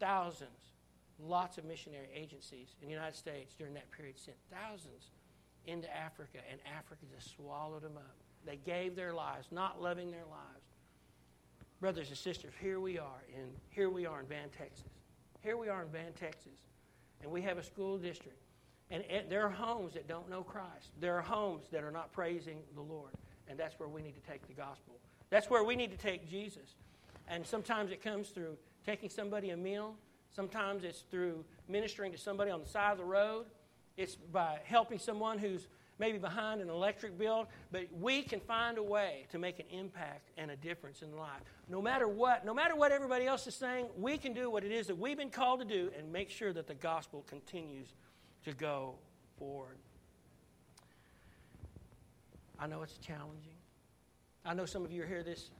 thousands. 0.00 0.50
Lots 1.20 1.58
of 1.58 1.64
missionary 1.64 2.08
agencies 2.14 2.76
in 2.80 2.86
the 2.86 2.94
United 2.94 3.16
States 3.16 3.52
during 3.58 3.74
that 3.74 3.90
period 3.90 4.16
sent 4.16 4.36
thousands 4.52 5.10
into 5.66 5.94
Africa, 5.94 6.38
and 6.50 6.60
Africa 6.78 7.02
just 7.12 7.34
swallowed 7.34 7.82
them 7.82 7.96
up. 7.96 8.16
They 8.46 8.56
gave 8.56 8.94
their 8.94 9.12
lives, 9.12 9.48
not 9.50 9.82
loving 9.82 10.10
their 10.12 10.24
lives. 10.24 10.67
Brothers 11.80 12.08
and 12.08 12.18
sisters, 12.18 12.52
here 12.60 12.80
we 12.80 12.98
are 12.98 13.22
in 13.32 13.50
here 13.70 13.88
we 13.88 14.04
are 14.04 14.18
in 14.18 14.26
Van, 14.26 14.48
Texas. 14.56 14.88
Here 15.42 15.56
we 15.56 15.68
are 15.68 15.82
in 15.82 15.88
Van, 15.90 16.12
Texas, 16.18 16.58
and 17.22 17.30
we 17.30 17.40
have 17.42 17.56
a 17.56 17.62
school 17.62 17.98
district. 17.98 18.42
And 18.90 19.04
there 19.28 19.44
are 19.44 19.50
homes 19.50 19.94
that 19.94 20.08
don't 20.08 20.28
know 20.28 20.42
Christ. 20.42 20.90
There 20.98 21.16
are 21.16 21.22
homes 21.22 21.66
that 21.70 21.84
are 21.84 21.92
not 21.92 22.10
praising 22.10 22.58
the 22.74 22.80
Lord. 22.80 23.12
And 23.48 23.58
that's 23.58 23.78
where 23.78 23.88
we 23.88 24.02
need 24.02 24.14
to 24.14 24.30
take 24.30 24.46
the 24.48 24.54
gospel. 24.54 24.94
That's 25.30 25.48
where 25.50 25.62
we 25.62 25.76
need 25.76 25.92
to 25.92 25.96
take 25.98 26.28
Jesus. 26.28 26.74
And 27.28 27.46
sometimes 27.46 27.92
it 27.92 28.02
comes 28.02 28.30
through 28.30 28.56
taking 28.84 29.10
somebody 29.10 29.50
a 29.50 29.56
meal. 29.56 29.94
Sometimes 30.34 30.84
it's 30.84 31.04
through 31.10 31.44
ministering 31.68 32.10
to 32.12 32.18
somebody 32.18 32.50
on 32.50 32.60
the 32.60 32.68
side 32.68 32.92
of 32.92 32.98
the 32.98 33.04
road. 33.04 33.46
It's 33.96 34.16
by 34.16 34.58
helping 34.64 34.98
someone 34.98 35.38
who's 35.38 35.68
maybe 35.98 36.18
behind 36.18 36.60
an 36.60 36.68
electric 36.68 37.18
bill. 37.18 37.48
But 37.72 37.86
we 37.98 38.22
can 38.22 38.40
find 38.40 38.78
a 38.78 38.82
way 38.82 39.26
to 39.30 39.38
make 39.38 39.58
an 39.58 39.66
impact 39.70 40.30
and 40.36 40.50
a 40.50 40.56
difference 40.56 41.02
in 41.02 41.16
life. 41.16 41.40
No 41.68 41.82
matter 41.82 42.08
what, 42.08 42.44
no 42.44 42.54
matter 42.54 42.76
what 42.76 42.92
everybody 42.92 43.26
else 43.26 43.46
is 43.46 43.54
saying, 43.54 43.86
we 43.96 44.18
can 44.18 44.32
do 44.32 44.50
what 44.50 44.64
it 44.64 44.72
is 44.72 44.86
that 44.86 44.98
we've 44.98 45.18
been 45.18 45.30
called 45.30 45.60
to 45.60 45.66
do 45.66 45.90
and 45.98 46.12
make 46.12 46.30
sure 46.30 46.52
that 46.52 46.66
the 46.66 46.74
gospel 46.74 47.24
continues 47.28 47.94
to 48.44 48.52
go 48.52 48.94
forward. 49.38 49.78
I 52.58 52.66
know 52.66 52.82
it's 52.82 52.98
challenging. 52.98 53.54
I 54.44 54.54
know 54.54 54.64
some 54.64 54.84
of 54.84 54.90
you 54.90 55.02
are 55.02 55.06
here 55.06 55.22
this. 55.22 55.50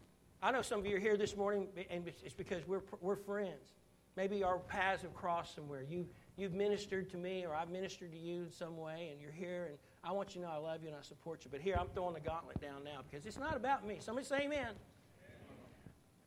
I 0.43 0.51
know 0.51 0.63
some 0.63 0.81
of 0.81 0.87
you 0.87 0.97
are 0.97 1.01
here 1.01 1.17
this 1.17 1.37
morning, 1.37 1.69
and 1.91 2.07
it's 2.25 2.35
because 2.35 2.67
we're 2.67 2.83
we're 3.01 3.17
friends. 3.17 3.75
Maybe 4.17 4.43
our 4.43 4.59
paths 4.59 5.03
have 5.03 5.15
crossed 5.15 5.55
somewhere. 5.55 5.85
You 5.89 6.07
you've 6.37 6.55
ministered 6.55 7.11
to 7.11 7.17
me, 7.17 7.45
or 7.47 7.55
I've 7.55 7.71
ministered 7.71 8.13
to 8.13 8.19
you 8.19 8.45
in 8.45 8.53
some 8.53 8.77
way, 8.77 9.11
and 9.13 9.21
you're 9.21 9.31
here, 9.31 9.67
and 9.69 9.79
I 10.05 10.13
want 10.13 10.35
you 10.35 10.41
to 10.41 10.47
know 10.47 10.53
I 10.53 10.59
love 10.59 10.83
you 10.83 10.89
and 10.89 10.97
I 10.97 11.03
support 11.03 11.45
you. 11.45 11.51
But 11.51 11.61
here 11.61 11.77
I'm 11.79 11.89
throwing 11.89 12.15
the 12.15 12.21
gauntlet 12.21 12.61
down 12.61 12.85
now 12.85 13.01
because 13.09 13.27
it's 13.27 13.39
not 13.39 13.57
about 13.57 13.87
me. 13.87 13.99
Somebody 14.01 14.27
say 14.27 14.43
Amen. 14.45 14.75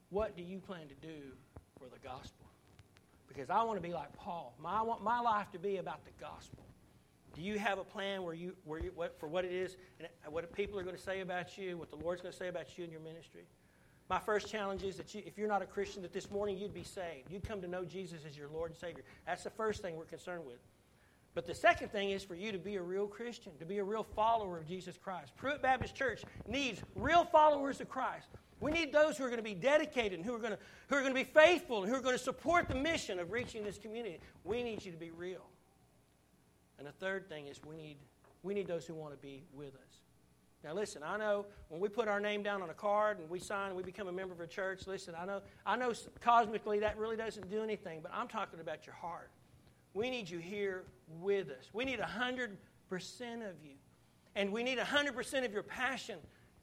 What 0.09 0.35
do 0.35 0.43
you 0.43 0.59
plan 0.59 0.87
to 0.89 1.07
do 1.07 1.31
for 1.79 1.85
the 1.85 1.99
gospel? 2.05 2.45
Because 3.29 3.49
I 3.49 3.63
want 3.63 3.81
to 3.81 3.87
be 3.87 3.93
like 3.93 4.11
Paul. 4.13 4.53
My, 4.61 4.79
I 4.79 4.81
want 4.81 5.01
my 5.01 5.21
life 5.21 5.49
to 5.53 5.59
be 5.59 5.77
about 5.77 6.03
the 6.03 6.11
gospel. 6.19 6.65
Do 7.33 7.41
you 7.41 7.57
have 7.57 7.79
a 7.79 7.83
plan 7.83 8.23
where 8.23 8.33
you, 8.33 8.53
where 8.65 8.81
you, 8.81 8.91
what, 8.93 9.17
for 9.17 9.27
what 9.27 9.45
it 9.45 9.53
is 9.53 9.77
and 9.99 10.33
what 10.33 10.51
people 10.53 10.77
are 10.77 10.83
going 10.83 10.97
to 10.97 11.01
say 11.01 11.21
about 11.21 11.57
you, 11.57 11.77
what 11.77 11.89
the 11.89 11.95
Lord's 11.95 12.21
going 12.21 12.33
to 12.33 12.37
say 12.37 12.49
about 12.49 12.77
you 12.77 12.83
and 12.83 12.91
your 12.91 13.01
ministry? 13.01 13.43
My 14.09 14.19
first 14.19 14.49
challenge 14.49 14.83
is 14.83 14.97
that 14.97 15.15
you, 15.15 15.23
if 15.25 15.37
you're 15.37 15.47
not 15.47 15.61
a 15.61 15.65
Christian, 15.65 16.01
that 16.01 16.11
this 16.11 16.29
morning 16.29 16.57
you'd 16.57 16.73
be 16.73 16.83
saved. 16.83 17.31
You'd 17.31 17.47
come 17.47 17.61
to 17.61 17.67
know 17.67 17.85
Jesus 17.85 18.25
as 18.27 18.37
your 18.37 18.49
Lord 18.49 18.71
and 18.71 18.77
Savior. 18.77 19.03
That's 19.25 19.45
the 19.45 19.49
first 19.49 19.81
thing 19.81 19.95
we're 19.95 20.03
concerned 20.03 20.45
with. 20.45 20.59
But 21.33 21.45
the 21.45 21.55
second 21.55 21.91
thing 21.91 22.11
is 22.11 22.23
for 22.23 22.35
you 22.35 22.51
to 22.51 22.57
be 22.57 22.75
a 22.75 22.81
real 22.81 23.07
Christian, 23.07 23.53
to 23.59 23.65
be 23.65 23.77
a 23.77 23.83
real 23.83 24.03
follower 24.03 24.57
of 24.57 24.67
Jesus 24.67 24.97
Christ. 24.97 25.31
Pruitt 25.37 25.61
Baptist 25.61 25.95
Church 25.95 26.23
needs 26.47 26.81
real 26.95 27.23
followers 27.23 27.79
of 27.79 27.87
Christ. 27.87 28.27
We 28.59 28.71
need 28.71 28.91
those 28.91 29.17
who 29.17 29.23
are 29.23 29.29
going 29.29 29.37
to 29.37 29.43
be 29.43 29.55
dedicated 29.55 30.13
and 30.13 30.25
who 30.25 30.35
are 30.35 30.39
going 30.39 30.51
to, 30.51 30.59
who 30.87 30.95
are 30.95 31.01
going 31.01 31.13
to 31.13 31.19
be 31.19 31.23
faithful 31.23 31.83
and 31.83 31.89
who 31.89 31.97
are 31.97 32.01
going 32.01 32.17
to 32.17 32.23
support 32.23 32.67
the 32.67 32.75
mission 32.75 33.17
of 33.17 33.31
reaching 33.31 33.63
this 33.63 33.77
community. 33.77 34.19
We 34.43 34.61
need 34.61 34.85
you 34.85 34.91
to 34.91 34.97
be 34.97 35.09
real. 35.09 35.45
And 36.77 36.87
the 36.87 36.91
third 36.91 37.27
thing 37.29 37.47
is 37.47 37.59
we 37.65 37.75
need, 37.75 37.97
we 38.43 38.53
need 38.53 38.67
those 38.67 38.85
who 38.85 38.93
want 38.93 39.13
to 39.13 39.17
be 39.17 39.43
with 39.53 39.73
us. 39.75 40.01
Now, 40.63 40.73
listen, 40.73 41.01
I 41.03 41.17
know 41.17 41.47
when 41.69 41.81
we 41.81 41.89
put 41.89 42.07
our 42.07 42.19
name 42.19 42.43
down 42.43 42.61
on 42.61 42.69
a 42.69 42.73
card 42.73 43.19
and 43.19 43.27
we 43.29 43.39
sign 43.39 43.69
and 43.69 43.75
we 43.75 43.81
become 43.81 44.07
a 44.07 44.11
member 44.11 44.33
of 44.33 44.41
a 44.41 44.47
church, 44.47 44.85
listen, 44.85 45.15
I 45.17 45.25
know, 45.25 45.41
I 45.65 45.75
know 45.75 45.93
cosmically 46.19 46.79
that 46.79 46.99
really 46.99 47.17
doesn't 47.17 47.49
do 47.49 47.63
anything, 47.63 48.01
but 48.03 48.11
I'm 48.13 48.27
talking 48.27 48.59
about 48.59 48.85
your 48.85 48.93
heart. 48.93 49.31
We 49.93 50.09
need 50.09 50.29
you 50.29 50.39
here 50.39 50.83
with 51.19 51.49
us. 51.49 51.69
We 51.73 51.85
need 51.85 51.99
100% 51.99 52.49
of 52.91 53.55
you. 53.63 53.75
And 54.35 54.51
we 54.51 54.63
need 54.63 54.77
100% 54.77 55.45
of 55.45 55.51
your 55.51 55.63
passion, 55.63 56.17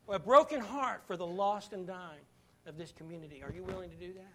a 0.09 0.19
broken 0.19 0.61
heart 0.61 1.03
for 1.07 1.17
the 1.17 1.27
lost 1.27 1.73
and 1.73 1.87
dying 1.87 2.25
of 2.67 2.79
this 2.79 2.93
community. 2.93 3.43
Are 3.43 3.53
you 3.53 3.63
willing 3.63 3.91
to 3.91 3.97
do 3.97 4.13
that? 4.15 4.35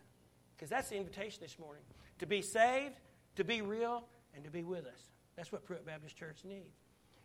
Because 0.55 0.69
that's 0.69 0.89
the 0.89 0.97
invitation 0.97 1.39
this 1.41 1.57
morning 1.57 1.83
to 2.19 2.27
be 2.27 2.41
saved, 2.41 2.95
to 3.35 3.43
be 3.43 3.61
real, 3.61 4.03
and 4.35 4.43
to 4.43 4.51
be 4.51 4.63
with 4.63 4.85
us. 4.85 5.09
That's 5.35 5.51
what 5.51 5.65
Pruitt 5.65 5.85
Baptist 5.85 6.15
Church 6.15 6.37
needs. 6.43 6.77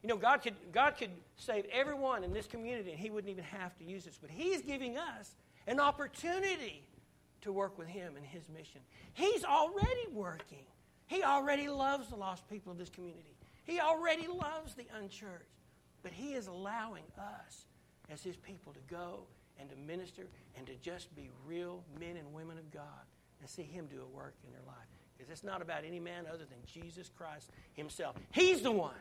You 0.02 0.08
know, 0.08 0.16
God 0.16 0.38
could, 0.38 0.54
God 0.72 0.96
could 0.96 1.10
save 1.36 1.66
everyone 1.72 2.24
in 2.24 2.32
this 2.32 2.46
community 2.46 2.90
and 2.92 2.98
He 2.98 3.10
wouldn't 3.10 3.30
even 3.30 3.44
have 3.44 3.76
to 3.78 3.84
use 3.84 4.06
us. 4.06 4.18
But 4.20 4.30
He's 4.30 4.62
giving 4.62 4.96
us 4.96 5.34
an 5.66 5.80
opportunity 5.80 6.84
to 7.42 7.52
work 7.52 7.78
with 7.78 7.88
Him 7.88 8.16
in 8.16 8.22
His 8.22 8.48
mission. 8.48 8.80
He's 9.12 9.44
already 9.44 10.06
working. 10.12 10.64
He 11.08 11.22
already 11.24 11.68
loves 11.68 12.08
the 12.08 12.16
lost 12.16 12.48
people 12.48 12.70
of 12.70 12.78
this 12.78 12.90
community. 12.90 13.34
He 13.64 13.80
already 13.80 14.28
loves 14.28 14.74
the 14.74 14.86
unchurched. 14.96 15.44
But 16.02 16.12
He 16.12 16.34
is 16.34 16.46
allowing 16.46 17.04
us 17.18 17.66
as 18.10 18.22
His 18.22 18.36
people 18.36 18.72
to 18.72 18.80
go 18.88 19.20
and 19.58 19.68
to 19.70 19.76
minister 19.76 20.26
and 20.56 20.66
to 20.66 20.74
just 20.76 21.14
be 21.16 21.30
real 21.46 21.82
men 21.98 22.16
and 22.16 22.32
women 22.32 22.58
of 22.58 22.70
God 22.70 22.84
and 23.40 23.48
see 23.48 23.62
Him 23.62 23.86
do 23.86 24.02
a 24.02 24.16
work 24.16 24.34
in 24.46 24.52
their 24.52 24.62
life. 24.66 24.76
Because 25.16 25.32
it's 25.32 25.42
not 25.42 25.60
about 25.60 25.84
any 25.84 25.98
man 25.98 26.26
other 26.28 26.44
than 26.44 26.58
Jesus 26.64 27.10
Christ 27.16 27.50
Himself. 27.74 28.16
He's 28.30 28.62
the 28.62 28.70
one 28.70 28.94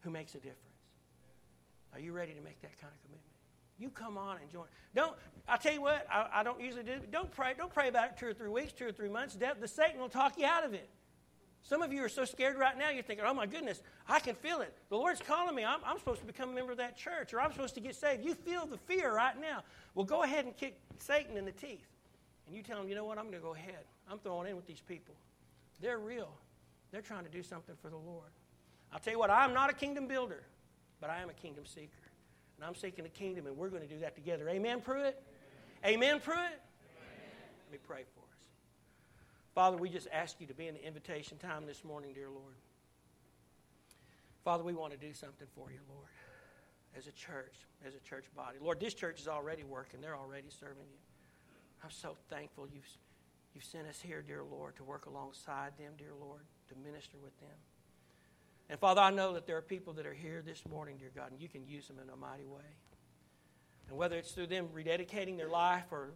who 0.00 0.10
makes 0.10 0.34
a 0.34 0.38
difference. 0.38 0.58
Are 1.92 2.00
you 2.00 2.12
ready 2.12 2.32
to 2.32 2.40
make 2.40 2.60
that 2.62 2.78
kind 2.80 2.92
of 2.92 3.00
commitment? 3.02 3.30
You 3.78 3.90
come 3.90 4.16
on 4.16 4.38
and 4.40 4.50
join. 4.50 4.66
Don't. 4.94 5.14
I 5.48 5.56
tell 5.56 5.72
you 5.72 5.82
what. 5.82 6.06
I, 6.10 6.28
I 6.32 6.42
don't 6.42 6.60
usually 6.60 6.84
do. 6.84 7.00
Don't 7.10 7.30
pray. 7.30 7.54
Don't 7.56 7.72
pray 7.72 7.88
about 7.88 8.10
it 8.10 8.16
two 8.16 8.28
or 8.28 8.34
three 8.34 8.48
weeks, 8.48 8.72
two 8.72 8.86
or 8.86 8.92
three 8.92 9.08
months. 9.08 9.34
The, 9.34 9.52
the 9.60 9.68
Satan 9.68 10.00
will 10.00 10.08
talk 10.08 10.38
you 10.38 10.46
out 10.46 10.64
of 10.64 10.74
it. 10.74 10.88
Some 11.64 11.82
of 11.82 11.92
you 11.92 12.04
are 12.04 12.08
so 12.08 12.24
scared 12.24 12.58
right 12.58 12.78
now. 12.78 12.90
You're 12.90 13.02
thinking, 13.02 13.24
"Oh 13.26 13.34
my 13.34 13.46
goodness, 13.46 13.82
I 14.06 14.20
can 14.20 14.34
feel 14.34 14.60
it. 14.60 14.72
The 14.90 14.96
Lord's 14.96 15.20
calling 15.20 15.54
me. 15.54 15.64
I'm, 15.64 15.80
I'm 15.84 15.98
supposed 15.98 16.20
to 16.20 16.26
become 16.26 16.50
a 16.50 16.52
member 16.52 16.72
of 16.72 16.78
that 16.78 16.96
church, 16.96 17.34
or 17.34 17.40
I'm 17.40 17.52
supposed 17.52 17.74
to 17.74 17.80
get 17.80 17.96
saved." 17.96 18.24
You 18.24 18.34
feel 18.34 18.66
the 18.66 18.78
fear 18.78 19.14
right 19.14 19.38
now. 19.40 19.64
Well, 19.94 20.04
go 20.04 20.22
ahead 20.22 20.44
and 20.44 20.56
kick 20.56 20.78
Satan 20.98 21.36
in 21.36 21.44
the 21.44 21.52
teeth, 21.52 21.86
and 22.46 22.54
you 22.54 22.62
tell 22.62 22.80
him, 22.80 22.88
"You 22.88 22.94
know 22.94 23.04
what? 23.04 23.18
I'm 23.18 23.24
going 23.24 23.40
to 23.40 23.46
go 23.46 23.54
ahead. 23.54 23.84
I'm 24.10 24.18
throwing 24.18 24.48
in 24.48 24.56
with 24.56 24.66
these 24.66 24.80
people. 24.80 25.14
They're 25.80 25.98
real. 25.98 26.30
They're 26.90 27.02
trying 27.02 27.24
to 27.24 27.30
do 27.30 27.42
something 27.42 27.74
for 27.82 27.88
the 27.88 27.96
Lord." 27.96 28.30
I'll 28.92 29.00
tell 29.00 29.12
you 29.12 29.18
what, 29.18 29.30
I'm 29.30 29.52
not 29.52 29.70
a 29.70 29.72
kingdom 29.72 30.06
builder, 30.06 30.44
but 31.00 31.10
I 31.10 31.20
am 31.20 31.28
a 31.28 31.32
kingdom 31.32 31.66
seeker. 31.66 31.98
And 32.56 32.64
I'm 32.64 32.76
seeking 32.76 33.02
the 33.02 33.10
kingdom, 33.10 33.48
and 33.48 33.56
we're 33.56 33.68
going 33.68 33.82
to 33.82 33.88
do 33.88 33.98
that 33.98 34.14
together. 34.14 34.48
Amen, 34.48 34.80
Pruitt? 34.80 35.20
Amen, 35.84 36.20
Pruitt? 36.20 36.38
Amen. 36.38 36.60
Let 37.64 37.72
me 37.72 37.78
pray 37.84 38.04
for 38.14 38.20
us. 38.20 38.23
Father, 39.54 39.76
we 39.76 39.88
just 39.88 40.08
ask 40.12 40.40
you 40.40 40.48
to 40.48 40.54
be 40.54 40.66
in 40.66 40.74
the 40.74 40.84
invitation 40.84 41.38
time 41.38 41.64
this 41.64 41.84
morning, 41.84 42.12
dear 42.12 42.28
Lord. 42.28 42.56
Father, 44.44 44.64
we 44.64 44.74
want 44.74 44.92
to 44.92 44.98
do 44.98 45.14
something 45.14 45.46
for 45.54 45.70
you, 45.70 45.78
Lord, 45.88 46.08
as 46.96 47.06
a 47.06 47.12
church, 47.12 47.54
as 47.86 47.94
a 47.94 48.00
church 48.00 48.24
body. 48.36 48.58
Lord, 48.60 48.80
this 48.80 48.94
church 48.94 49.20
is 49.20 49.28
already 49.28 49.62
working, 49.62 50.00
they're 50.00 50.16
already 50.16 50.48
serving 50.50 50.86
you. 50.90 50.98
I'm 51.84 51.90
so 51.90 52.16
thankful 52.28 52.66
you've, 52.72 52.88
you've 53.54 53.64
sent 53.64 53.86
us 53.86 54.00
here, 54.00 54.22
dear 54.26 54.42
Lord, 54.42 54.74
to 54.76 54.84
work 54.84 55.06
alongside 55.06 55.78
them, 55.78 55.92
dear 55.96 56.12
Lord, 56.20 56.40
to 56.68 56.74
minister 56.84 57.16
with 57.22 57.38
them. 57.38 57.56
And 58.68 58.80
Father, 58.80 59.02
I 59.02 59.10
know 59.10 59.34
that 59.34 59.46
there 59.46 59.56
are 59.56 59.62
people 59.62 59.92
that 59.94 60.06
are 60.06 60.14
here 60.14 60.42
this 60.44 60.62
morning, 60.68 60.96
dear 60.98 61.12
God, 61.14 61.30
and 61.30 61.40
you 61.40 61.48
can 61.48 61.64
use 61.66 61.86
them 61.86 61.98
in 62.02 62.10
a 62.10 62.16
mighty 62.16 62.46
way. 62.46 62.64
And 63.88 63.96
whether 63.96 64.16
it's 64.16 64.32
through 64.32 64.48
them 64.48 64.68
rededicating 64.74 65.36
their 65.36 65.50
life 65.50 65.84
or 65.92 66.14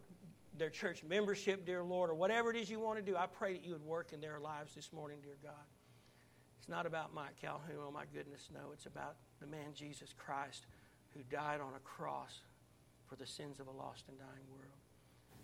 their 0.59 0.71
church 0.71 1.03
membership, 1.05 1.65
dear 1.65 1.83
Lord, 1.83 2.11
or 2.11 2.15
whatever 2.15 2.51
it 2.51 2.57
is 2.57 2.71
you 2.71 2.81
want 2.81 2.99
to 2.99 3.03
do, 3.03 3.17
I 3.17 3.27
pray 3.27 3.53
that 3.53 3.65
you 3.65 3.73
would 3.73 3.85
work 3.85 4.13
in 4.13 4.21
their 4.21 4.41
lives 4.41 4.75
this 4.75 4.93
morning, 4.93 5.19
dear 5.23 5.37
God. 5.43 5.53
It's 6.59 6.69
not 6.69 6.87
about 6.87 7.15
Mike 7.15 7.37
Calhoun, 7.41 7.77
oh 7.87 7.91
my 7.91 8.05
goodness, 8.13 8.49
no. 8.53 8.73
It's 8.73 8.87
about 8.87 9.17
the 9.41 9.47
man 9.47 9.73
Jesus 9.75 10.15
Christ 10.17 10.67
who 11.15 11.21
died 11.31 11.61
on 11.61 11.73
a 11.77 11.81
cross 11.81 12.41
for 13.07 13.17
the 13.17 13.27
sins 13.27 13.61
of 13.61 13.69
a 13.69 13.71
lost 13.71 14.05
and 14.09 14.19
dying 14.19 14.47
world. 14.51 14.79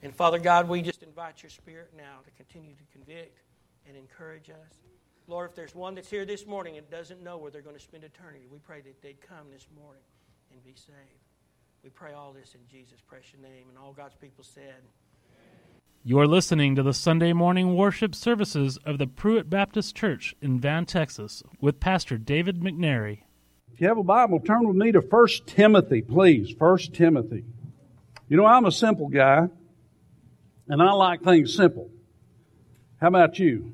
And 0.02 0.14
Father 0.14 0.38
God, 0.38 0.68
we 0.68 0.82
just 0.82 1.02
invite 1.02 1.42
your 1.42 1.50
spirit 1.50 1.92
now 1.96 2.18
to 2.24 2.30
continue 2.32 2.74
to 2.74 2.84
convict 2.92 3.40
and 3.86 3.96
encourage 3.96 4.50
us. 4.50 4.82
Lord, 5.26 5.48
if 5.48 5.56
there's 5.56 5.74
one 5.74 5.94
that's 5.94 6.10
here 6.10 6.26
this 6.26 6.46
morning 6.46 6.76
and 6.76 6.88
doesn't 6.90 7.22
know 7.22 7.38
where 7.38 7.50
they're 7.50 7.62
going 7.62 7.76
to 7.76 7.82
spend 7.82 8.04
eternity, 8.04 8.44
we 8.50 8.58
pray 8.58 8.82
that 8.82 9.00
they'd 9.00 9.20
come 9.22 9.46
this 9.50 9.66
morning 9.74 10.02
and 10.52 10.62
be 10.62 10.74
saved. 10.74 11.24
We 11.82 11.90
pray 11.90 12.12
all 12.12 12.32
this 12.32 12.54
in 12.54 12.60
Jesus' 12.70 13.00
precious 13.06 13.40
name. 13.40 13.68
And 13.68 13.78
all 13.78 13.92
God's 13.92 14.14
people 14.14 14.44
said, 14.44 14.82
You're 16.06 16.26
listening 16.26 16.74
to 16.74 16.82
the 16.82 16.92
Sunday 16.92 17.32
morning 17.32 17.76
worship 17.76 18.14
services 18.14 18.78
of 18.84 18.98
the 18.98 19.06
Pruitt 19.06 19.48
Baptist 19.48 19.96
Church 19.96 20.34
in 20.42 20.60
Van, 20.60 20.84
Texas, 20.84 21.42
with 21.62 21.80
Pastor 21.80 22.18
David 22.18 22.60
McNary. 22.60 23.20
If 23.72 23.80
you 23.80 23.88
have 23.88 23.96
a 23.96 24.02
Bible, 24.02 24.38
turn 24.38 24.68
with 24.68 24.76
me 24.76 24.92
to 24.92 25.00
1 25.00 25.28
Timothy, 25.46 26.02
please. 26.02 26.54
1 26.58 26.78
Timothy. 26.92 27.46
You 28.28 28.36
know, 28.36 28.44
I'm 28.44 28.66
a 28.66 28.70
simple 28.70 29.08
guy, 29.08 29.48
and 30.68 30.82
I 30.82 30.92
like 30.92 31.22
things 31.22 31.56
simple. 31.56 31.88
How 33.00 33.06
about 33.08 33.38
you? 33.38 33.72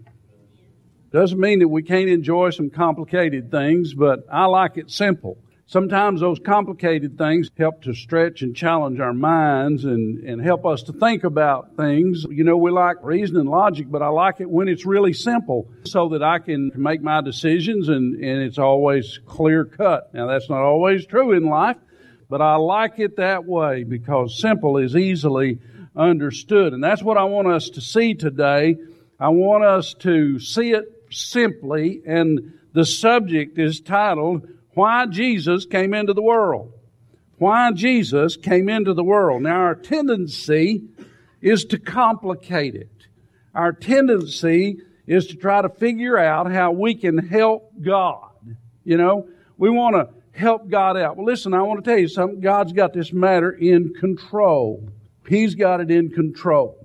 Doesn't 1.11 1.41
mean 1.41 1.59
that 1.59 1.69
we 1.69 1.83
can't 1.83 2.09
enjoy 2.09 2.51
some 2.51 2.71
complicated 2.71 3.51
things, 3.51 3.93
but 3.93 4.25
I 4.31 4.45
like 4.45 4.77
it 4.77 4.93
simple. 4.93 5.37
Sometimes 5.71 6.21
those 6.21 6.41
complicated 6.41 7.17
things 7.17 7.49
help 7.57 7.85
to 7.85 7.95
stretch 7.95 8.43
and 8.43 8.57
challenge 8.57 8.99
our 8.99 9.15
minds 9.15 9.85
and, 9.85 10.19
and 10.25 10.43
help 10.43 10.67
us 10.67 10.83
to 10.83 10.93
think 10.93 11.23
about 11.23 11.77
things. 11.77 12.27
You 12.29 12.43
know, 12.43 12.57
we 12.57 12.73
like 12.73 12.97
reason 13.05 13.37
and 13.37 13.49
logic, 13.49 13.87
but 13.89 14.03
I 14.03 14.09
like 14.09 14.41
it 14.41 14.51
when 14.51 14.67
it's 14.67 14.85
really 14.85 15.13
simple 15.13 15.69
so 15.85 16.09
that 16.09 16.25
I 16.25 16.41
can 16.41 16.73
make 16.75 17.03
my 17.03 17.21
decisions 17.21 17.89
and, 17.89 18.17
and 18.17 18.43
it's 18.43 18.59
always 18.59 19.21
clear 19.27 19.65
cut. 19.65 20.13
Now 20.13 20.27
that's 20.27 20.51
not 20.51 20.61
always 20.61 21.07
true 21.07 21.31
in 21.35 21.45
life, 21.45 21.77
but 22.29 22.43
I 22.43 22.57
like 22.57 22.99
it 22.99 23.19
that 23.19 23.45
way 23.45 23.85
because 23.85 24.41
simple 24.41 24.77
is 24.77 24.97
easily 24.97 25.61
understood. 25.95 26.73
And 26.73 26.83
that's 26.83 27.05
what 27.05 27.17
I 27.17 27.25
want 27.25 27.47
us 27.47 27.71
to 27.71 27.81
see 27.81 28.15
today. 28.15 28.75
I 29.21 29.29
want 29.29 29.63
us 29.63 29.95
to 30.01 30.41
see 30.41 30.73
it 30.73 30.87
simply, 31.13 32.03
and 32.05 32.55
the 32.73 32.85
subject 32.85 33.57
is 33.57 33.81
titled, 33.81 34.49
Why 34.75 35.07
Jesus 35.07 35.67
Came 35.67 35.95
into 35.95 36.13
the 36.13 36.23
World. 36.23 36.73
Why 37.41 37.73
Jesus 37.73 38.37
came 38.37 38.69
into 38.69 38.93
the 38.93 39.03
world. 39.03 39.43
Now, 39.43 39.61
our 39.61 39.75
tendency 39.75 40.83
is 41.41 41.65
to 41.65 41.79
complicate 41.79 42.75
it. 42.75 42.91
Our 43.55 43.73
tendency 43.73 44.77
is 45.07 45.29
to 45.29 45.37
try 45.37 45.63
to 45.63 45.71
figure 45.71 46.19
out 46.19 46.53
how 46.53 46.73
we 46.73 46.95
can 46.95 47.17
help 47.17 47.73
God. 47.81 48.29
You 48.85 48.99
know, 48.99 49.27
we 49.57 49.71
want 49.71 49.97
to 49.97 50.39
help 50.39 50.69
God 50.69 50.99
out. 50.99 51.17
Well, 51.17 51.25
listen, 51.25 51.55
I 51.55 51.63
want 51.63 51.83
to 51.83 51.91
tell 51.91 51.99
you 51.99 52.09
something. 52.09 52.41
God's 52.41 52.75
got 52.75 52.93
this 52.93 53.11
matter 53.11 53.51
in 53.51 53.95
control. 53.95 54.87
He's 55.27 55.55
got 55.55 55.81
it 55.81 55.91
in 55.91 56.11
control. 56.11 56.77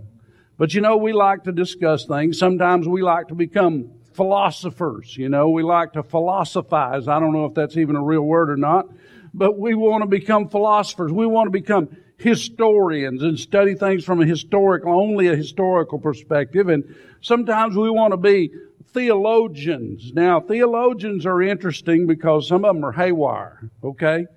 But 0.58 0.74
you 0.74 0.80
know, 0.80 0.96
we 0.96 1.12
like 1.12 1.44
to 1.44 1.52
discuss 1.52 2.06
things. 2.06 2.40
Sometimes 2.40 2.88
we 2.88 3.02
like 3.02 3.28
to 3.28 3.36
become 3.36 3.92
philosophers. 4.16 5.16
You 5.18 5.30
know, 5.30 5.50
we 5.50 5.64
like 5.64 5.94
to 5.94 6.04
philosophize. 6.04 7.08
I 7.08 7.20
don't 7.20 7.34
know 7.34 7.46
if 7.46 7.54
that's 7.54 7.78
even 7.78 7.96
a 7.96 8.04
real 8.04 8.22
word 8.22 8.50
or 8.50 8.58
not, 8.58 8.88
but 9.34 9.60
we 9.60 9.76
want 9.76 10.04
to 10.04 10.08
become 10.08 10.50
philosophers. 10.50 11.12
We 11.12 11.28
want 11.28 11.48
to 11.48 11.52
become 11.52 11.90
historians 12.18 13.22
and 13.24 13.38
study 13.40 13.76
things 13.76 14.06
from 14.06 14.22
a 14.22 14.26
historical, 14.26 14.98
only 15.00 15.28
a 15.28 15.36
historical 15.36 16.00
perspective. 16.00 16.70
And 16.70 16.96
sometimes 17.22 17.76
we 17.76 17.90
want 17.90 18.12
to 18.12 18.18
be 18.18 18.52
theologians. 18.94 20.14
Now, 20.14 20.40
theologians 20.40 21.26
are 21.26 21.42
interesting 21.42 22.08
because 22.08 22.48
some 22.48 22.64
of 22.64 22.76
them 22.76 22.86
are 22.86 22.94
haywire, 22.94 23.70
okay? 23.84 24.28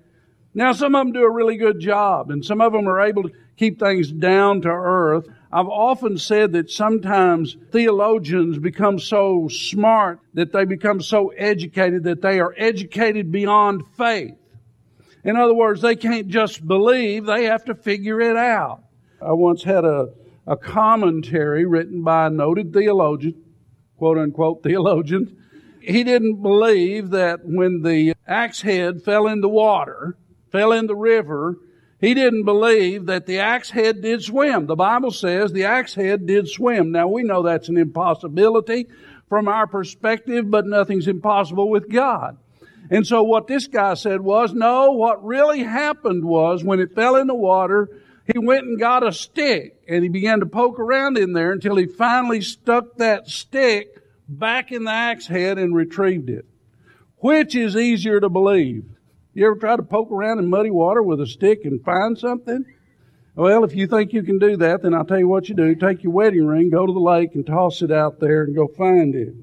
Now, 0.53 0.73
some 0.73 0.95
of 0.95 1.05
them 1.05 1.13
do 1.13 1.23
a 1.23 1.31
really 1.31 1.55
good 1.55 1.79
job, 1.79 2.31
and 2.31 2.43
some 2.43 2.59
of 2.59 2.73
them 2.73 2.87
are 2.87 2.99
able 2.99 3.23
to 3.23 3.31
keep 3.55 3.79
things 3.79 4.11
down 4.11 4.61
to 4.61 4.69
earth. 4.69 5.27
I've 5.51 5.67
often 5.67 6.17
said 6.19 6.53
that 6.53 6.69
sometimes 6.69 7.57
theologians 7.71 8.59
become 8.59 8.99
so 8.99 9.47
smart 9.47 10.19
that 10.35 10.53
they 10.53 10.65
become 10.65 11.01
so 11.01 11.29
educated 11.29 12.03
that 12.03 12.21
they 12.21 12.39
are 12.39 12.53
educated 12.55 13.31
beyond 13.31 13.83
faith. 13.97 14.35
In 15.23 15.35
other 15.35 15.55
words, 15.55 15.81
they 15.81 15.95
can't 15.95 16.27
just 16.27 16.65
believe, 16.65 17.25
they 17.25 17.45
have 17.45 17.65
to 17.65 17.75
figure 17.75 18.21
it 18.21 18.37
out. 18.37 18.83
I 19.21 19.33
once 19.33 19.63
had 19.63 19.85
a, 19.85 20.09
a 20.45 20.55
commentary 20.55 21.65
written 21.65 22.03
by 22.03 22.27
a 22.27 22.29
noted 22.29 22.71
theologian, 22.71 23.35
quote 23.97 24.19
unquote 24.19 24.61
theologian. 24.61 25.35
He 25.81 26.03
didn't 26.03 26.41
believe 26.41 27.09
that 27.09 27.39
when 27.43 27.81
the 27.81 28.13
axe 28.27 28.61
head 28.61 29.01
fell 29.01 29.27
in 29.27 29.41
the 29.41 29.49
water, 29.49 30.15
fell 30.51 30.71
in 30.71 30.85
the 30.85 30.95
river, 30.95 31.57
he 31.99 32.13
didn't 32.13 32.45
believe 32.45 33.07
that 33.07 33.25
the 33.25 33.39
axe 33.39 33.69
head 33.69 34.01
did 34.01 34.23
swim. 34.23 34.67
The 34.67 34.75
Bible 34.75 35.11
says 35.11 35.51
the 35.51 35.65
axe 35.65 35.93
head 35.93 36.25
did 36.25 36.47
swim. 36.47 36.91
Now 36.91 37.07
we 37.07 37.23
know 37.23 37.43
that's 37.43 37.69
an 37.69 37.77
impossibility 37.77 38.87
from 39.27 39.47
our 39.47 39.67
perspective, 39.67 40.49
but 40.49 40.65
nothing's 40.65 41.07
impossible 41.07 41.69
with 41.69 41.89
God. 41.89 42.37
And 42.89 43.05
so 43.05 43.21
what 43.23 43.47
this 43.47 43.67
guy 43.67 43.93
said 43.93 44.21
was, 44.21 44.53
no, 44.53 44.91
what 44.91 45.23
really 45.23 45.61
happened 45.63 46.25
was 46.25 46.63
when 46.63 46.79
it 46.79 46.95
fell 46.95 47.17
in 47.17 47.27
the 47.27 47.35
water, 47.35 47.89
he 48.25 48.39
went 48.39 48.65
and 48.65 48.79
got 48.79 49.05
a 49.05 49.11
stick 49.11 49.81
and 49.87 50.01
he 50.01 50.09
began 50.09 50.39
to 50.39 50.45
poke 50.45 50.79
around 50.79 51.17
in 51.17 51.33
there 51.33 51.51
until 51.51 51.75
he 51.75 51.85
finally 51.85 52.41
stuck 52.41 52.97
that 52.97 53.27
stick 53.27 54.01
back 54.27 54.71
in 54.71 54.85
the 54.85 54.91
axe 54.91 55.27
head 55.27 55.57
and 55.57 55.75
retrieved 55.75 56.29
it. 56.29 56.45
Which 57.17 57.55
is 57.55 57.75
easier 57.75 58.19
to 58.19 58.29
believe? 58.29 58.85
You 59.39 59.45
ever 59.45 59.55
try 59.55 59.77
to 59.77 59.83
poke 59.83 60.11
around 60.11 60.39
in 60.39 60.49
muddy 60.49 60.69
water 60.69 61.01
with 61.01 61.21
a 61.21 61.25
stick 61.25 61.61
and 61.63 61.81
find 61.81 62.17
something? 62.17 62.65
Well, 63.35 63.63
if 63.63 63.73
you 63.73 63.87
think 63.87 64.11
you 64.11 64.21
can 64.21 64.37
do 64.37 64.57
that, 64.57 64.81
then 64.81 64.93
I'll 64.93 65.05
tell 65.05 65.17
you 65.17 65.29
what 65.29 65.47
you 65.47 65.55
do. 65.55 65.75
Take 65.75 66.03
your 66.03 66.11
wedding 66.11 66.45
ring, 66.45 66.69
go 66.69 66.85
to 66.85 66.91
the 66.91 66.99
lake 66.99 67.35
and 67.35 67.47
toss 67.47 67.81
it 67.81 67.89
out 67.89 68.19
there 68.19 68.43
and 68.43 68.53
go 68.53 68.67
find 68.67 69.15
it. 69.15 69.33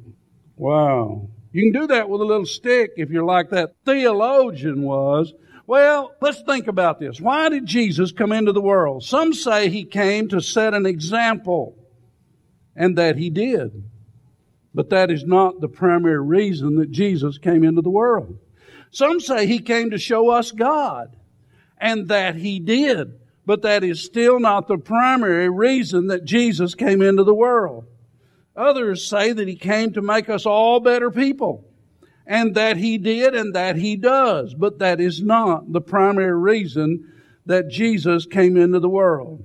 Wow. 0.54 1.30
You 1.50 1.62
can 1.62 1.80
do 1.80 1.86
that 1.86 2.10
with 2.10 2.20
a 2.20 2.26
little 2.26 2.44
stick 2.44 2.90
if 2.98 3.08
you're 3.08 3.24
like 3.24 3.48
that 3.50 3.72
theologian 3.86 4.82
was. 4.82 5.32
Well, 5.66 6.12
let's 6.20 6.42
think 6.42 6.66
about 6.66 7.00
this. 7.00 7.18
Why 7.18 7.48
did 7.48 7.64
Jesus 7.64 8.12
come 8.12 8.32
into 8.32 8.52
the 8.52 8.60
world? 8.60 9.02
Some 9.02 9.32
say 9.32 9.70
he 9.70 9.86
came 9.86 10.28
to 10.28 10.42
set 10.42 10.74
an 10.74 10.84
example, 10.84 11.74
and 12.76 12.98
that 12.98 13.16
he 13.16 13.30
did. 13.30 13.82
But 14.74 14.90
that 14.90 15.10
is 15.10 15.24
not 15.24 15.62
the 15.62 15.68
primary 15.68 16.20
reason 16.20 16.76
that 16.80 16.90
Jesus 16.90 17.38
came 17.38 17.64
into 17.64 17.80
the 17.80 17.88
world. 17.88 18.38
Some 18.90 19.20
say 19.20 19.46
he 19.46 19.58
came 19.58 19.90
to 19.90 19.98
show 19.98 20.30
us 20.30 20.52
God, 20.52 21.16
and 21.78 22.08
that 22.08 22.36
he 22.36 22.58
did. 22.58 23.20
But 23.44 23.62
that 23.62 23.84
is 23.84 24.02
still 24.02 24.40
not 24.40 24.66
the 24.66 24.78
primary 24.78 25.48
reason 25.48 26.08
that 26.08 26.24
Jesus 26.24 26.74
came 26.74 27.00
into 27.00 27.22
the 27.22 27.34
world. 27.34 27.84
Others 28.56 29.08
say 29.08 29.32
that 29.32 29.46
he 29.46 29.56
came 29.56 29.92
to 29.92 30.02
make 30.02 30.28
us 30.28 30.46
all 30.46 30.80
better 30.80 31.10
people, 31.10 31.64
and 32.26 32.54
that 32.54 32.76
he 32.76 32.98
did 32.98 33.34
and 33.34 33.54
that 33.54 33.76
he 33.76 33.96
does. 33.96 34.54
But 34.54 34.80
that 34.80 35.00
is 35.00 35.22
not 35.22 35.72
the 35.72 35.80
primary 35.80 36.34
reason 36.34 37.12
that 37.44 37.68
Jesus 37.68 38.26
came 38.26 38.56
into 38.56 38.80
the 38.80 38.88
world. 38.88 39.44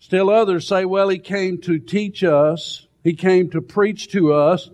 Still 0.00 0.28
others 0.28 0.68
say, 0.68 0.84
well, 0.84 1.08
he 1.08 1.18
came 1.18 1.58
to 1.62 1.78
teach 1.78 2.22
us 2.22 2.86
he 3.04 3.12
came 3.12 3.50
to 3.50 3.60
preach 3.60 4.08
to 4.12 4.32
us. 4.32 4.70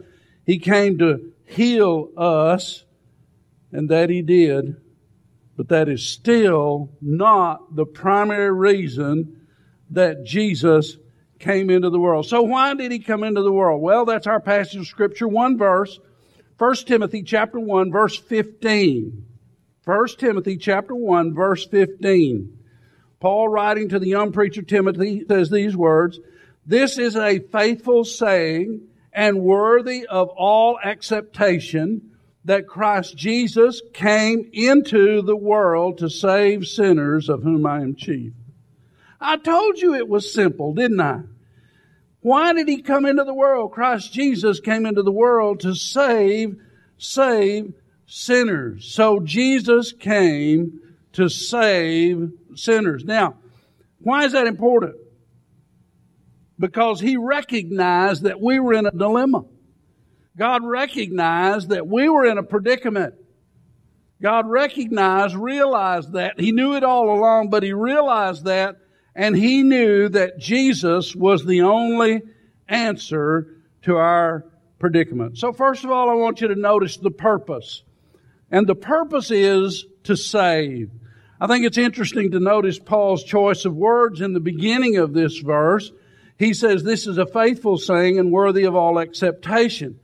He 0.47 0.61
came 0.61 0.99
to 0.99 1.33
heal 1.45 2.11
us. 2.17 2.85
And 3.73 3.89
that 3.89 4.11
He 4.11 4.23
did. 4.23 4.77
But 5.57 5.69
that 5.69 5.89
is 5.89 6.07
still 6.07 6.91
not 7.01 7.75
the 7.75 7.87
primary 7.87 8.53
reason 8.53 9.47
that 9.91 10.25
Jesus 10.25 10.97
came 11.39 11.71
into 11.71 11.91
the 11.91 12.01
world. 12.01 12.27
So 12.27 12.43
why 12.43 12.75
did 12.75 12.93
He 12.93 12.99
come 12.99 13.25
into 13.25 13.43
the 13.43 13.53
world? 13.53 13.83
Well, 13.83 14.05
that's 14.05 14.27
our 14.27 14.41
passage 14.41 14.81
of 14.81 14.87
Scripture. 14.87 15.29
One 15.29 15.59
verse. 15.59 15.99
1 16.59 16.75
Timothy 16.87 17.23
chapter 17.23 17.59
1 17.59 17.91
verse 17.91 18.17
15. 18.17 19.25
1 19.85 20.07
Timothy 20.19 20.59
chapter 20.59 20.95
1 20.95 21.35
verse 21.35 21.67
15. 21.67 22.59
Paul 23.19 23.49
writing 23.49 23.89
to 23.89 23.99
the 23.99 24.09
young 24.09 24.33
preacher 24.33 24.63
Timothy 24.63 25.25
says 25.27 25.51
these 25.51 25.77
words, 25.77 26.21
this 26.67 26.99
is 26.99 27.17
a 27.17 27.39
faithful 27.39 28.05
saying 28.05 28.83
and 29.13 29.41
worthy 29.41 30.07
of 30.07 30.29
all 30.29 30.79
acceptation 30.79 32.11
that 32.45 32.67
Christ 32.67 33.17
Jesus 33.17 33.83
came 33.93 34.49
into 34.53 35.23
the 35.23 35.37
world 35.37 35.99
to 35.99 36.09
save 36.09 36.67
sinners 36.67 37.29
of 37.29 37.43
whom 37.43 37.67
I 37.67 37.81
am 37.81 37.95
chief. 37.95 38.33
I 39.21 39.37
told 39.37 39.79
you 39.79 39.95
it 39.95 40.09
was 40.09 40.33
simple, 40.33 40.73
didn't 40.73 41.01
I? 41.01 41.21
Why 42.21 42.53
did 42.53 42.69
he 42.69 42.83
come 42.83 43.07
into 43.07 43.25
the 43.25 43.35
world? 43.35 43.73
Christ 43.73 44.13
Jesus 44.13 44.61
came 44.61 44.87
into 44.87 45.03
the 45.03 45.13
world 45.13 45.61
to 45.61 45.75
save, 45.75 46.57
save 46.99 47.75
sinners. 48.07 48.93
So 48.93 49.21
Jesus 49.21 49.93
came 49.93 50.81
to 51.13 51.29
save 51.29 52.33
sinners. 52.55 53.05
Now, 53.05 53.37
why 53.99 54.25
is 54.25 54.33
that 54.33 54.47
important? 54.47 54.97
because 56.61 57.01
he 57.01 57.17
recognized 57.17 58.25
that 58.25 58.41
we 58.41 58.61
were 58.61 58.75
in 58.75 58.87
a 58.87 58.91
dilemma. 58.91 59.45
God 60.37 60.65
recognized 60.65 61.71
that 61.71 61.87
we 61.87 62.09
were 62.09 62.25
in 62.25 62.39
a 62.39 62.43
predicament. 62.43 63.15
God 64.23 64.47
recognized, 64.49 65.35
realized 65.35 66.13
that. 66.13 66.39
He 66.39 66.53
knew 66.53 66.75
it 66.75 66.85
all 66.85 67.11
along, 67.11 67.51
but 67.51 67.63
he 67.63 67.73
realized 67.73 68.45
that, 68.45 68.77
and 69.15 69.37
he 69.37 69.63
knew 69.63 70.09
that 70.11 70.39
Jesus 70.39 71.17
was 71.17 71.45
the 71.45 71.63
only 71.63 72.23
answer 72.69 73.57
to 73.83 73.97
our 73.97 74.45
predicament. 74.79 75.39
So 75.39 75.53
first 75.53 75.85
of 75.85 75.91
all, 75.91 76.11
I 76.11 76.15
want 76.15 76.41
you 76.41 76.49
to 76.49 76.55
notice 76.55 76.97
the 76.97 77.11
purpose. 77.11 77.83
And 78.51 78.67
the 78.67 78.75
purpose 78.75 79.31
is 79.31 79.87
to 80.05 80.17
save. 80.17 80.91
I 81.41 81.47
think 81.47 81.65
it's 81.65 81.79
interesting 81.79 82.33
to 82.33 82.41
notice 82.41 82.79
Paul's 82.79 83.25
choice 83.25 83.65
of 83.65 83.75
words 83.75 84.21
in 84.21 84.35
the 84.35 84.41
beginning 84.41 84.99
of 84.99 85.15
this 85.15 85.39
verse. 85.39 85.91
He 86.39 86.53
says 86.53 86.83
this 86.83 87.07
is 87.07 87.19
a 87.19 87.27
faithful 87.27 87.79
saying 87.79 88.19
and 88.19 88.31
worthy 88.31 88.65
of 88.65 88.77
all 88.77 88.99
acceptation. 88.99 90.01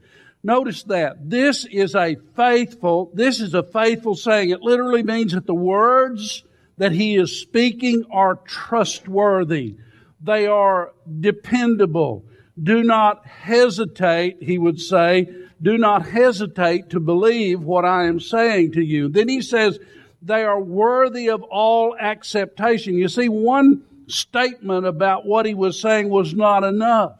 Notice 0.47 0.83
that. 0.83 1.29
This 1.29 1.65
is 1.65 1.93
a 1.93 2.15
faithful, 2.37 3.11
this 3.13 3.41
is 3.41 3.53
a 3.53 3.63
faithful 3.63 4.15
saying. 4.15 4.51
It 4.51 4.61
literally 4.61 5.03
means 5.03 5.33
that 5.33 5.45
the 5.45 5.53
words 5.53 6.45
that 6.77 6.93
he 6.93 7.17
is 7.17 7.37
speaking 7.37 8.05
are 8.13 8.37
trustworthy. 8.47 9.75
They 10.21 10.47
are 10.47 10.93
dependable. 11.19 12.23
Do 12.63 12.81
not 12.81 13.27
hesitate, 13.27 14.37
he 14.41 14.57
would 14.57 14.79
say, 14.79 15.27
do 15.61 15.77
not 15.77 16.07
hesitate 16.07 16.91
to 16.91 17.01
believe 17.01 17.59
what 17.59 17.83
I 17.83 18.05
am 18.05 18.21
saying 18.21 18.71
to 18.71 18.81
you. 18.81 19.09
Then 19.09 19.27
he 19.27 19.41
says, 19.41 19.77
they 20.21 20.45
are 20.45 20.61
worthy 20.61 21.29
of 21.29 21.43
all 21.43 21.93
acceptation. 21.99 22.95
You 22.95 23.09
see, 23.09 23.27
one 23.27 23.83
statement 24.07 24.85
about 24.85 25.25
what 25.25 25.45
he 25.45 25.55
was 25.55 25.77
saying 25.77 26.07
was 26.07 26.33
not 26.33 26.63
enough. 26.63 27.19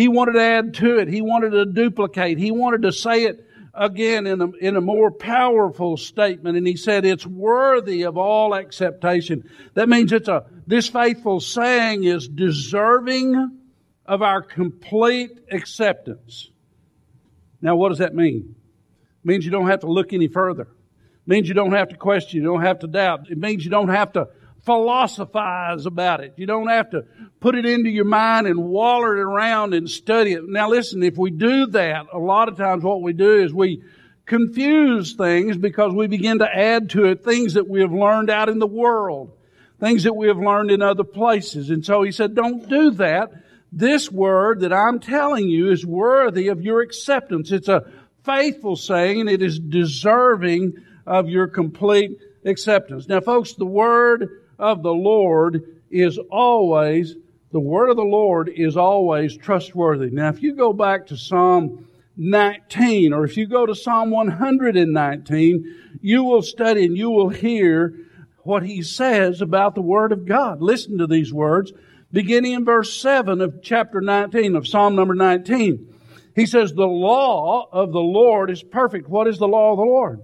He 0.00 0.08
wanted 0.08 0.32
to 0.32 0.40
add 0.40 0.74
to 0.76 0.96
it. 0.96 1.08
He 1.08 1.20
wanted 1.20 1.50
to 1.50 1.66
duplicate. 1.66 2.38
He 2.38 2.52
wanted 2.52 2.82
to 2.82 2.90
say 2.90 3.24
it 3.24 3.46
again 3.74 4.26
in 4.26 4.40
a, 4.40 4.50
in 4.52 4.76
a 4.76 4.80
more 4.80 5.10
powerful 5.10 5.98
statement. 5.98 6.56
And 6.56 6.66
he 6.66 6.76
said, 6.76 7.04
it's 7.04 7.26
worthy 7.26 8.04
of 8.04 8.16
all 8.16 8.54
acceptation. 8.54 9.50
That 9.74 9.90
means 9.90 10.10
it's 10.10 10.26
a, 10.26 10.46
this 10.66 10.88
faithful 10.88 11.38
saying 11.38 12.04
is 12.04 12.26
deserving 12.28 13.58
of 14.06 14.22
our 14.22 14.40
complete 14.40 15.32
acceptance. 15.52 16.50
Now, 17.60 17.76
what 17.76 17.90
does 17.90 17.98
that 17.98 18.14
mean? 18.14 18.54
It 18.54 19.26
means 19.28 19.44
you 19.44 19.50
don't 19.50 19.68
have 19.68 19.80
to 19.80 19.92
look 19.92 20.14
any 20.14 20.28
further. 20.28 20.62
It 20.62 21.26
means 21.26 21.46
you 21.46 21.54
don't 21.54 21.74
have 21.74 21.90
to 21.90 21.96
question. 21.98 22.40
You 22.40 22.46
don't 22.46 22.62
have 22.62 22.78
to 22.78 22.86
doubt. 22.86 23.30
It 23.30 23.36
means 23.36 23.66
you 23.66 23.70
don't 23.70 23.90
have 23.90 24.12
to 24.12 24.28
philosophize 24.64 25.86
about 25.86 26.20
it. 26.20 26.34
You 26.36 26.46
don't 26.46 26.68
have 26.68 26.90
to 26.90 27.04
put 27.40 27.54
it 27.54 27.64
into 27.64 27.90
your 27.90 28.04
mind 28.04 28.46
and 28.46 28.64
waller 28.64 29.16
it 29.16 29.20
around 29.20 29.74
and 29.74 29.88
study 29.88 30.32
it. 30.32 30.42
Now 30.46 30.68
listen, 30.68 31.02
if 31.02 31.16
we 31.16 31.30
do 31.30 31.66
that, 31.68 32.06
a 32.12 32.18
lot 32.18 32.48
of 32.48 32.56
times 32.56 32.82
what 32.82 33.02
we 33.02 33.12
do 33.12 33.42
is 33.42 33.54
we 33.54 33.82
confuse 34.26 35.14
things 35.14 35.56
because 35.56 35.92
we 35.92 36.06
begin 36.06 36.38
to 36.38 36.46
add 36.46 36.90
to 36.90 37.06
it 37.06 37.24
things 37.24 37.54
that 37.54 37.68
we 37.68 37.80
have 37.80 37.92
learned 37.92 38.30
out 38.30 38.48
in 38.48 38.58
the 38.58 38.66
world, 38.66 39.32
things 39.80 40.04
that 40.04 40.14
we 40.14 40.28
have 40.28 40.38
learned 40.38 40.70
in 40.70 40.82
other 40.82 41.04
places. 41.04 41.70
And 41.70 41.84
so 41.84 42.02
he 42.02 42.12
said, 42.12 42.34
don't 42.34 42.68
do 42.68 42.90
that. 42.92 43.32
This 43.72 44.10
word 44.10 44.60
that 44.60 44.72
I'm 44.72 45.00
telling 45.00 45.48
you 45.48 45.70
is 45.70 45.86
worthy 45.86 46.48
of 46.48 46.62
your 46.62 46.80
acceptance. 46.80 47.50
It's 47.50 47.68
a 47.68 47.90
faithful 48.24 48.76
saying 48.76 49.28
it 49.28 49.42
is 49.42 49.58
deserving 49.58 50.74
of 51.06 51.28
your 51.28 51.46
complete 51.46 52.18
acceptance. 52.44 53.08
Now 53.08 53.20
folks, 53.20 53.54
the 53.54 53.64
word 53.64 54.39
of 54.60 54.82
the 54.82 54.92
Lord 54.92 55.64
is 55.90 56.18
always, 56.30 57.16
the 57.50 57.60
word 57.60 57.90
of 57.90 57.96
the 57.96 58.02
Lord 58.02 58.48
is 58.48 58.76
always 58.76 59.36
trustworthy. 59.36 60.10
Now, 60.10 60.28
if 60.28 60.42
you 60.42 60.54
go 60.54 60.72
back 60.72 61.06
to 61.06 61.16
Psalm 61.16 61.88
19, 62.16 63.12
or 63.12 63.24
if 63.24 63.36
you 63.36 63.46
go 63.46 63.66
to 63.66 63.74
Psalm 63.74 64.10
119, 64.10 65.98
you 66.00 66.22
will 66.22 66.42
study 66.42 66.84
and 66.84 66.96
you 66.96 67.10
will 67.10 67.30
hear 67.30 67.94
what 68.42 68.62
he 68.62 68.82
says 68.82 69.40
about 69.40 69.74
the 69.74 69.82
Word 69.82 70.12
of 70.12 70.26
God. 70.26 70.60
Listen 70.60 70.98
to 70.98 71.06
these 71.06 71.32
words, 71.32 71.72
beginning 72.12 72.52
in 72.52 72.64
verse 72.64 72.94
7 73.00 73.40
of 73.40 73.62
chapter 73.62 74.00
19 74.00 74.56
of 74.56 74.68
Psalm 74.68 74.94
number 74.94 75.14
19. 75.14 75.94
He 76.34 76.46
says, 76.46 76.72
The 76.72 76.86
law 76.86 77.68
of 77.72 77.92
the 77.92 77.98
Lord 77.98 78.50
is 78.50 78.62
perfect. 78.62 79.08
What 79.08 79.26
is 79.26 79.38
the 79.38 79.48
law 79.48 79.72
of 79.72 79.78
the 79.78 79.84
Lord? 79.84 80.20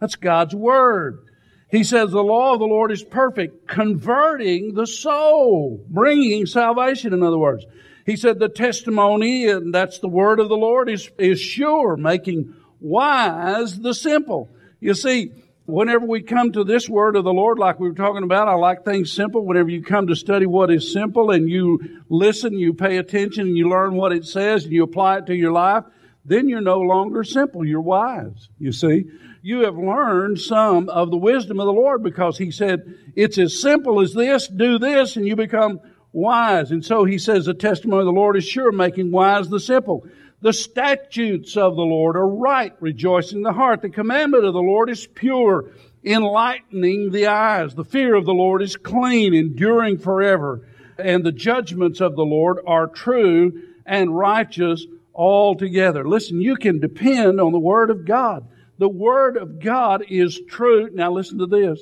That's 0.00 0.16
God's 0.16 0.54
Word. 0.54 1.25
He 1.68 1.82
says 1.82 2.10
the 2.10 2.22
law 2.22 2.54
of 2.54 2.60
the 2.60 2.66
Lord 2.66 2.92
is 2.92 3.02
perfect, 3.02 3.66
converting 3.66 4.74
the 4.74 4.86
soul, 4.86 5.84
bringing 5.88 6.46
salvation, 6.46 7.12
in 7.12 7.22
other 7.22 7.38
words. 7.38 7.66
He 8.04 8.14
said 8.16 8.38
the 8.38 8.48
testimony, 8.48 9.48
and 9.48 9.74
that's 9.74 9.98
the 9.98 10.08
word 10.08 10.38
of 10.38 10.48
the 10.48 10.56
Lord, 10.56 10.88
is, 10.88 11.10
is 11.18 11.40
sure, 11.40 11.96
making 11.96 12.54
wise 12.80 13.80
the 13.80 13.94
simple. 13.94 14.48
You 14.78 14.94
see, 14.94 15.32
whenever 15.64 16.06
we 16.06 16.22
come 16.22 16.52
to 16.52 16.62
this 16.62 16.88
word 16.88 17.16
of 17.16 17.24
the 17.24 17.32
Lord, 17.32 17.58
like 17.58 17.80
we 17.80 17.88
were 17.88 17.96
talking 17.96 18.22
about, 18.22 18.46
I 18.46 18.54
like 18.54 18.84
things 18.84 19.10
simple. 19.10 19.44
Whenever 19.44 19.68
you 19.68 19.82
come 19.82 20.06
to 20.06 20.14
study 20.14 20.46
what 20.46 20.70
is 20.70 20.92
simple 20.92 21.32
and 21.32 21.50
you 21.50 22.02
listen, 22.08 22.56
you 22.56 22.74
pay 22.74 22.98
attention, 22.98 23.48
and 23.48 23.56
you 23.56 23.68
learn 23.68 23.94
what 23.94 24.12
it 24.12 24.24
says, 24.24 24.62
and 24.62 24.72
you 24.72 24.84
apply 24.84 25.18
it 25.18 25.26
to 25.26 25.34
your 25.34 25.52
life, 25.52 25.82
then 26.26 26.48
you're 26.48 26.60
no 26.60 26.80
longer 26.80 27.24
simple. 27.24 27.64
You're 27.64 27.80
wise, 27.80 28.48
you 28.58 28.72
see 28.72 29.06
you 29.46 29.60
have 29.60 29.78
learned 29.78 30.40
some 30.40 30.88
of 30.88 31.08
the 31.12 31.16
wisdom 31.16 31.60
of 31.60 31.66
the 31.66 31.72
Lord 31.72 32.02
because 32.02 32.36
he 32.36 32.50
said, 32.50 32.82
it's 33.14 33.38
as 33.38 33.60
simple 33.60 34.00
as 34.00 34.12
this, 34.12 34.48
do 34.48 34.76
this, 34.76 35.14
and 35.14 35.24
you 35.24 35.36
become 35.36 35.78
wise. 36.12 36.72
And 36.72 36.84
so 36.84 37.04
he 37.04 37.16
says, 37.16 37.44
the 37.44 37.54
testimony 37.54 38.00
of 38.00 38.06
the 38.06 38.10
Lord 38.10 38.36
is 38.36 38.44
sure, 38.44 38.72
making 38.72 39.12
wise 39.12 39.48
the 39.48 39.60
simple. 39.60 40.04
The 40.40 40.52
statutes 40.52 41.56
of 41.56 41.76
the 41.76 41.82
Lord 41.82 42.16
are 42.16 42.26
right, 42.26 42.74
rejoicing 42.80 43.42
the 43.42 43.52
heart. 43.52 43.82
The 43.82 43.88
commandment 43.88 44.44
of 44.44 44.52
the 44.52 44.58
Lord 44.58 44.90
is 44.90 45.06
pure, 45.06 45.70
enlightening 46.02 47.12
the 47.12 47.28
eyes. 47.28 47.72
The 47.72 47.84
fear 47.84 48.16
of 48.16 48.24
the 48.24 48.34
Lord 48.34 48.62
is 48.62 48.74
clean, 48.74 49.32
enduring 49.32 49.98
forever. 49.98 50.66
And 50.98 51.22
the 51.22 51.30
judgments 51.30 52.00
of 52.00 52.16
the 52.16 52.24
Lord 52.24 52.58
are 52.66 52.88
true 52.88 53.62
and 53.86 54.18
righteous 54.18 54.84
altogether. 55.16 56.06
Listen, 56.06 56.40
you 56.40 56.56
can 56.56 56.78
depend 56.78 57.40
on 57.40 57.52
the 57.52 57.58
Word 57.58 57.90
of 57.90 58.04
God. 58.04 58.46
The 58.78 58.88
Word 58.88 59.36
of 59.38 59.58
God 59.58 60.04
is 60.08 60.38
true. 60.48 60.90
Now 60.92 61.10
listen 61.10 61.38
to 61.38 61.46
this. 61.46 61.80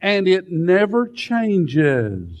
And 0.00 0.26
it 0.26 0.50
never 0.50 1.06
changes. 1.06 2.40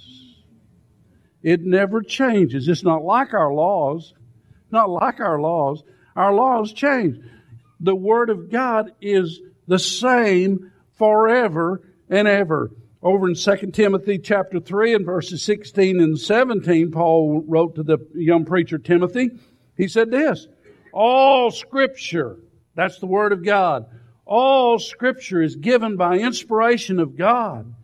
It 1.42 1.60
never 1.60 2.02
changes. 2.02 2.66
It's 2.66 2.82
not 2.82 3.04
like 3.04 3.34
our 3.34 3.52
laws. 3.52 4.14
Not 4.70 4.88
like 4.88 5.20
our 5.20 5.38
laws. 5.38 5.84
Our 6.16 6.32
laws 6.32 6.72
change. 6.72 7.18
The 7.80 7.94
Word 7.94 8.30
of 8.30 8.50
God 8.50 8.92
is 9.00 9.40
the 9.68 9.78
same 9.78 10.72
forever 10.96 11.82
and 12.08 12.26
ever. 12.26 12.70
Over 13.02 13.28
in 13.28 13.34
2 13.34 13.72
Timothy 13.72 14.18
chapter 14.18 14.60
3 14.60 14.94
and 14.94 15.04
verses 15.04 15.42
16 15.42 16.00
and 16.00 16.18
17, 16.18 16.92
Paul 16.92 17.42
wrote 17.46 17.74
to 17.74 17.82
the 17.82 17.98
young 18.14 18.44
preacher 18.44 18.78
Timothy. 18.78 19.30
He 19.82 19.88
said 19.88 20.12
this, 20.12 20.46
all 20.92 21.50
scripture, 21.50 22.36
that's 22.76 23.00
the 23.00 23.06
Word 23.06 23.32
of 23.32 23.44
God, 23.44 23.86
all 24.24 24.78
scripture 24.78 25.42
is 25.42 25.56
given 25.56 25.96
by 25.96 26.18
inspiration 26.18 27.00
of 27.00 27.16
God 27.16 27.74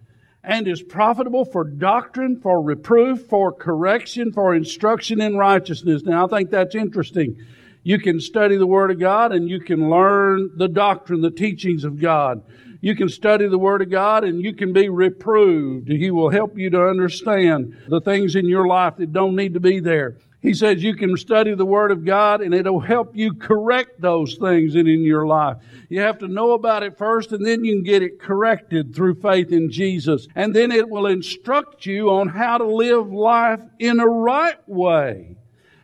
and 0.44 0.68
is 0.68 0.80
profitable 0.80 1.44
for 1.44 1.64
doctrine, 1.64 2.40
for 2.40 2.62
reproof, 2.62 3.26
for 3.26 3.50
correction, 3.50 4.32
for 4.32 4.54
instruction 4.54 5.20
in 5.20 5.36
righteousness. 5.36 6.04
Now, 6.04 6.26
I 6.26 6.28
think 6.28 6.50
that's 6.50 6.76
interesting. 6.76 7.36
You 7.82 7.98
can 7.98 8.20
study 8.20 8.56
the 8.56 8.64
Word 8.64 8.92
of 8.92 9.00
God 9.00 9.32
and 9.32 9.48
you 9.48 9.58
can 9.58 9.90
learn 9.90 10.52
the 10.56 10.68
doctrine, 10.68 11.20
the 11.20 11.32
teachings 11.32 11.82
of 11.82 12.00
God. 12.00 12.44
You 12.80 12.94
can 12.94 13.08
study 13.08 13.48
the 13.48 13.58
Word 13.58 13.82
of 13.82 13.90
God 13.90 14.22
and 14.22 14.40
you 14.40 14.54
can 14.54 14.72
be 14.72 14.88
reproved. 14.88 15.88
He 15.88 16.12
will 16.12 16.30
help 16.30 16.56
you 16.56 16.70
to 16.70 16.80
understand 16.80 17.76
the 17.88 18.00
things 18.00 18.36
in 18.36 18.46
your 18.46 18.68
life 18.68 18.98
that 18.98 19.12
don't 19.12 19.34
need 19.34 19.54
to 19.54 19.60
be 19.60 19.80
there. 19.80 20.18
He 20.40 20.54
says 20.54 20.82
you 20.82 20.94
can 20.94 21.16
study 21.16 21.54
the 21.54 21.66
Word 21.66 21.90
of 21.90 22.04
God 22.04 22.40
and 22.40 22.54
it'll 22.54 22.78
help 22.78 23.16
you 23.16 23.34
correct 23.34 24.00
those 24.00 24.36
things 24.36 24.76
in, 24.76 24.86
in 24.86 25.02
your 25.02 25.26
life. 25.26 25.56
You 25.88 26.00
have 26.02 26.18
to 26.18 26.28
know 26.28 26.52
about 26.52 26.84
it 26.84 26.96
first 26.96 27.32
and 27.32 27.44
then 27.44 27.64
you 27.64 27.74
can 27.74 27.82
get 27.82 28.02
it 28.02 28.20
corrected 28.20 28.94
through 28.94 29.16
faith 29.16 29.50
in 29.50 29.70
Jesus. 29.70 30.28
And 30.36 30.54
then 30.54 30.70
it 30.70 30.88
will 30.88 31.06
instruct 31.06 31.86
you 31.86 32.10
on 32.10 32.28
how 32.28 32.58
to 32.58 32.66
live 32.66 33.12
life 33.12 33.60
in 33.80 33.98
a 33.98 34.06
right 34.06 34.68
way. 34.68 35.36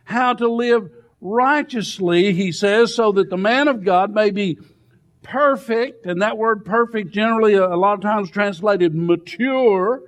How 0.05 0.33
to 0.33 0.47
live 0.47 0.89
righteously, 1.19 2.31
he 2.33 2.51
says, 2.51 2.95
so 2.95 3.11
that 3.13 3.29
the 3.29 3.37
man 3.37 3.67
of 3.67 3.83
God 3.83 4.13
may 4.13 4.31
be 4.31 4.57
perfect, 5.23 6.05
and 6.05 6.21
that 6.21 6.37
word 6.37 6.63
perfect 6.63 7.11
generally 7.11 7.55
uh, 7.57 7.67
a 7.67 7.75
lot 7.75 7.93
of 7.93 8.01
times 8.01 8.29
translated 8.29 8.93
mature, 8.93 10.03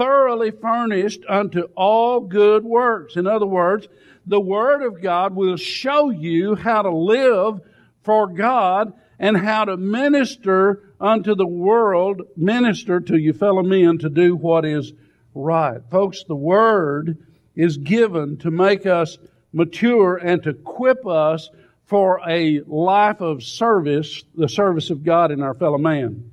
thoroughly 0.00 0.50
furnished 0.50 1.20
unto 1.28 1.68
all 1.76 2.20
good 2.20 2.64
works. 2.64 3.16
In 3.16 3.26
other 3.26 3.44
words, 3.44 3.86
the 4.24 4.40
Word 4.40 4.82
of 4.82 5.02
God 5.02 5.36
will 5.36 5.58
show 5.58 6.08
you 6.08 6.54
how 6.54 6.80
to 6.80 6.90
live 6.90 7.60
for 8.02 8.26
God 8.26 8.94
and 9.18 9.36
how 9.36 9.66
to 9.66 9.76
minister 9.76 10.94
unto 10.98 11.34
the 11.34 11.46
world, 11.46 12.22
minister 12.34 12.98
to 13.00 13.18
your 13.18 13.34
fellow 13.34 13.62
men 13.62 13.98
to 13.98 14.08
do 14.08 14.34
what 14.34 14.64
is 14.64 14.94
right. 15.34 15.82
Folks, 15.90 16.24
the 16.24 16.34
Word 16.34 17.18
is 17.54 17.76
given 17.76 18.38
to 18.38 18.50
make 18.50 18.86
us 18.86 19.18
mature 19.52 20.16
and 20.16 20.42
to 20.44 20.50
equip 20.50 21.06
us 21.06 21.50
for 21.84 22.22
a 22.26 22.62
life 22.66 23.20
of 23.20 23.42
service, 23.42 24.24
the 24.34 24.48
service 24.48 24.88
of 24.88 25.04
God 25.04 25.30
and 25.30 25.42
our 25.42 25.52
fellow 25.52 25.76
man. 25.76 26.30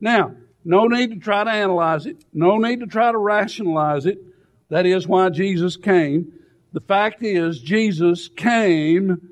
Now, 0.00 0.36
no 0.64 0.86
need 0.86 1.10
to 1.10 1.16
try 1.16 1.44
to 1.44 1.50
analyze 1.50 2.06
it. 2.06 2.24
No 2.32 2.56
need 2.56 2.80
to 2.80 2.86
try 2.86 3.12
to 3.12 3.18
rationalize 3.18 4.06
it. 4.06 4.18
That 4.70 4.86
is 4.86 5.06
why 5.06 5.28
Jesus 5.28 5.76
came. 5.76 6.32
The 6.72 6.80
fact 6.80 7.22
is, 7.22 7.60
Jesus 7.60 8.28
came 8.28 9.30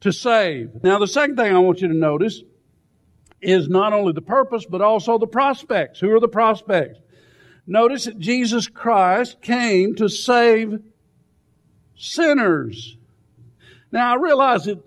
to 0.00 0.12
save. 0.12 0.82
Now, 0.82 0.98
the 0.98 1.06
second 1.06 1.36
thing 1.36 1.54
I 1.54 1.58
want 1.58 1.82
you 1.82 1.88
to 1.88 1.94
notice 1.94 2.42
is 3.42 3.68
not 3.68 3.92
only 3.92 4.12
the 4.12 4.22
purpose, 4.22 4.66
but 4.68 4.80
also 4.80 5.18
the 5.18 5.26
prospects. 5.26 6.00
Who 6.00 6.10
are 6.12 6.20
the 6.20 6.28
prospects? 6.28 6.98
Notice 7.66 8.06
that 8.06 8.18
Jesus 8.18 8.66
Christ 8.66 9.40
came 9.42 9.94
to 9.96 10.08
save 10.08 10.80
sinners. 11.96 12.96
Now, 13.92 14.14
I 14.14 14.16
realize 14.16 14.64
that 14.64 14.82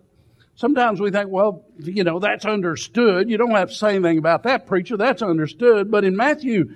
Sometimes 0.56 1.00
we 1.00 1.10
think, 1.10 1.30
well, 1.30 1.66
you 1.80 2.04
know, 2.04 2.20
that's 2.20 2.46
understood. 2.46 3.30
You 3.30 3.38
don't 3.38 3.52
have 3.52 3.70
to 3.70 3.76
say 3.76 3.96
anything 3.96 4.20
about 4.20 4.44
that, 4.44 4.68
preacher. 4.68 4.98
That's 4.98 5.22
understood. 5.22 5.90
But 5.90 6.04
in 6.04 6.16
Matthew 6.16 6.76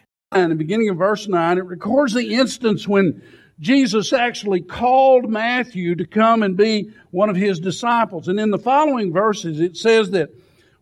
In 0.33 0.49
the 0.49 0.55
beginning 0.55 0.87
of 0.87 0.97
verse 0.97 1.27
9, 1.27 1.57
it 1.57 1.65
records 1.65 2.13
the 2.13 2.35
instance 2.35 2.87
when 2.87 3.21
Jesus 3.59 4.13
actually 4.13 4.61
called 4.61 5.29
Matthew 5.29 5.95
to 5.95 6.05
come 6.05 6.41
and 6.41 6.55
be 6.55 6.93
one 7.09 7.29
of 7.29 7.35
his 7.35 7.59
disciples. 7.59 8.29
And 8.29 8.39
in 8.39 8.49
the 8.49 8.57
following 8.57 9.11
verses, 9.11 9.59
it 9.59 9.75
says 9.75 10.11
that 10.11 10.29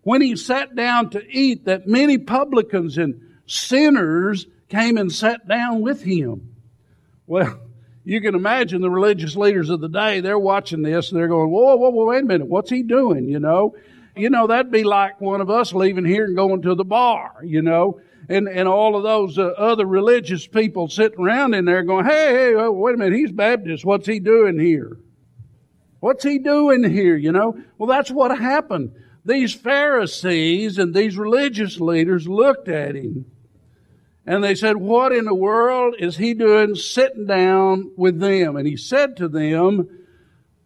when 0.04 0.22
he 0.22 0.36
sat 0.36 0.76
down 0.76 1.10
to 1.12 1.28
eat, 1.28 1.66
that 1.66 1.88
many 1.88 2.20
publicans 2.20 3.00
and 3.00 3.20
sinners 3.48 4.46
came 4.70 4.98
and 4.98 5.12
sat 5.12 5.48
down 5.48 5.82
with 5.82 6.04
him. 6.04 6.54
Well, 7.26 7.60
you 8.04 8.22
can 8.22 8.36
imagine 8.36 8.82
the 8.82 8.92
religious 8.92 9.36
leaders 9.36 9.72
of 9.72 9.82
the 9.82 9.90
day, 9.90 10.22
they're 10.22 10.38
watching 10.38 10.84
this 10.84 11.10
and 11.12 11.20
they're 11.20 11.28
going, 11.28 11.50
whoa, 11.50 11.76
whoa, 11.76 11.90
whoa, 11.90 12.06
wait 12.06 12.22
a 12.22 12.26
minute, 12.26 12.48
what's 12.48 12.70
he 12.70 12.84
doing, 12.84 13.28
you 13.28 13.40
know? 13.40 13.76
You 14.16 14.30
know, 14.30 14.46
that'd 14.46 14.72
be 14.72 14.84
like 14.84 15.20
one 15.20 15.42
of 15.42 15.50
us 15.50 15.74
leaving 15.74 16.06
here 16.06 16.26
and 16.26 16.36
going 16.36 16.62
to 16.62 16.76
the 16.76 16.86
bar, 16.86 17.38
you 17.44 17.64
know? 17.64 18.00
And, 18.30 18.48
and 18.48 18.68
all 18.68 18.96
of 18.96 19.04
those 19.04 19.38
uh, 19.40 19.48
other 19.58 19.86
religious 19.86 20.46
people 20.46 20.88
sitting 20.88 21.20
around 21.20 21.56
in 21.56 21.66
there 21.66 21.84
going, 21.84 22.06
hey, 22.06 22.54
hey, 22.56 22.68
wait 22.68 22.96
a 22.96 22.98
minute, 22.98 23.18
he's 23.18 23.32
Baptist. 23.32 23.84
What's 23.84 24.06
he 24.06 24.20
doing 24.20 24.60
here? 24.60 25.00
What's 26.00 26.24
he 26.24 26.38
doing 26.38 26.90
here, 26.90 27.18
you 27.18 27.32
know? 27.32 27.60
Well, 27.78 27.90
that's 27.90 28.12
what 28.12 28.38
happened. 28.38 28.94
These 29.26 29.54
Pharisees 29.54 30.78
and 30.78 30.94
these 30.94 31.18
religious 31.18 31.80
leaders 31.80 32.28
looked 32.28 32.70
at 32.70 32.96
him 32.96 33.26
and 34.26 34.44
they 34.44 34.54
said, 34.54 34.78
what 34.78 35.12
in 35.12 35.26
the 35.26 35.34
world 35.34 35.96
is 35.98 36.16
he 36.16 36.36
doing 36.36 36.76
sitting 36.76 37.26
down 37.26 37.92
with 37.98 38.20
them? 38.20 38.56
And 38.56 38.68
he 38.68 38.78
said 38.78 39.18
to 39.18 39.28
them, 39.28 39.90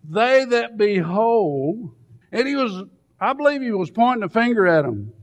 they 0.08 0.44
that 0.44 0.78
be 0.78 0.98
whole, 0.98 1.94
and 2.30 2.46
he 2.46 2.56
was, 2.56 2.84
I 3.22 3.32
believe 3.32 3.62
he 3.62 3.72
was 3.72 3.90
pointing 3.90 4.24
a 4.24 4.30
finger 4.30 4.68
at 4.68 4.82
them. 4.82 5.14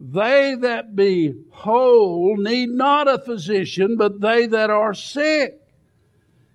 They 0.00 0.54
that 0.60 0.94
be 0.94 1.34
whole 1.50 2.36
need 2.36 2.68
not 2.68 3.08
a 3.08 3.18
physician, 3.18 3.96
but 3.96 4.20
they 4.20 4.46
that 4.46 4.70
are 4.70 4.94
sick. 4.94 5.60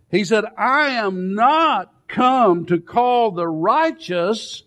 He 0.10 0.24
said, 0.24 0.46
I 0.58 0.92
am 0.92 1.36
not 1.36 1.92
come 2.08 2.66
to 2.68 2.80
call 2.80 3.32
the 3.32 3.48
righteous, 3.48 4.64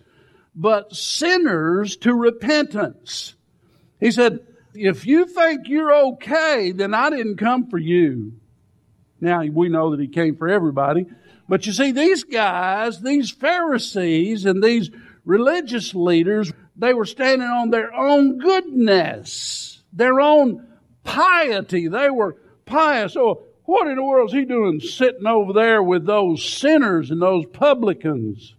but 0.55 0.95
sinners 0.95 1.97
to 1.99 2.13
repentance. 2.13 3.35
He 3.99 4.11
said, 4.11 4.41
if 4.75 5.07
you 5.07 5.27
think 5.27 5.69
you're 5.69 5.95
okay, 5.95 6.73
then 6.73 6.93
I 6.93 7.09
didn't 7.09 7.37
come 7.37 7.71
for 7.71 7.79
you. 7.79 8.35
Now, 9.21 9.43
we 9.45 9.69
know 9.71 9.93
that 9.93 10.01
he 10.01 10.09
came 10.09 10.37
for 10.37 10.49
everybody. 10.49 11.07
But 11.49 11.65
you 11.65 11.73
see, 11.73 11.93
these 11.93 12.25
guys, 12.25 13.01
these 13.01 13.31
Pharisees 13.31 14.45
and 14.45 14.63
these 14.63 14.91
religious 15.25 15.95
leaders, 15.95 16.53
they 16.77 16.95
were 16.95 17.07
standing 17.07 17.49
on 17.49 17.71
their 17.71 17.93
own 17.95 18.39
goodness, 18.39 19.83
their 19.93 20.21
own 20.21 20.67
piety. 21.05 21.89
They 21.89 22.11
were 22.11 22.37
pious. 22.65 23.15
So, 23.15 23.45
what 23.65 23.89
in 23.89 23.97
the 23.97 24.05
world 24.05 24.31
is 24.31 24.35
he 24.35 24.45
doing 24.45 24.81
sitting 24.81 25.27
over 25.27 25.53
there 25.53 25.83
with 25.83 26.07
those 26.07 26.45
sinners 26.45 27.11
and 27.11 27.21
those 27.21 27.47
publicans? 27.47 28.55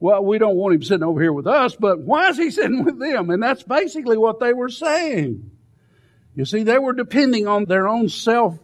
Well, 0.00 0.24
we 0.24 0.38
don't 0.38 0.54
want 0.54 0.76
him 0.76 0.82
sitting 0.82 1.02
over 1.02 1.20
here 1.20 1.32
with 1.32 1.48
us, 1.48 1.74
but 1.74 2.00
why 2.00 2.28
is 2.28 2.36
he 2.36 2.50
sitting 2.52 2.84
with 2.84 3.00
them? 3.00 3.30
And 3.30 3.42
that's 3.42 3.62
basically 3.62 4.16
what 4.16 4.38
they 4.38 4.52
were 4.52 4.68
saying. 4.68 5.50
You 6.36 6.44
see, 6.44 6.62
they 6.62 6.78
were 6.78 6.92
depending 6.92 7.48
on 7.48 7.64
their 7.64 7.88
own 7.88 8.08
self 8.08 8.58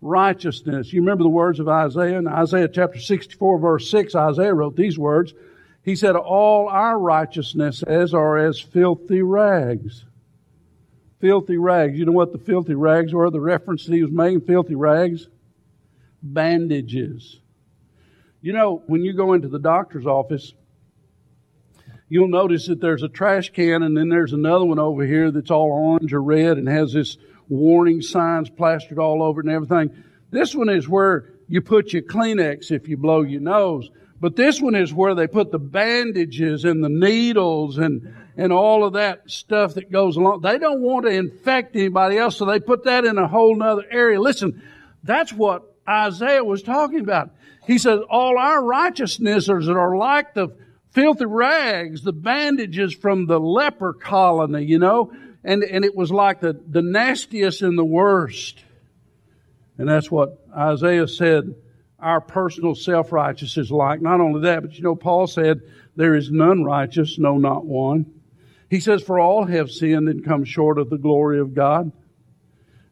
righteousness. 0.00 0.92
You 0.92 1.00
remember 1.00 1.24
the 1.24 1.28
words 1.28 1.60
of 1.60 1.68
Isaiah 1.68 2.18
in 2.18 2.26
Isaiah 2.26 2.68
chapter 2.68 2.98
64 2.98 3.58
verse 3.58 3.90
6, 3.90 4.14
Isaiah 4.14 4.54
wrote 4.54 4.76
these 4.76 4.98
words. 4.98 5.34
He 5.82 5.96
said, 5.96 6.14
all 6.14 6.68
our 6.68 6.98
righteousness 6.98 7.82
as 7.82 8.12
are 8.12 8.38
as 8.38 8.60
filthy 8.60 9.22
rags. 9.22 10.04
Filthy 11.20 11.56
rags. 11.56 11.98
You 11.98 12.06
know 12.06 12.12
what 12.12 12.32
the 12.32 12.38
filthy 12.38 12.74
rags 12.74 13.12
were? 13.12 13.30
The 13.30 13.40
reference 13.40 13.86
that 13.86 13.94
he 13.94 14.02
was 14.02 14.12
making, 14.12 14.42
filthy 14.42 14.74
rags? 14.74 15.28
Bandages. 16.22 17.40
You 18.42 18.52
know, 18.52 18.82
when 18.86 19.02
you 19.02 19.12
go 19.12 19.34
into 19.34 19.48
the 19.48 19.58
doctor's 19.58 20.06
office, 20.06 20.52
you'll 22.08 22.28
notice 22.28 22.66
that 22.66 22.80
there's 22.80 23.02
a 23.02 23.08
trash 23.08 23.50
can 23.50 23.82
and 23.82 23.96
then 23.96 24.08
there's 24.08 24.32
another 24.32 24.64
one 24.64 24.78
over 24.78 25.04
here 25.04 25.30
that's 25.30 25.50
all 25.50 25.70
orange 25.70 26.12
or 26.12 26.22
red 26.22 26.58
and 26.58 26.68
has 26.68 26.92
this 26.92 27.16
warning 27.48 28.00
signs 28.00 28.48
plastered 28.48 28.98
all 28.98 29.22
over 29.22 29.40
and 29.40 29.50
everything. 29.50 29.90
This 30.30 30.54
one 30.54 30.68
is 30.68 30.88
where 30.88 31.26
you 31.48 31.60
put 31.60 31.92
your 31.92 32.02
Kleenex 32.02 32.70
if 32.70 32.88
you 32.88 32.96
blow 32.96 33.22
your 33.22 33.40
nose. 33.40 33.90
But 34.20 34.36
this 34.36 34.60
one 34.60 34.74
is 34.74 34.92
where 34.92 35.14
they 35.14 35.26
put 35.26 35.50
the 35.50 35.58
bandages 35.58 36.64
and 36.66 36.84
the 36.84 36.90
needles 36.90 37.78
and, 37.78 38.14
and 38.36 38.52
all 38.52 38.84
of 38.84 38.92
that 38.92 39.30
stuff 39.30 39.74
that 39.74 39.90
goes 39.90 40.16
along. 40.16 40.42
They 40.42 40.58
don't 40.58 40.82
want 40.82 41.06
to 41.06 41.12
infect 41.12 41.74
anybody 41.74 42.18
else, 42.18 42.36
so 42.36 42.44
they 42.44 42.60
put 42.60 42.84
that 42.84 43.06
in 43.06 43.16
a 43.16 43.26
whole 43.26 43.56
nother 43.56 43.84
area. 43.90 44.20
Listen, 44.20 44.62
that's 45.02 45.32
what 45.32 45.74
Isaiah 45.88 46.44
was 46.44 46.62
talking 46.62 47.00
about. 47.00 47.30
He 47.66 47.78
says, 47.78 48.00
all 48.10 48.38
our 48.38 48.62
righteousnesses 48.62 49.68
are 49.68 49.96
like 49.96 50.34
the 50.34 50.48
filthy 50.90 51.24
rags, 51.24 52.02
the 52.02 52.12
bandages 52.12 52.92
from 52.92 53.26
the 53.26 53.40
leper 53.40 53.94
colony, 53.94 54.64
you 54.64 54.78
know, 54.78 55.12
and, 55.44 55.62
and 55.62 55.84
it 55.84 55.96
was 55.96 56.10
like 56.10 56.40
the, 56.40 56.60
the 56.68 56.82
nastiest 56.82 57.62
and 57.62 57.78
the 57.78 57.84
worst. 57.84 58.62
And 59.78 59.88
that's 59.88 60.10
what 60.10 60.44
Isaiah 60.54 61.08
said 61.08 61.54
our 62.00 62.20
personal 62.20 62.74
self-righteousness 62.74 63.66
is 63.66 63.70
like. 63.70 64.00
Not 64.00 64.20
only 64.20 64.42
that, 64.42 64.62
but 64.62 64.74
you 64.74 64.82
know, 64.82 64.94
Paul 64.94 65.26
said, 65.26 65.60
there 65.96 66.14
is 66.14 66.30
none 66.30 66.64
righteous, 66.64 67.18
no, 67.18 67.38
not 67.38 67.64
one. 67.64 68.06
He 68.68 68.80
says, 68.80 69.02
for 69.02 69.18
all 69.18 69.44
have 69.44 69.70
sinned 69.70 70.08
and 70.08 70.24
come 70.24 70.44
short 70.44 70.78
of 70.78 70.90
the 70.90 70.98
glory 70.98 71.40
of 71.40 71.54
God. 71.54 71.92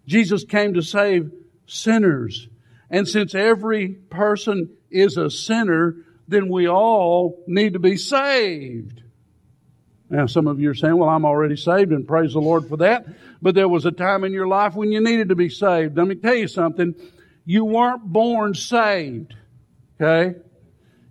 Jesus 0.06 0.44
came 0.44 0.74
to 0.74 0.82
save 0.82 1.30
sinners. 1.66 2.48
And 2.90 3.06
since 3.06 3.34
every 3.34 3.90
person 3.90 4.70
is 4.90 5.16
a 5.16 5.30
sinner, 5.30 5.96
then 6.26 6.48
we 6.48 6.68
all 6.68 7.44
need 7.46 7.74
to 7.74 7.78
be 7.78 7.96
saved. 7.96 9.02
Now, 10.11 10.24
some 10.26 10.46
of 10.46 10.59
you 10.59 10.70
are 10.70 10.74
saying, 10.74 10.96
well, 10.96 11.11
I'm 11.11 11.26
already 11.26 11.56
saved 11.56 11.92
and 11.92 12.09
praise 12.09 12.32
the 12.32 12.40
Lord 12.40 12.66
for 12.66 12.78
that. 12.78 13.06
But 13.42 13.54
there 13.54 13.68
was 13.68 13.84
a 13.84 13.92
time 13.92 14.24
in 14.24 14.32
your 14.32 14.48
life 14.48 14.74
when 14.74 14.90
you 14.90 15.00
needed 15.00 15.28
to 15.28 15.34
be 15.34 15.50
saved. 15.50 15.96
Let 15.96 16.06
me 16.06 16.14
tell 16.14 16.34
you 16.34 16.48
something. 16.48 16.94
You 17.49 17.64
weren't 17.64 18.03
born 18.05 18.53
saved. 18.53 19.34
Okay? 19.99 20.38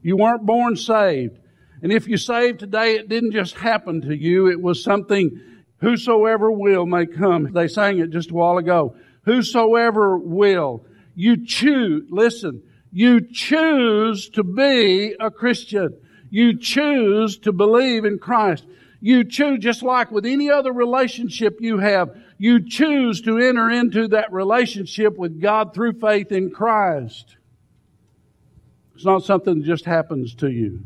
You 0.03 0.17
weren't 0.17 0.45
born 0.45 0.75
saved. 0.75 1.39
And 1.81 1.91
if 1.91 2.07
you 2.07 2.17
saved 2.17 2.59
today, 2.59 2.93
it 2.93 3.09
didn't 3.09 3.31
just 3.31 3.55
happen 3.55 4.01
to 4.01 4.15
you. 4.15 4.47
It 4.47 4.61
was 4.61 4.83
something, 4.83 5.41
whosoever 5.77 6.51
will 6.51 6.85
may 6.85 7.07
come. 7.07 7.53
They 7.53 7.67
sang 7.67 7.97
it 7.97 8.11
just 8.11 8.29
a 8.29 8.35
while 8.35 8.59
ago. 8.59 8.95
Whosoever 9.25 10.15
will. 10.15 10.85
You 11.15 11.43
choose, 11.43 12.03
listen, 12.11 12.61
you 12.91 13.19
choose 13.31 14.29
to 14.29 14.43
be 14.43 15.15
a 15.19 15.31
Christian. 15.31 15.97
You 16.29 16.59
choose 16.59 17.39
to 17.39 17.51
believe 17.51 18.05
in 18.05 18.19
Christ. 18.19 18.63
You 19.01 19.23
choose, 19.23 19.57
just 19.57 19.81
like 19.81 20.11
with 20.11 20.27
any 20.27 20.51
other 20.51 20.71
relationship 20.71 21.57
you 21.61 21.79
have, 21.79 22.15
you 22.37 22.67
choose 22.67 23.21
to 23.21 23.39
enter 23.39 23.69
into 23.69 24.09
that 24.09 24.31
relationship 24.31 25.17
with 25.17 25.41
God 25.41 25.73
through 25.73 25.93
faith 25.93 26.31
in 26.31 26.51
Christ. 26.51 27.35
It's 28.95 29.05
not 29.05 29.23
something 29.23 29.59
that 29.59 29.65
just 29.65 29.85
happens 29.85 30.35
to 30.35 30.49
you. 30.49 30.83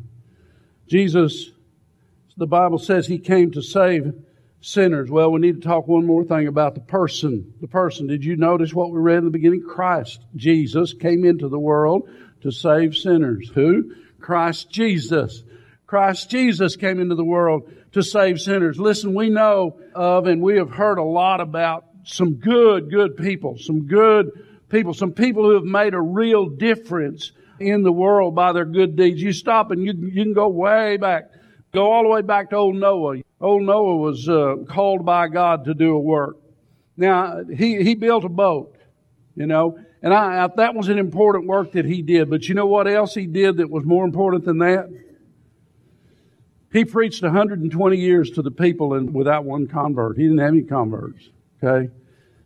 Jesus, 0.87 1.51
the 2.37 2.47
Bible 2.47 2.77
says 2.77 3.07
He 3.07 3.19
came 3.19 3.51
to 3.51 3.61
save 3.61 4.13
sinners. 4.61 5.09
Well, 5.09 5.31
we 5.31 5.39
need 5.39 5.61
to 5.61 5.67
talk 5.67 5.87
one 5.87 6.05
more 6.05 6.23
thing 6.23 6.47
about 6.47 6.75
the 6.75 6.81
person. 6.81 7.53
The 7.61 7.67
person. 7.67 8.07
Did 8.07 8.23
you 8.23 8.35
notice 8.35 8.73
what 8.73 8.91
we 8.91 8.99
read 8.99 9.19
in 9.19 9.25
the 9.25 9.31
beginning? 9.31 9.63
Christ, 9.63 10.21
Jesus, 10.35 10.93
came 10.93 11.25
into 11.25 11.49
the 11.49 11.59
world 11.59 12.09
to 12.41 12.51
save 12.51 12.95
sinners. 12.95 13.49
Who? 13.53 13.95
Christ 14.19 14.69
Jesus. 14.69 15.43
Christ 15.87 16.29
Jesus 16.29 16.75
came 16.75 16.99
into 16.99 17.15
the 17.15 17.23
world 17.23 17.69
to 17.93 18.01
save 18.01 18.39
sinners. 18.39 18.79
Listen, 18.79 19.13
we 19.13 19.29
know 19.29 19.79
of 19.93 20.27
and 20.27 20.41
we 20.41 20.57
have 20.57 20.71
heard 20.71 20.97
a 20.97 21.03
lot 21.03 21.41
about 21.41 21.85
some 22.03 22.35
good, 22.35 22.89
good 22.89 23.17
people, 23.17 23.57
some 23.57 23.87
good 23.87 24.31
people, 24.69 24.93
some 24.93 25.11
people 25.11 25.43
who 25.43 25.55
have 25.55 25.63
made 25.63 25.93
a 25.93 26.01
real 26.01 26.47
difference 26.47 27.31
in 27.59 27.83
the 27.83 27.91
world 27.91 28.33
by 28.33 28.53
their 28.53 28.65
good 28.65 28.95
deeds. 28.95 29.21
You 29.21 29.33
stop 29.33 29.71
and 29.71 29.83
you, 29.85 29.93
you 29.93 30.23
can 30.23 30.33
go 30.33 30.47
way 30.47 30.97
back. 30.97 31.29
Go 31.73 31.91
all 31.91 32.03
the 32.03 32.09
way 32.09 32.21
back 32.21 32.49
to 32.49 32.57
old 32.57 32.75
Noah. 32.75 33.21
Old 33.39 33.63
Noah 33.63 33.97
was 33.97 34.27
uh, 34.27 34.55
called 34.67 35.05
by 35.05 35.27
God 35.27 35.65
to 35.65 35.73
do 35.73 35.93
a 35.93 35.99
work. 35.99 36.37
Now, 36.97 37.43
he, 37.45 37.81
he 37.83 37.95
built 37.95 38.25
a 38.25 38.29
boat, 38.29 38.75
you 39.35 39.47
know, 39.47 39.79
and 40.01 40.13
I, 40.13 40.43
I, 40.43 40.49
that 40.57 40.75
was 40.75 40.89
an 40.89 40.97
important 40.97 41.47
work 41.47 41.73
that 41.73 41.85
he 41.85 42.01
did. 42.01 42.29
But 42.29 42.47
you 42.47 42.55
know 42.55 42.65
what 42.65 42.87
else 42.87 43.13
he 43.13 43.27
did 43.27 43.57
that 43.57 43.69
was 43.69 43.85
more 43.85 44.03
important 44.03 44.45
than 44.45 44.57
that? 44.59 44.89
He 46.71 46.85
preached 46.85 47.21
120 47.21 47.97
years 47.97 48.31
to 48.31 48.41
the 48.41 48.51
people 48.51 48.93
and 48.93 49.13
without 49.13 49.43
one 49.43 49.67
convert. 49.67 50.17
He 50.17 50.23
didn't 50.23 50.39
have 50.39 50.53
any 50.53 50.63
converts. 50.63 51.29
Okay. 51.61 51.91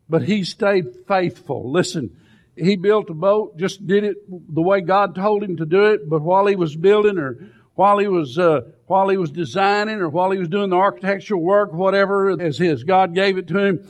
But 0.10 0.24
he 0.24 0.44
stayed 0.44 0.86
faithful. 1.08 1.72
Listen, 1.72 2.18
he 2.56 2.76
built 2.76 3.10
a 3.10 3.14
boat, 3.14 3.58
just 3.58 3.86
did 3.86 4.04
it 4.04 4.18
the 4.28 4.62
way 4.62 4.82
God 4.82 5.16
told 5.16 5.44
him 5.44 5.58
to 5.58 5.66
do 5.66 5.86
it. 5.86 6.10
But 6.10 6.22
while 6.22 6.48
he 6.48 6.56
was 6.56 6.76
building 6.76 7.18
or 7.18 7.52
while 7.76 7.98
he 7.98 8.08
was, 8.08 8.40
uh, 8.40 8.62
while 8.88 9.10
he 9.10 9.18
was 9.18 9.32
designing 9.32 10.00
or 10.00 10.10
while 10.10 10.32
he 10.32 10.40
was 10.40 10.48
doing 10.48 10.70
the 10.70 10.78
architectural 10.78 11.42
work, 11.42 11.74
whatever 11.74 12.42
as 12.42 12.58
his, 12.58 12.84
God 12.84 13.14
gave 13.14 13.38
it 13.38 13.48
to 13.50 13.60
him, 13.60 13.90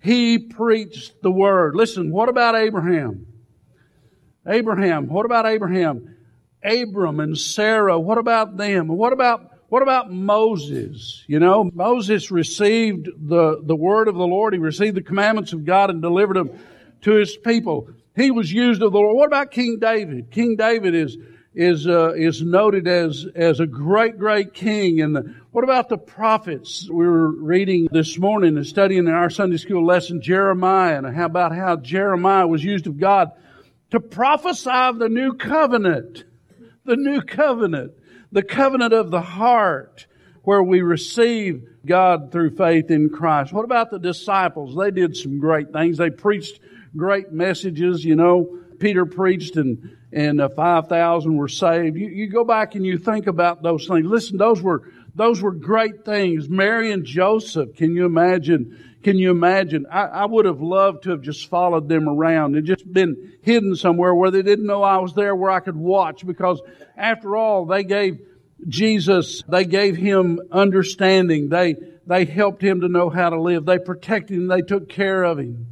he 0.00 0.38
preached 0.38 1.20
the 1.22 1.30
word. 1.30 1.74
Listen, 1.74 2.10
what 2.10 2.28
about 2.28 2.54
Abraham? 2.54 3.26
Abraham, 4.46 5.08
what 5.08 5.26
about 5.26 5.46
Abraham? 5.46 6.16
Abram 6.62 7.20
and 7.20 7.36
Sarah, 7.36 7.98
what 7.98 8.18
about 8.18 8.56
them? 8.56 8.88
What 8.88 9.12
about 9.12 9.53
what 9.74 9.82
about 9.82 10.08
Moses? 10.08 11.24
You 11.26 11.40
know, 11.40 11.68
Moses 11.74 12.30
received 12.30 13.08
the, 13.18 13.60
the 13.60 13.74
word 13.74 14.06
of 14.06 14.14
the 14.14 14.24
Lord. 14.24 14.52
He 14.52 14.60
received 14.60 14.96
the 14.96 15.02
commandments 15.02 15.52
of 15.52 15.64
God 15.64 15.90
and 15.90 16.00
delivered 16.00 16.36
them 16.36 16.56
to 17.00 17.14
his 17.14 17.36
people. 17.36 17.88
He 18.14 18.30
was 18.30 18.52
used 18.52 18.82
of 18.82 18.92
the 18.92 18.98
Lord. 19.00 19.16
What 19.16 19.26
about 19.26 19.50
King 19.50 19.80
David? 19.80 20.30
King 20.30 20.54
David 20.54 20.94
is, 20.94 21.16
is, 21.56 21.88
uh, 21.88 22.12
is 22.12 22.40
noted 22.40 22.86
as, 22.86 23.26
as 23.34 23.58
a 23.58 23.66
great, 23.66 24.16
great 24.16 24.54
king. 24.54 25.00
And 25.00 25.16
the, 25.16 25.34
what 25.50 25.64
about 25.64 25.88
the 25.88 25.98
prophets? 25.98 26.88
We 26.88 27.04
were 27.04 27.32
reading 27.32 27.88
this 27.90 28.16
morning 28.16 28.56
and 28.56 28.64
studying 28.64 29.08
in 29.08 29.12
our 29.12 29.28
Sunday 29.28 29.56
school 29.56 29.84
lesson 29.84 30.22
Jeremiah 30.22 30.98
and 30.98 31.16
how 31.16 31.26
about 31.26 31.52
how 31.52 31.74
Jeremiah 31.74 32.46
was 32.46 32.62
used 32.62 32.86
of 32.86 33.00
God 33.00 33.32
to 33.90 33.98
prophesy 33.98 34.70
of 34.70 35.00
the 35.00 35.08
new 35.08 35.32
covenant. 35.32 36.22
The 36.84 36.94
new 36.94 37.22
covenant 37.22 37.94
the 38.34 38.42
covenant 38.42 38.92
of 38.92 39.12
the 39.12 39.20
heart 39.20 40.06
where 40.42 40.62
we 40.62 40.82
receive 40.82 41.66
God 41.86 42.32
through 42.32 42.56
faith 42.56 42.90
in 42.90 43.08
Christ. 43.08 43.52
What 43.52 43.64
about 43.64 43.90
the 43.90 43.98
disciples? 43.98 44.76
They 44.76 44.90
did 44.90 45.16
some 45.16 45.38
great 45.38 45.72
things. 45.72 45.98
They 45.98 46.10
preached 46.10 46.58
great 46.96 47.30
messages, 47.30 48.04
you 48.04 48.16
know. 48.16 48.58
Peter 48.80 49.06
preached 49.06 49.56
and, 49.56 49.96
and 50.12 50.40
uh, 50.40 50.48
5,000 50.48 51.36
were 51.36 51.48
saved. 51.48 51.96
You, 51.96 52.08
you 52.08 52.26
go 52.26 52.44
back 52.44 52.74
and 52.74 52.84
you 52.84 52.98
think 52.98 53.28
about 53.28 53.62
those 53.62 53.86
things. 53.86 54.04
Listen, 54.04 54.36
those 54.36 54.60
were, 54.60 54.82
Those 55.14 55.40
were 55.40 55.52
great 55.52 56.04
things. 56.04 56.48
Mary 56.48 56.90
and 56.90 57.04
Joseph, 57.04 57.76
can 57.76 57.94
you 57.94 58.04
imagine? 58.04 58.93
Can 59.04 59.18
you 59.18 59.30
imagine? 59.30 59.84
I, 59.92 60.04
I 60.04 60.24
would 60.24 60.46
have 60.46 60.62
loved 60.62 61.02
to 61.04 61.10
have 61.10 61.20
just 61.20 61.48
followed 61.50 61.90
them 61.90 62.08
around 62.08 62.56
and 62.56 62.66
just 62.66 62.90
been 62.90 63.34
hidden 63.42 63.76
somewhere 63.76 64.14
where 64.14 64.30
they 64.30 64.40
didn't 64.40 64.66
know 64.66 64.82
I 64.82 64.96
was 64.96 65.12
there 65.12 65.36
where 65.36 65.50
I 65.50 65.60
could 65.60 65.76
watch 65.76 66.26
because 66.26 66.62
after 66.96 67.36
all, 67.36 67.66
they 67.66 67.84
gave 67.84 68.18
Jesus, 68.66 69.42
they 69.46 69.66
gave 69.66 69.94
him 69.96 70.40
understanding. 70.50 71.50
They, 71.50 71.76
they 72.06 72.24
helped 72.24 72.62
him 72.62 72.80
to 72.80 72.88
know 72.88 73.10
how 73.10 73.28
to 73.28 73.40
live. 73.40 73.66
They 73.66 73.78
protected 73.78 74.38
him. 74.38 74.48
They 74.48 74.62
took 74.62 74.88
care 74.88 75.22
of 75.22 75.38
him. 75.38 75.66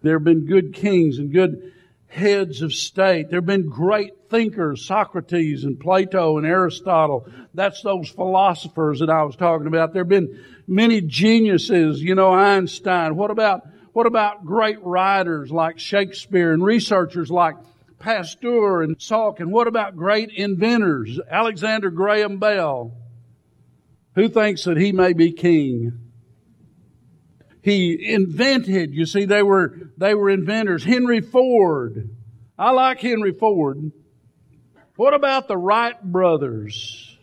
There 0.00 0.14
have 0.14 0.24
been 0.24 0.46
good 0.46 0.72
kings 0.72 1.18
and 1.18 1.30
good 1.30 1.74
heads 2.08 2.62
of 2.62 2.72
state. 2.72 3.28
There 3.28 3.38
have 3.38 3.46
been 3.46 3.68
great 3.68 4.12
thinkers, 4.30 4.84
Socrates 4.84 5.64
and 5.64 5.78
Plato 5.78 6.38
and 6.38 6.46
Aristotle. 6.46 7.28
That's 7.54 7.82
those 7.82 8.08
philosophers 8.08 9.00
that 9.00 9.10
I 9.10 9.22
was 9.22 9.36
talking 9.36 9.66
about. 9.66 9.92
There 9.92 10.02
have 10.02 10.08
been 10.08 10.42
many 10.66 11.00
geniuses, 11.00 12.02
you 12.02 12.14
know, 12.14 12.32
Einstein. 12.32 13.16
What 13.16 13.30
about, 13.30 13.66
what 13.92 14.06
about 14.06 14.44
great 14.44 14.82
writers 14.82 15.50
like 15.50 15.78
Shakespeare 15.78 16.52
and 16.52 16.64
researchers 16.64 17.30
like 17.30 17.56
Pasteur 17.98 18.82
and 18.82 18.98
Salk? 18.98 19.40
And 19.40 19.52
what 19.52 19.66
about 19.66 19.96
great 19.96 20.30
inventors? 20.30 21.20
Alexander 21.30 21.90
Graham 21.90 22.38
Bell. 22.38 22.92
Who 24.14 24.28
thinks 24.28 24.64
that 24.64 24.78
he 24.78 24.92
may 24.92 25.12
be 25.12 25.30
king? 25.32 26.07
He 27.62 28.12
invented, 28.12 28.94
you 28.94 29.06
see, 29.06 29.24
they 29.24 29.42
were, 29.42 29.90
they 29.96 30.14
were 30.14 30.30
inventors. 30.30 30.84
Henry 30.84 31.20
Ford. 31.20 32.10
I 32.58 32.70
like 32.70 33.00
Henry 33.00 33.32
Ford. 33.32 33.92
What 34.96 35.14
about 35.14 35.48
the 35.48 35.56
Wright 35.56 36.00
brothers? 36.02 37.16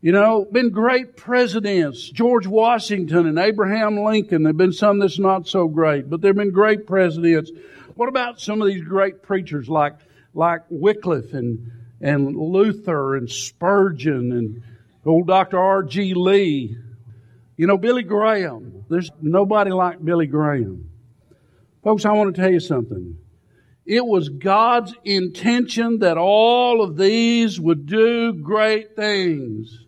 You 0.00 0.12
know, 0.12 0.44
been 0.44 0.70
great 0.70 1.16
presidents. 1.16 2.08
George 2.08 2.46
Washington 2.46 3.26
and 3.26 3.38
Abraham 3.38 3.98
Lincoln. 3.98 4.44
There 4.44 4.50
have 4.50 4.56
been 4.56 4.72
some 4.72 5.00
that's 5.00 5.18
not 5.18 5.48
so 5.48 5.66
great, 5.66 6.08
but 6.08 6.20
there 6.20 6.28
have 6.28 6.36
been 6.36 6.52
great 6.52 6.86
presidents. 6.86 7.50
What 7.96 8.08
about 8.08 8.40
some 8.40 8.62
of 8.62 8.68
these 8.68 8.84
great 8.84 9.22
preachers 9.24 9.68
like, 9.68 9.94
like 10.34 10.62
Wycliffe 10.68 11.34
and, 11.34 11.72
and 12.00 12.36
Luther 12.36 13.16
and 13.16 13.28
Spurgeon 13.28 14.30
and 14.30 14.62
old 15.04 15.26
Dr. 15.26 15.58
R.G. 15.58 16.14
Lee? 16.14 16.76
You 17.58 17.66
know, 17.66 17.76
Billy 17.76 18.04
Graham. 18.04 18.84
There's 18.88 19.10
nobody 19.20 19.72
like 19.72 20.02
Billy 20.02 20.28
Graham. 20.28 20.90
Folks, 21.82 22.04
I 22.04 22.12
want 22.12 22.34
to 22.34 22.40
tell 22.40 22.52
you 22.52 22.60
something. 22.60 23.18
It 23.84 24.06
was 24.06 24.28
God's 24.28 24.94
intention 25.04 25.98
that 25.98 26.16
all 26.16 26.82
of 26.82 26.96
these 26.96 27.60
would 27.60 27.86
do 27.86 28.32
great 28.32 28.94
things. 28.94 29.86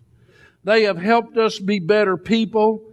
They 0.65 0.83
have 0.83 0.97
helped 0.97 1.37
us 1.37 1.59
be 1.59 1.79
better 1.79 2.17
people. 2.17 2.83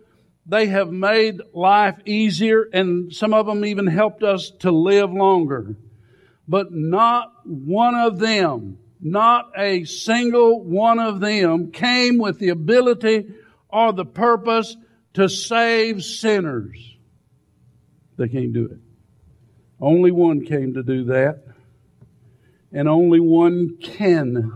They 0.47 0.67
have 0.67 0.93
made 0.93 1.41
life 1.53 1.97
easier 2.05 2.69
and 2.73 3.13
some 3.13 3.35
of 3.35 3.47
them 3.47 3.65
even 3.65 3.89
helped 3.89 4.23
us 4.23 4.51
to 4.61 4.71
live 4.71 5.11
longer. 5.11 5.75
But 6.47 6.71
not 6.71 7.33
one 7.45 7.97
of 7.97 8.21
them, 8.21 8.79
not 9.01 9.51
a 9.57 9.85
single 9.85 10.63
one 10.63 11.01
of 11.01 11.19
them 11.19 11.73
came 11.73 12.19
with 12.19 12.39
the 12.39 12.51
ability 12.51 13.27
or 13.69 13.93
the 13.93 14.05
purpose 14.05 14.77
to 15.15 15.29
save 15.29 16.03
sinners. 16.03 16.97
They 18.17 18.29
can't 18.29 18.53
do 18.53 18.67
it. 18.67 18.79
Only 19.81 20.11
one 20.11 20.45
came 20.45 20.75
to 20.75 20.83
do 20.83 21.05
that. 21.05 21.45
And 22.73 22.89
only 22.89 23.21
one 23.21 23.79
can, 23.81 24.53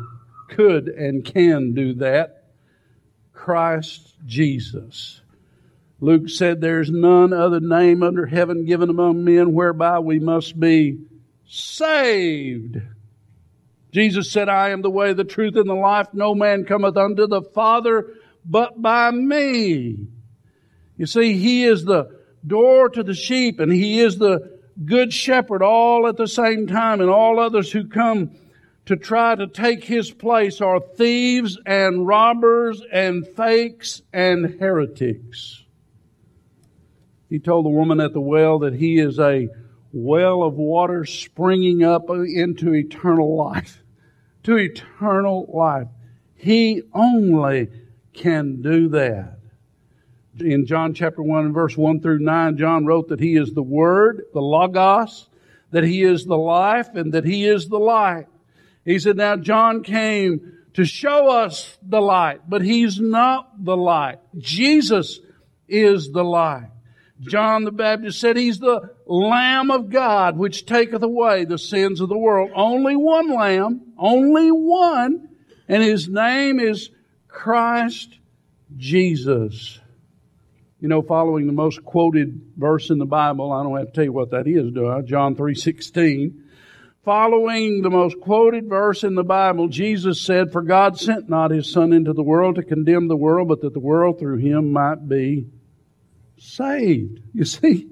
could 0.49 0.89
and 0.89 1.25
can 1.25 1.73
do 1.73 1.95
that. 1.95 2.51
Christ 3.33 4.15
Jesus. 4.27 5.21
Luke 6.01 6.29
said, 6.29 6.61
There's 6.61 6.91
none 6.91 7.33
other 7.33 7.61
name 7.61 8.03
under 8.03 8.27
heaven 8.27 8.67
given 8.67 8.91
among 8.91 9.25
men 9.25 9.55
whereby 9.55 10.01
we 10.01 10.19
must 10.19 10.59
be 10.59 10.99
saved. 11.47 12.81
Jesus 13.93 14.31
said, 14.31 14.49
I 14.49 14.71
am 14.71 14.83
the 14.83 14.91
way, 14.91 15.13
the 15.13 15.25
truth, 15.25 15.55
and 15.57 15.69
the 15.69 15.75
life. 15.75 16.09
No 16.13 16.35
man 16.35 16.65
cometh 16.65 16.97
unto 16.97 17.27
the 17.27 17.43
Father 17.43 18.07
but 18.45 18.81
by 18.81 19.11
me. 19.11 20.09
You 20.97 21.07
see, 21.07 21.39
He 21.39 21.65
is 21.65 21.85
the 21.85 22.21
door 22.47 22.89
to 22.91 23.03
the 23.03 23.15
sheep 23.15 23.61
and 23.61 23.73
He 23.73 24.01
is 24.01 24.19
the 24.19 24.59
good 24.85 25.13
shepherd 25.13 25.63
all 25.63 26.07
at 26.07 26.17
the 26.17 26.27
same 26.27 26.67
time 26.67 27.01
and 27.01 27.11
all 27.11 27.39
others 27.39 27.71
who 27.71 27.87
come 27.87 28.31
to 28.87 28.97
try 28.97 29.35
to 29.35 29.47
take 29.47 29.85
His 29.85 30.11
place 30.11 30.61
are 30.61 30.81
thieves 30.81 31.59
and 31.67 32.07
robbers 32.07 32.83
and 32.93 33.27
fakes 33.27 34.03
and 34.13 34.59
heretics. 34.59 35.65
He 37.29 37.39
told 37.39 37.65
the 37.65 37.71
woman 37.71 38.01
at 38.01 38.13
the 38.13 38.21
well 38.21 38.59
that 38.61 38.75
He 38.75 38.99
is 38.99 39.19
a 39.19 39.49
well 39.93 40.43
of 40.43 40.55
water 40.55 41.05
springing 41.05 41.83
up 41.83 42.09
into 42.11 42.75
eternal 42.75 43.37
life. 43.37 43.79
To 44.47 44.57
eternal 44.57 45.49
life. 45.55 45.87
He 46.35 46.83
only 46.93 47.69
can 48.13 48.63
do 48.63 48.89
that. 48.91 49.39
In 50.41 50.67
John 50.67 50.95
chapter 50.95 51.23
1 51.23 51.53
verse 51.53 51.77
1 51.77 52.01
through 52.01 52.21
9, 52.21 52.57
John 52.57 52.87
wrote 52.87 53.09
that 53.09 53.21
He 53.21 53.37
is 53.37 53.53
the 53.53 53.63
Word, 53.63 54.23
the 54.33 54.41
Logos, 54.41 55.29
that 55.71 55.85
He 55.85 56.03
is 56.03 56.25
the 56.25 56.37
life, 56.37 56.95
and 56.95 57.13
that 57.13 57.25
He 57.25 57.47
is 57.47 57.69
the 57.69 57.79
light. 57.79 58.27
He 58.85 58.99
said, 58.99 59.17
now 59.17 59.37
John 59.37 59.83
came 59.83 60.53
to 60.75 60.85
show 60.85 61.29
us 61.29 61.77
the 61.83 62.01
light, 62.01 62.41
but 62.49 62.63
He's 62.63 62.99
not 62.99 63.65
the 63.65 63.77
light. 63.77 64.19
Jesus 64.39 65.21
is 65.69 66.11
the 66.11 66.25
light. 66.25 66.69
John 67.23 67.65
the 67.65 67.73
Baptist 67.73 68.21
said 68.21 68.37
he's 68.37 68.59
the 68.59 68.91
Lamb 69.07 69.71
of 69.71 69.91
God 69.91 70.37
which 70.37 70.67
taketh 70.67 71.03
away 71.03 71.45
the 71.45 71.59
sins 71.59 72.01
of 72.01 72.09
the 72.09 72.19
world. 72.19 72.51
Only 72.55 72.97
one 72.97 73.33
Lamb, 73.33 73.93
only 73.97 74.51
one, 74.51 75.29
and 75.69 75.83
his 75.83 76.09
name 76.09 76.59
is 76.59 76.91
Christ 77.33 78.19
Jesus. 78.77 79.81
You 80.81 80.89
know, 80.89 81.03
following 81.03 81.47
the 81.47 81.53
most 81.53 81.85
quoted 81.85 82.41
verse 82.57 82.91
in 82.91 82.99
the 82.99 83.07
Bible, 83.07 83.53
I 83.53 83.63
don't 83.63 83.77
have 83.77 83.89
to 83.89 83.93
tell 83.93 84.05
you 84.05 84.13
what 84.13 84.31
that 84.31 84.47
is, 84.47 84.73
do 84.73 84.89
I? 84.89 85.01
John 85.03 85.35
3.16. 85.35 86.35
Following 87.05 87.83
the 87.83 87.91
most 87.91 88.21
quoted 88.21 88.69
verse 88.69 89.03
in 89.03 89.15
the 89.15 89.25
Bible, 89.25 89.69
Jesus 89.69 90.21
said, 90.21 90.53
For 90.53 90.63
God 90.63 90.99
sent 90.99 91.29
not 91.29 91.51
His 91.51 91.71
Son 91.71 91.93
into 91.93 92.13
the 92.13 92.23
world 92.23 92.57
to 92.57 92.63
condemn 92.63 93.09
the 93.09 93.17
world, 93.17 93.49
but 93.49 93.61
that 93.63 93.73
the 93.73 93.81
world 93.81 94.21
through 94.21 94.39
Him 94.39 94.73
might 94.73 95.09
be 95.09 95.47
saved. 96.39 97.21
You 97.35 97.45
see, 97.45 97.89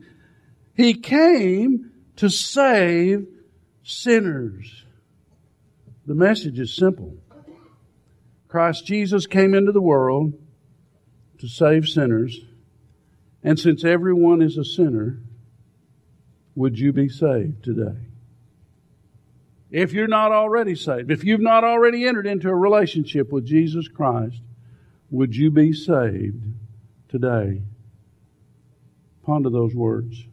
He 0.74 0.94
came 0.94 1.90
to 2.16 2.28
save 2.28 3.26
sinners. 3.82 4.84
The 6.06 6.14
message 6.14 6.58
is 6.60 6.74
simple. 6.76 7.16
Christ 8.50 8.84
Jesus 8.84 9.28
came 9.28 9.54
into 9.54 9.70
the 9.70 9.80
world 9.80 10.34
to 11.38 11.46
save 11.46 11.88
sinners. 11.88 12.36
And 13.44 13.56
since 13.56 13.84
everyone 13.84 14.42
is 14.42 14.58
a 14.58 14.64
sinner, 14.64 15.20
would 16.56 16.76
you 16.76 16.92
be 16.92 17.08
saved 17.08 17.62
today? 17.62 17.96
If 19.70 19.92
you're 19.92 20.08
not 20.08 20.32
already 20.32 20.74
saved, 20.74 21.12
if 21.12 21.22
you've 21.22 21.40
not 21.40 21.62
already 21.62 22.04
entered 22.04 22.26
into 22.26 22.48
a 22.48 22.54
relationship 22.54 23.30
with 23.30 23.46
Jesus 23.46 23.86
Christ, 23.86 24.42
would 25.10 25.36
you 25.36 25.52
be 25.52 25.72
saved 25.72 26.42
today? 27.08 27.62
Ponder 29.22 29.50
those 29.50 29.76
words, 29.76 30.24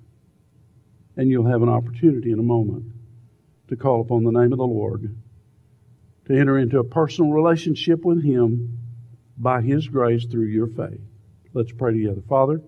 and 1.16 1.30
you'll 1.30 1.52
have 1.52 1.62
an 1.62 1.70
opportunity 1.70 2.32
in 2.32 2.40
a 2.40 2.44
moment 2.44 2.86
to 3.68 3.76
call 3.76 4.02
upon 4.02 4.24
the 4.24 4.32
name 4.32 4.52
of 4.54 4.58
the 4.58 4.66
Lord, 4.66 5.16
to 6.28 6.38
enter 6.38 6.58
into 6.58 6.80
a 6.80 6.84
personal 6.84 7.32
relationship 7.32 8.04
with 8.04 8.24
Him 8.24 8.78
by 9.38 9.62
His 9.62 9.88
grace 9.88 10.26
through 10.26 10.48
your 10.48 10.68
faith. 10.68 11.02
Let's 11.54 11.72
pray 11.72 11.94
together. 11.94 12.22
Father, 12.28 12.62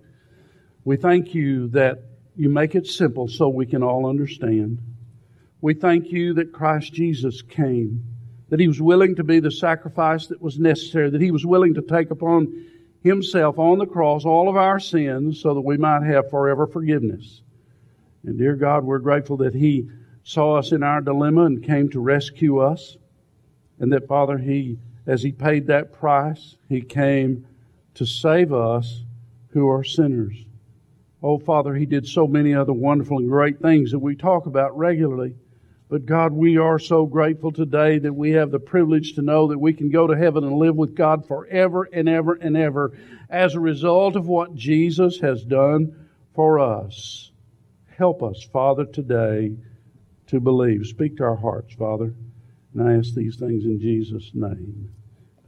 we 0.85 0.97
thank 0.97 1.35
you 1.35 1.67
that 1.69 1.99
you 2.35 2.49
make 2.49 2.75
it 2.75 2.87
simple 2.87 3.27
so 3.27 3.49
we 3.49 3.65
can 3.65 3.83
all 3.83 4.07
understand. 4.07 4.79
We 5.61 5.73
thank 5.73 6.09
you 6.09 6.35
that 6.35 6.53
Christ 6.53 6.93
Jesus 6.93 7.41
came, 7.41 8.05
that 8.47 8.61
He 8.61 8.67
was 8.67 8.81
willing 8.81 9.15
to 9.17 9.23
be 9.25 9.41
the 9.41 9.51
sacrifice 9.51 10.27
that 10.27 10.41
was 10.41 10.57
necessary, 10.57 11.09
that 11.09 11.21
He 11.21 11.31
was 11.31 11.45
willing 11.45 11.73
to 11.73 11.81
take 11.81 12.11
upon 12.11 12.65
Himself 13.03 13.59
on 13.59 13.77
the 13.77 13.85
cross 13.85 14.23
all 14.23 14.47
of 14.47 14.55
our 14.55 14.79
sins 14.79 15.41
so 15.41 15.53
that 15.53 15.61
we 15.61 15.75
might 15.75 16.03
have 16.03 16.29
forever 16.29 16.65
forgiveness. 16.65 17.41
And 18.23 18.37
dear 18.37 18.55
God, 18.55 18.85
we're 18.85 18.99
grateful 18.99 19.37
that 19.37 19.53
He 19.53 19.89
saw 20.23 20.55
us 20.55 20.71
in 20.71 20.81
our 20.81 21.01
dilemma 21.01 21.43
and 21.45 21.63
came 21.63 21.89
to 21.89 21.99
rescue 21.99 22.59
us. 22.59 22.95
And 23.79 23.91
that, 23.93 24.07
Father, 24.07 24.37
He, 24.37 24.77
as 25.07 25.23
He 25.23 25.31
paid 25.31 25.67
that 25.67 25.93
price, 25.93 26.55
He 26.67 26.81
came 26.81 27.45
to 27.95 28.05
save 28.05 28.53
us 28.53 29.03
who 29.49 29.69
are 29.69 29.83
sinners. 29.83 30.35
Oh, 31.21 31.37
Father, 31.37 31.73
He 31.73 31.85
did 31.85 32.07
so 32.07 32.27
many 32.27 32.53
other 32.53 32.73
wonderful 32.73 33.17
and 33.17 33.29
great 33.29 33.59
things 33.59 33.91
that 33.91 33.99
we 33.99 34.15
talk 34.15 34.45
about 34.45 34.77
regularly. 34.77 35.35
But 35.89 36.05
God, 36.05 36.33
we 36.33 36.57
are 36.57 36.77
so 36.77 37.07
grateful 37.07 37.51
today 37.51 37.97
that 37.97 38.13
we 38.13 38.31
have 38.31 38.51
the 38.51 38.59
privilege 38.59 39.13
to 39.15 39.23
know 39.23 39.47
that 39.47 39.57
we 39.57 39.73
can 39.73 39.89
go 39.89 40.05
to 40.05 40.15
heaven 40.15 40.43
and 40.43 40.53
live 40.57 40.75
with 40.75 40.95
God 40.95 41.27
forever 41.27 41.89
and 41.91 42.07
ever 42.07 42.35
and 42.35 42.55
ever 42.55 42.93
as 43.27 43.55
a 43.55 43.59
result 43.59 44.15
of 44.15 44.27
what 44.27 44.53
Jesus 44.53 45.19
has 45.19 45.43
done 45.43 46.07
for 46.35 46.59
us. 46.59 47.31
Help 47.97 48.21
us, 48.21 48.43
Father, 48.53 48.85
today 48.85 49.55
to 50.27 50.39
believe. 50.39 50.85
Speak 50.85 51.17
to 51.17 51.23
our 51.23 51.35
hearts, 51.35 51.73
Father. 51.73 52.13
And 52.73 52.87
I 52.87 52.93
ask 52.93 53.13
these 53.13 53.37
things 53.37 53.65
in 53.65 53.79
Jesus' 53.79 54.31
name. 54.33 54.91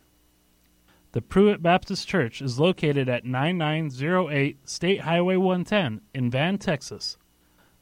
The 1.13 1.21
Pruitt 1.21 1.63
Baptist 1.63 2.05
Church 2.07 2.41
is 2.41 2.59
located 2.59 3.07
at 3.07 3.23
9908 3.25 4.67
State 4.67 5.01
Highway 5.01 5.37
110 5.37 6.01
in 6.13 6.29
Van, 6.29 6.57
Texas. 6.57 7.17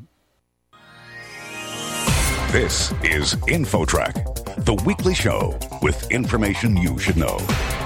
This 2.52 2.92
is 3.04 3.36
InfoTrack, 3.48 4.66
the 4.66 4.74
weekly 4.84 5.14
show 5.14 5.56
with 5.84 6.10
information 6.10 6.76
you 6.76 6.98
should 6.98 7.16
know. 7.16 7.38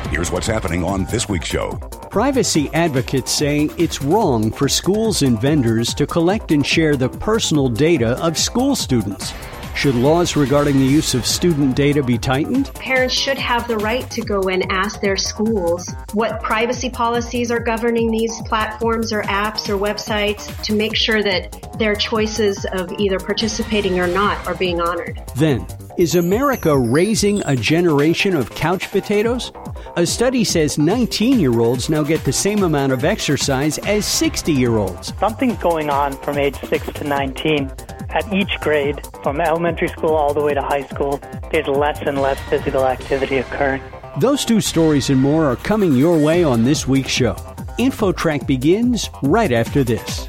Here's 0.09 0.31
what's 0.31 0.47
happening 0.47 0.85
on 0.85 1.03
this 1.05 1.27
week's 1.27 1.47
show. 1.47 1.71
Privacy 2.09 2.69
advocates 2.73 3.31
say 3.31 3.65
it's 3.77 4.01
wrong 4.01 4.51
for 4.51 4.69
schools 4.69 5.21
and 5.21 5.39
vendors 5.41 5.93
to 5.95 6.07
collect 6.07 6.51
and 6.51 6.65
share 6.65 6.95
the 6.95 7.09
personal 7.09 7.67
data 7.67 8.17
of 8.23 8.37
school 8.37 8.73
students. 8.75 9.33
Should 9.75 9.95
laws 9.95 10.35
regarding 10.35 10.77
the 10.77 10.85
use 10.85 11.13
of 11.13 11.25
student 11.25 11.75
data 11.75 12.01
be 12.01 12.17
tightened? 12.17 12.73
Parents 12.75 13.13
should 13.13 13.37
have 13.37 13.67
the 13.67 13.77
right 13.77 14.09
to 14.11 14.21
go 14.21 14.43
and 14.43 14.65
ask 14.71 15.01
their 15.01 15.17
schools 15.17 15.93
what 16.13 16.41
privacy 16.41 16.89
policies 16.89 17.51
are 17.51 17.59
governing 17.59 18.09
these 18.09 18.41
platforms 18.43 19.11
or 19.11 19.23
apps 19.23 19.67
or 19.67 19.77
websites 19.77 20.61
to 20.63 20.73
make 20.73 20.95
sure 20.95 21.21
that 21.21 21.77
their 21.79 21.95
choices 21.95 22.65
of 22.71 22.91
either 22.93 23.19
participating 23.19 23.99
or 23.99 24.07
not 24.07 24.45
are 24.47 24.55
being 24.55 24.79
honored. 24.79 25.21
Then, 25.35 25.67
is 25.97 26.15
America 26.15 26.77
raising 26.77 27.41
a 27.45 27.55
generation 27.55 28.35
of 28.35 28.49
couch 28.49 28.89
potatoes? 28.91 29.51
A 29.95 30.05
study 30.05 30.43
says 30.43 30.77
19 30.77 31.39
year 31.39 31.59
olds 31.59 31.89
now 31.89 32.03
get 32.03 32.23
the 32.23 32.33
same 32.33 32.63
amount 32.63 32.91
of 32.91 33.03
exercise 33.03 33.77
as 33.79 34.05
60 34.05 34.51
year 34.51 34.77
olds. 34.77 35.13
Something's 35.19 35.57
going 35.57 35.89
on 35.89 36.13
from 36.13 36.37
age 36.37 36.57
6 36.59 36.93
to 36.93 37.03
19 37.03 37.71
at 38.13 38.31
each 38.31 38.59
grade, 38.59 39.01
from 39.23 39.41
elementary 39.41 39.87
school 39.87 40.13
all 40.13 40.33
the 40.33 40.41
way 40.41 40.53
to 40.53 40.61
high 40.61 40.83
school, 40.83 41.19
there's 41.51 41.67
less 41.67 41.99
and 42.01 42.21
less 42.21 42.39
physical 42.47 42.85
activity 42.85 43.37
occurring. 43.37 43.81
Those 44.19 44.45
two 44.45 44.61
stories 44.61 45.09
and 45.09 45.19
more 45.19 45.45
are 45.45 45.55
coming 45.55 45.93
your 45.93 46.23
way 46.23 46.43
on 46.43 46.63
this 46.63 46.87
week's 46.87 47.09
show. 47.09 47.33
InfoTrack 47.79 48.45
begins 48.45 49.09
right 49.23 49.51
after 49.51 49.83
this. 49.83 50.27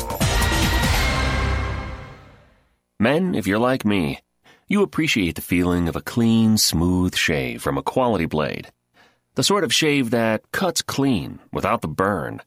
Men, 2.99 3.35
if 3.35 3.47
you're 3.47 3.59
like 3.59 3.85
me, 3.85 4.21
you 4.67 4.83
appreciate 4.83 5.35
the 5.35 5.43
feeling 5.43 5.89
of 5.89 5.97
a 5.97 6.01
clean, 6.01 6.57
smooth 6.57 7.15
shave 7.15 7.63
from 7.63 7.77
a 7.77 7.83
quality 7.83 8.27
blade. 8.27 8.71
The 9.35 9.43
sort 9.43 9.65
of 9.65 9.75
shave 9.75 10.11
that 10.11 10.51
cuts 10.53 10.81
clean 10.81 11.41
without 11.53 11.83
the 11.83 11.89
burn. 11.89 12.41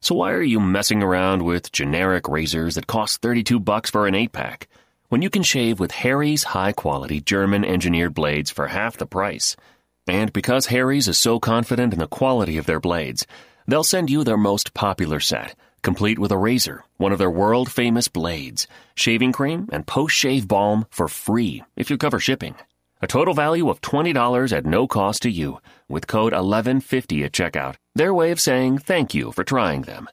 So 0.00 0.14
why 0.16 0.32
are 0.32 0.42
you 0.42 0.60
messing 0.60 1.02
around 1.02 1.42
with 1.42 1.72
generic 1.72 2.28
razors 2.28 2.74
that 2.74 2.86
cost 2.86 3.22
32 3.22 3.58
bucks 3.58 3.90
for 3.90 4.06
an 4.06 4.14
8-pack 4.14 4.68
when 5.08 5.22
you 5.22 5.30
can 5.30 5.42
shave 5.42 5.80
with 5.80 5.92
Harry's 5.92 6.44
high-quality 6.44 7.20
German 7.20 7.64
engineered 7.64 8.12
blades 8.12 8.50
for 8.50 8.66
half 8.66 8.96
the 8.96 9.06
price? 9.06 9.56
And 10.06 10.32
because 10.32 10.66
Harry's 10.66 11.08
is 11.08 11.18
so 11.18 11.40
confident 11.40 11.92
in 11.92 11.98
the 11.98 12.06
quality 12.06 12.58
of 12.58 12.66
their 12.66 12.80
blades, 12.80 13.26
they'll 13.66 13.82
send 13.82 14.10
you 14.10 14.22
their 14.22 14.36
most 14.36 14.74
popular 14.74 15.20
set, 15.20 15.56
complete 15.86 16.18
with 16.18 16.32
a 16.32 16.36
razor, 16.36 16.82
one 16.96 17.12
of 17.12 17.18
their 17.18 17.30
world-famous 17.30 18.08
blades, 18.08 18.66
shaving 18.96 19.30
cream, 19.30 19.68
and 19.70 19.86
post-shave 19.86 20.48
balm 20.48 20.84
for 20.90 21.06
free 21.06 21.62
if 21.76 21.90
you 21.90 21.96
cover 21.96 22.18
shipping. 22.18 22.56
A 23.00 23.06
total 23.06 23.34
value 23.34 23.70
of 23.70 23.80
$20 23.82 24.52
at 24.52 24.66
no 24.66 24.88
cost 24.88 25.22
to 25.22 25.30
you 25.30 25.60
with 25.88 26.08
code 26.08 26.32
1150 26.32 27.22
at 27.22 27.30
checkout. 27.30 27.76
Their 27.94 28.12
way 28.12 28.32
of 28.32 28.40
saying 28.40 28.78
thank 28.78 29.14
you 29.14 29.30
for 29.30 29.44
trying 29.44 29.82
them. 29.82 30.08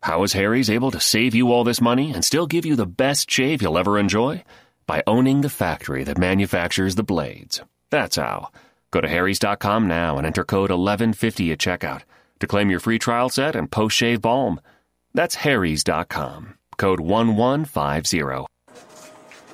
How 0.00 0.22
is 0.22 0.32
Harry's 0.32 0.70
able 0.70 0.90
to 0.92 1.08
save 1.14 1.34
you 1.34 1.52
all 1.52 1.64
this 1.64 1.82
money 1.90 2.10
and 2.14 2.24
still 2.24 2.46
give 2.46 2.64
you 2.64 2.74
the 2.74 2.86
best 2.86 3.30
shave 3.30 3.60
you'll 3.60 3.76
ever 3.76 3.98
enjoy? 3.98 4.44
By 4.86 5.02
owning 5.06 5.42
the 5.42 5.50
factory 5.50 6.04
that 6.04 6.16
manufactures 6.16 6.94
the 6.94 7.02
blades. 7.02 7.60
That's 7.90 8.16
how. 8.16 8.50
Go 8.92 9.02
to 9.02 9.08
harrys.com 9.08 9.86
now 9.88 10.16
and 10.16 10.26
enter 10.26 10.44
code 10.44 10.70
1150 10.70 11.52
at 11.52 11.58
checkout 11.58 12.02
to 12.40 12.46
claim 12.46 12.70
your 12.70 12.80
free 12.80 12.98
trial 12.98 13.28
set 13.28 13.54
and 13.54 13.70
post-shave 13.70 14.22
balm. 14.22 14.60
That's 15.18 15.34
harrys.com. 15.34 16.54
Code 16.76 17.00
1150. 17.00 18.46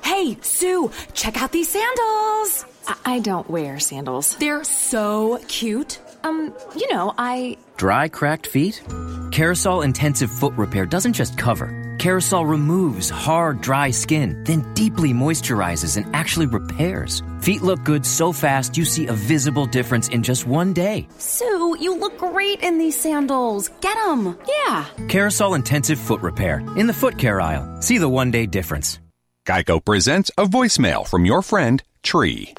Hey, 0.03 0.37
Sue, 0.41 0.91
check 1.13 1.41
out 1.41 1.51
these 1.51 1.69
sandals. 1.69 2.65
I, 2.87 2.95
I 3.05 3.19
don't 3.19 3.49
wear 3.49 3.79
sandals. 3.79 4.35
They're 4.35 4.63
so 4.63 5.39
cute. 5.47 5.97
Um, 6.25 6.53
you 6.75 6.91
know, 6.91 7.13
I. 7.17 7.57
Dry, 7.77 8.07
cracked 8.07 8.47
feet? 8.47 8.81
Kerasal 9.29 9.83
Intensive 9.83 10.31
Foot 10.31 10.53
Repair 10.55 10.85
doesn't 10.87 11.13
just 11.13 11.37
cover. 11.37 11.67
Kerasal 11.99 12.49
removes 12.49 13.09
hard, 13.09 13.61
dry 13.61 13.91
skin, 13.91 14.43
then 14.43 14.73
deeply 14.73 15.13
moisturizes 15.13 15.97
and 15.97 16.15
actually 16.15 16.47
repairs. 16.47 17.21
Feet 17.41 17.61
look 17.61 17.83
good 17.83 18.05
so 18.05 18.31
fast 18.31 18.75
you 18.75 18.85
see 18.85 19.05
a 19.05 19.13
visible 19.13 19.67
difference 19.67 20.07
in 20.07 20.23
just 20.23 20.47
one 20.47 20.73
day. 20.73 21.07
Sue, 21.19 21.77
you 21.79 21.95
look 21.95 22.17
great 22.17 22.61
in 22.63 22.79
these 22.79 22.99
sandals. 22.99 23.69
Get 23.81 23.95
them. 24.05 24.37
Yeah. 24.47 24.85
Kerasal 25.07 25.55
Intensive 25.55 25.99
Foot 25.99 26.21
Repair 26.21 26.59
in 26.75 26.87
the 26.87 26.93
foot 26.93 27.19
care 27.19 27.39
aisle. 27.39 27.81
See 27.81 27.99
the 27.99 28.09
one 28.09 28.31
day 28.31 28.47
difference. 28.47 28.99
Geico 29.45 29.83
presents 29.83 30.31
a 30.39 30.45
voicemail 30.45 31.07
from 31.07 31.23
your 31.23 31.43
friend, 31.43 31.83
Tree. 32.01 32.55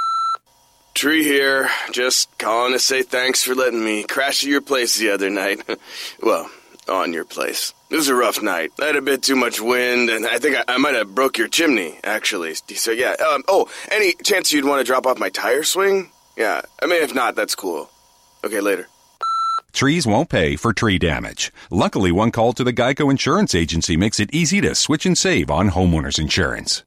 Tree 0.97 1.25
here, 1.25 1.69
just 1.93 2.39
calling 2.39 2.73
to 2.73 2.79
say 2.79 3.03
thanks 3.03 3.43
for 3.43 3.55
letting 3.55 3.85
me 3.85 4.03
crash 4.03 4.43
at 4.43 4.49
your 4.49 4.63
place 4.63 4.97
the 4.97 5.11
other 5.11 5.29
night. 5.29 5.61
well, 6.23 6.51
on 6.89 7.13
your 7.13 7.27
place. 7.27 7.75
It 7.91 7.97
was 7.97 8.09
a 8.09 8.15
rough 8.15 8.41
night. 8.41 8.73
I 8.81 8.87
had 8.87 8.97
a 8.97 9.03
bit 9.03 9.23
too 9.23 9.37
much 9.37 9.61
wind, 9.61 10.09
and 10.09 10.27
I 10.27 10.39
think 10.39 10.57
I, 10.57 10.65
I 10.67 10.79
might 10.79 10.95
have 10.95 11.15
broke 11.15 11.37
your 11.37 11.49
chimney, 11.49 12.01
actually. 12.03 12.55
So, 12.55 12.93
yeah. 12.93 13.15
Um, 13.31 13.45
oh, 13.47 13.69
any 13.93 14.15
chance 14.25 14.55
you'd 14.55 14.65
want 14.65 14.81
to 14.81 14.91
drop 14.91 15.05
off 15.05 15.19
my 15.19 15.29
tire 15.29 15.65
swing? 15.65 16.11
Yeah. 16.35 16.63
I 16.81 16.87
mean, 16.87 17.03
if 17.03 17.15
not, 17.15 17.37
that's 17.37 17.55
cool. 17.55 17.91
Okay, 18.43 18.63
later. 18.63 18.89
Trees 19.75 20.07
won't 20.07 20.31
pay 20.31 20.57
for 20.57 20.73
tree 20.73 20.99
damage. 20.99 21.53
Luckily, 21.71 22.11
one 22.11 22.31
call 22.31 22.55
to 22.55 22.65
the 22.65 22.73
Geico 22.73 23.11
Insurance 23.11 23.55
Agency 23.55 23.99
makes 23.99 24.19
it 24.19 24.33
easy 24.33 24.63
to 24.63 24.75
switch 24.75 25.05
and 25.05 25.19
save 25.19 25.51
on 25.51 25.73
homeowners 25.73 26.19
insurance. 26.19 26.85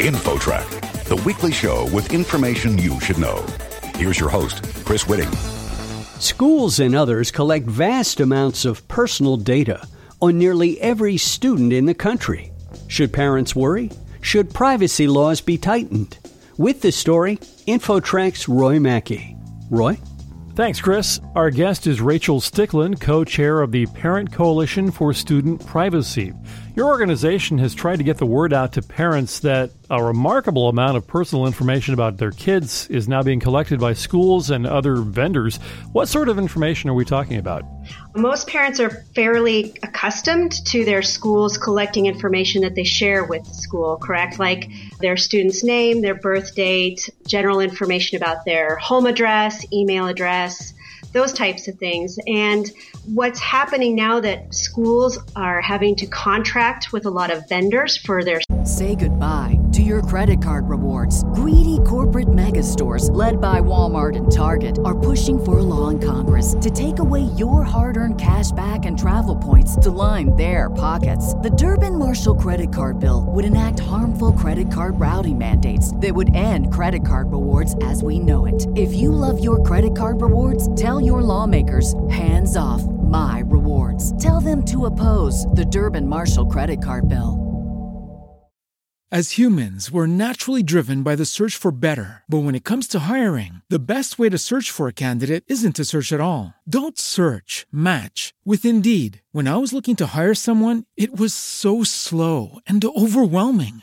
InfoTrack, 0.00 1.04
the 1.04 1.16
weekly 1.26 1.52
show 1.52 1.84
with 1.90 2.14
information 2.14 2.78
you 2.78 2.98
should 3.00 3.18
know. 3.18 3.44
Here's 3.96 4.18
your 4.18 4.30
host, 4.30 4.64
Chris 4.86 5.04
Whitting. 5.04 5.30
Schools 6.18 6.80
and 6.80 6.94
others 6.94 7.30
collect 7.30 7.66
vast 7.66 8.18
amounts 8.18 8.64
of 8.64 8.86
personal 8.88 9.36
data 9.36 9.86
on 10.22 10.38
nearly 10.38 10.80
every 10.80 11.18
student 11.18 11.74
in 11.74 11.84
the 11.84 11.92
country. 11.92 12.50
Should 12.88 13.12
parents 13.12 13.54
worry? 13.54 13.90
Should 14.22 14.54
privacy 14.54 15.06
laws 15.06 15.42
be 15.42 15.58
tightened? 15.58 16.16
With 16.56 16.80
this 16.80 16.96
story, 16.96 17.36
InfoTrack's 17.66 18.48
Roy 18.48 18.80
Mackey. 18.80 19.36
Roy? 19.68 19.98
Thanks, 20.60 20.78
Chris. 20.78 21.18
Our 21.34 21.50
guest 21.50 21.86
is 21.86 22.02
Rachel 22.02 22.38
Stickland, 22.38 23.00
co 23.00 23.24
chair 23.24 23.62
of 23.62 23.72
the 23.72 23.86
Parent 23.86 24.30
Coalition 24.30 24.90
for 24.90 25.14
Student 25.14 25.66
Privacy. 25.66 26.34
Your 26.76 26.88
organization 26.88 27.56
has 27.56 27.74
tried 27.74 27.96
to 27.96 28.04
get 28.04 28.18
the 28.18 28.26
word 28.26 28.52
out 28.52 28.74
to 28.74 28.82
parents 28.82 29.40
that 29.40 29.70
a 29.88 30.04
remarkable 30.04 30.68
amount 30.68 30.98
of 30.98 31.06
personal 31.06 31.46
information 31.46 31.94
about 31.94 32.18
their 32.18 32.30
kids 32.30 32.86
is 32.88 33.08
now 33.08 33.22
being 33.22 33.40
collected 33.40 33.80
by 33.80 33.94
schools 33.94 34.50
and 34.50 34.66
other 34.66 34.96
vendors. 34.96 35.56
What 35.92 36.08
sort 36.08 36.28
of 36.28 36.38
information 36.38 36.90
are 36.90 36.94
we 36.94 37.06
talking 37.06 37.38
about? 37.38 37.64
Most 38.14 38.48
parents 38.48 38.80
are 38.80 39.04
fairly 39.14 39.74
accustomed 39.82 40.52
to 40.66 40.84
their 40.84 41.02
schools 41.02 41.58
collecting 41.58 42.06
information 42.06 42.62
that 42.62 42.74
they 42.74 42.84
share 42.84 43.24
with 43.24 43.44
the 43.44 43.54
school, 43.54 43.96
correct? 43.98 44.38
Like 44.38 44.68
their 45.00 45.16
student's 45.16 45.62
name, 45.62 46.02
their 46.02 46.14
birth 46.14 46.54
date, 46.54 47.08
general 47.26 47.60
information 47.60 48.16
about 48.16 48.44
their 48.44 48.76
home 48.76 49.06
address, 49.06 49.64
email 49.72 50.08
address, 50.08 50.74
those 51.12 51.32
types 51.32 51.68
of 51.68 51.76
things. 51.76 52.18
And 52.26 52.70
what's 53.06 53.40
happening 53.40 53.94
now 53.94 54.20
that 54.20 54.54
schools 54.54 55.18
are 55.36 55.60
having 55.60 55.96
to 55.96 56.06
contract 56.06 56.92
with 56.92 57.06
a 57.06 57.10
lot 57.10 57.30
of 57.30 57.48
vendors 57.48 57.96
for 57.96 58.24
their 58.24 58.40
Say 58.64 58.94
goodbye 58.94 59.58
to 59.72 59.82
your 59.82 60.02
credit 60.02 60.42
card 60.42 60.68
rewards. 60.68 61.24
Greedy 61.32 61.78
corporate 61.86 62.32
mega 62.32 62.62
stores, 62.62 63.08
led 63.10 63.40
by 63.40 63.60
Walmart 63.60 64.16
and 64.16 64.30
Target, 64.30 64.78
are 64.84 64.98
pushing 64.98 65.42
for 65.42 65.58
a 65.58 65.62
law 65.62 65.88
in 65.88 65.98
Congress 65.98 66.54
to 66.60 66.70
take 66.70 66.98
away 66.98 67.22
your 67.36 67.62
hard 67.62 67.96
earned 67.96 68.20
cash 68.20 68.50
back 68.52 68.84
and 68.84 68.98
travel 68.98 69.34
points 69.34 69.76
to 69.76 69.90
line 69.90 70.36
their 70.36 70.68
pockets. 70.68 71.34
The 71.34 71.50
Durbin 71.50 71.98
Marshall 71.98 72.34
credit 72.34 72.72
card 72.72 73.00
bill 73.00 73.24
would 73.28 73.44
enact 73.44 73.80
harmful 73.80 74.32
credit 74.32 74.70
card 74.70 75.00
routing 75.00 75.38
mandates 75.38 75.94
that 75.96 76.14
would 76.14 76.34
end 76.34 76.72
credit 76.72 77.06
card 77.06 77.32
rewards 77.32 77.76
as 77.82 78.02
we 78.02 78.18
know 78.18 78.44
it. 78.44 78.66
If 78.76 78.92
you 78.92 79.10
love 79.10 79.42
your 79.42 79.62
credit 79.62 79.96
card 79.96 80.20
rewards, 80.20 80.74
tell 80.74 80.99
your 81.04 81.22
lawmakers 81.22 81.94
hands 82.08 82.56
off 82.56 82.82
my 82.84 83.42
rewards. 83.46 84.16
Tell 84.22 84.40
them 84.40 84.64
to 84.66 84.86
oppose 84.86 85.46
the 85.46 85.64
Durbin 85.64 86.06
Marshall 86.06 86.46
credit 86.46 86.82
card 86.82 87.08
bill. 87.08 87.50
As 89.12 89.32
humans, 89.32 89.90
we're 89.90 90.06
naturally 90.06 90.62
driven 90.62 91.02
by 91.02 91.16
the 91.16 91.26
search 91.26 91.56
for 91.56 91.72
better. 91.72 92.22
But 92.28 92.44
when 92.44 92.54
it 92.54 92.62
comes 92.62 92.86
to 92.88 93.10
hiring, 93.10 93.60
the 93.68 93.84
best 93.84 94.20
way 94.20 94.28
to 94.28 94.38
search 94.38 94.70
for 94.70 94.86
a 94.86 94.92
candidate 94.92 95.42
isn't 95.48 95.74
to 95.74 95.84
search 95.84 96.12
at 96.12 96.20
all. 96.20 96.54
Don't 96.62 96.96
search, 96.96 97.66
match 97.72 98.32
with 98.44 98.64
Indeed. 98.64 99.20
When 99.32 99.48
I 99.48 99.56
was 99.56 99.72
looking 99.72 99.96
to 99.96 100.14
hire 100.14 100.34
someone, 100.34 100.84
it 100.96 101.16
was 101.18 101.34
so 101.34 101.82
slow 101.82 102.60
and 102.68 102.84
overwhelming. 102.84 103.82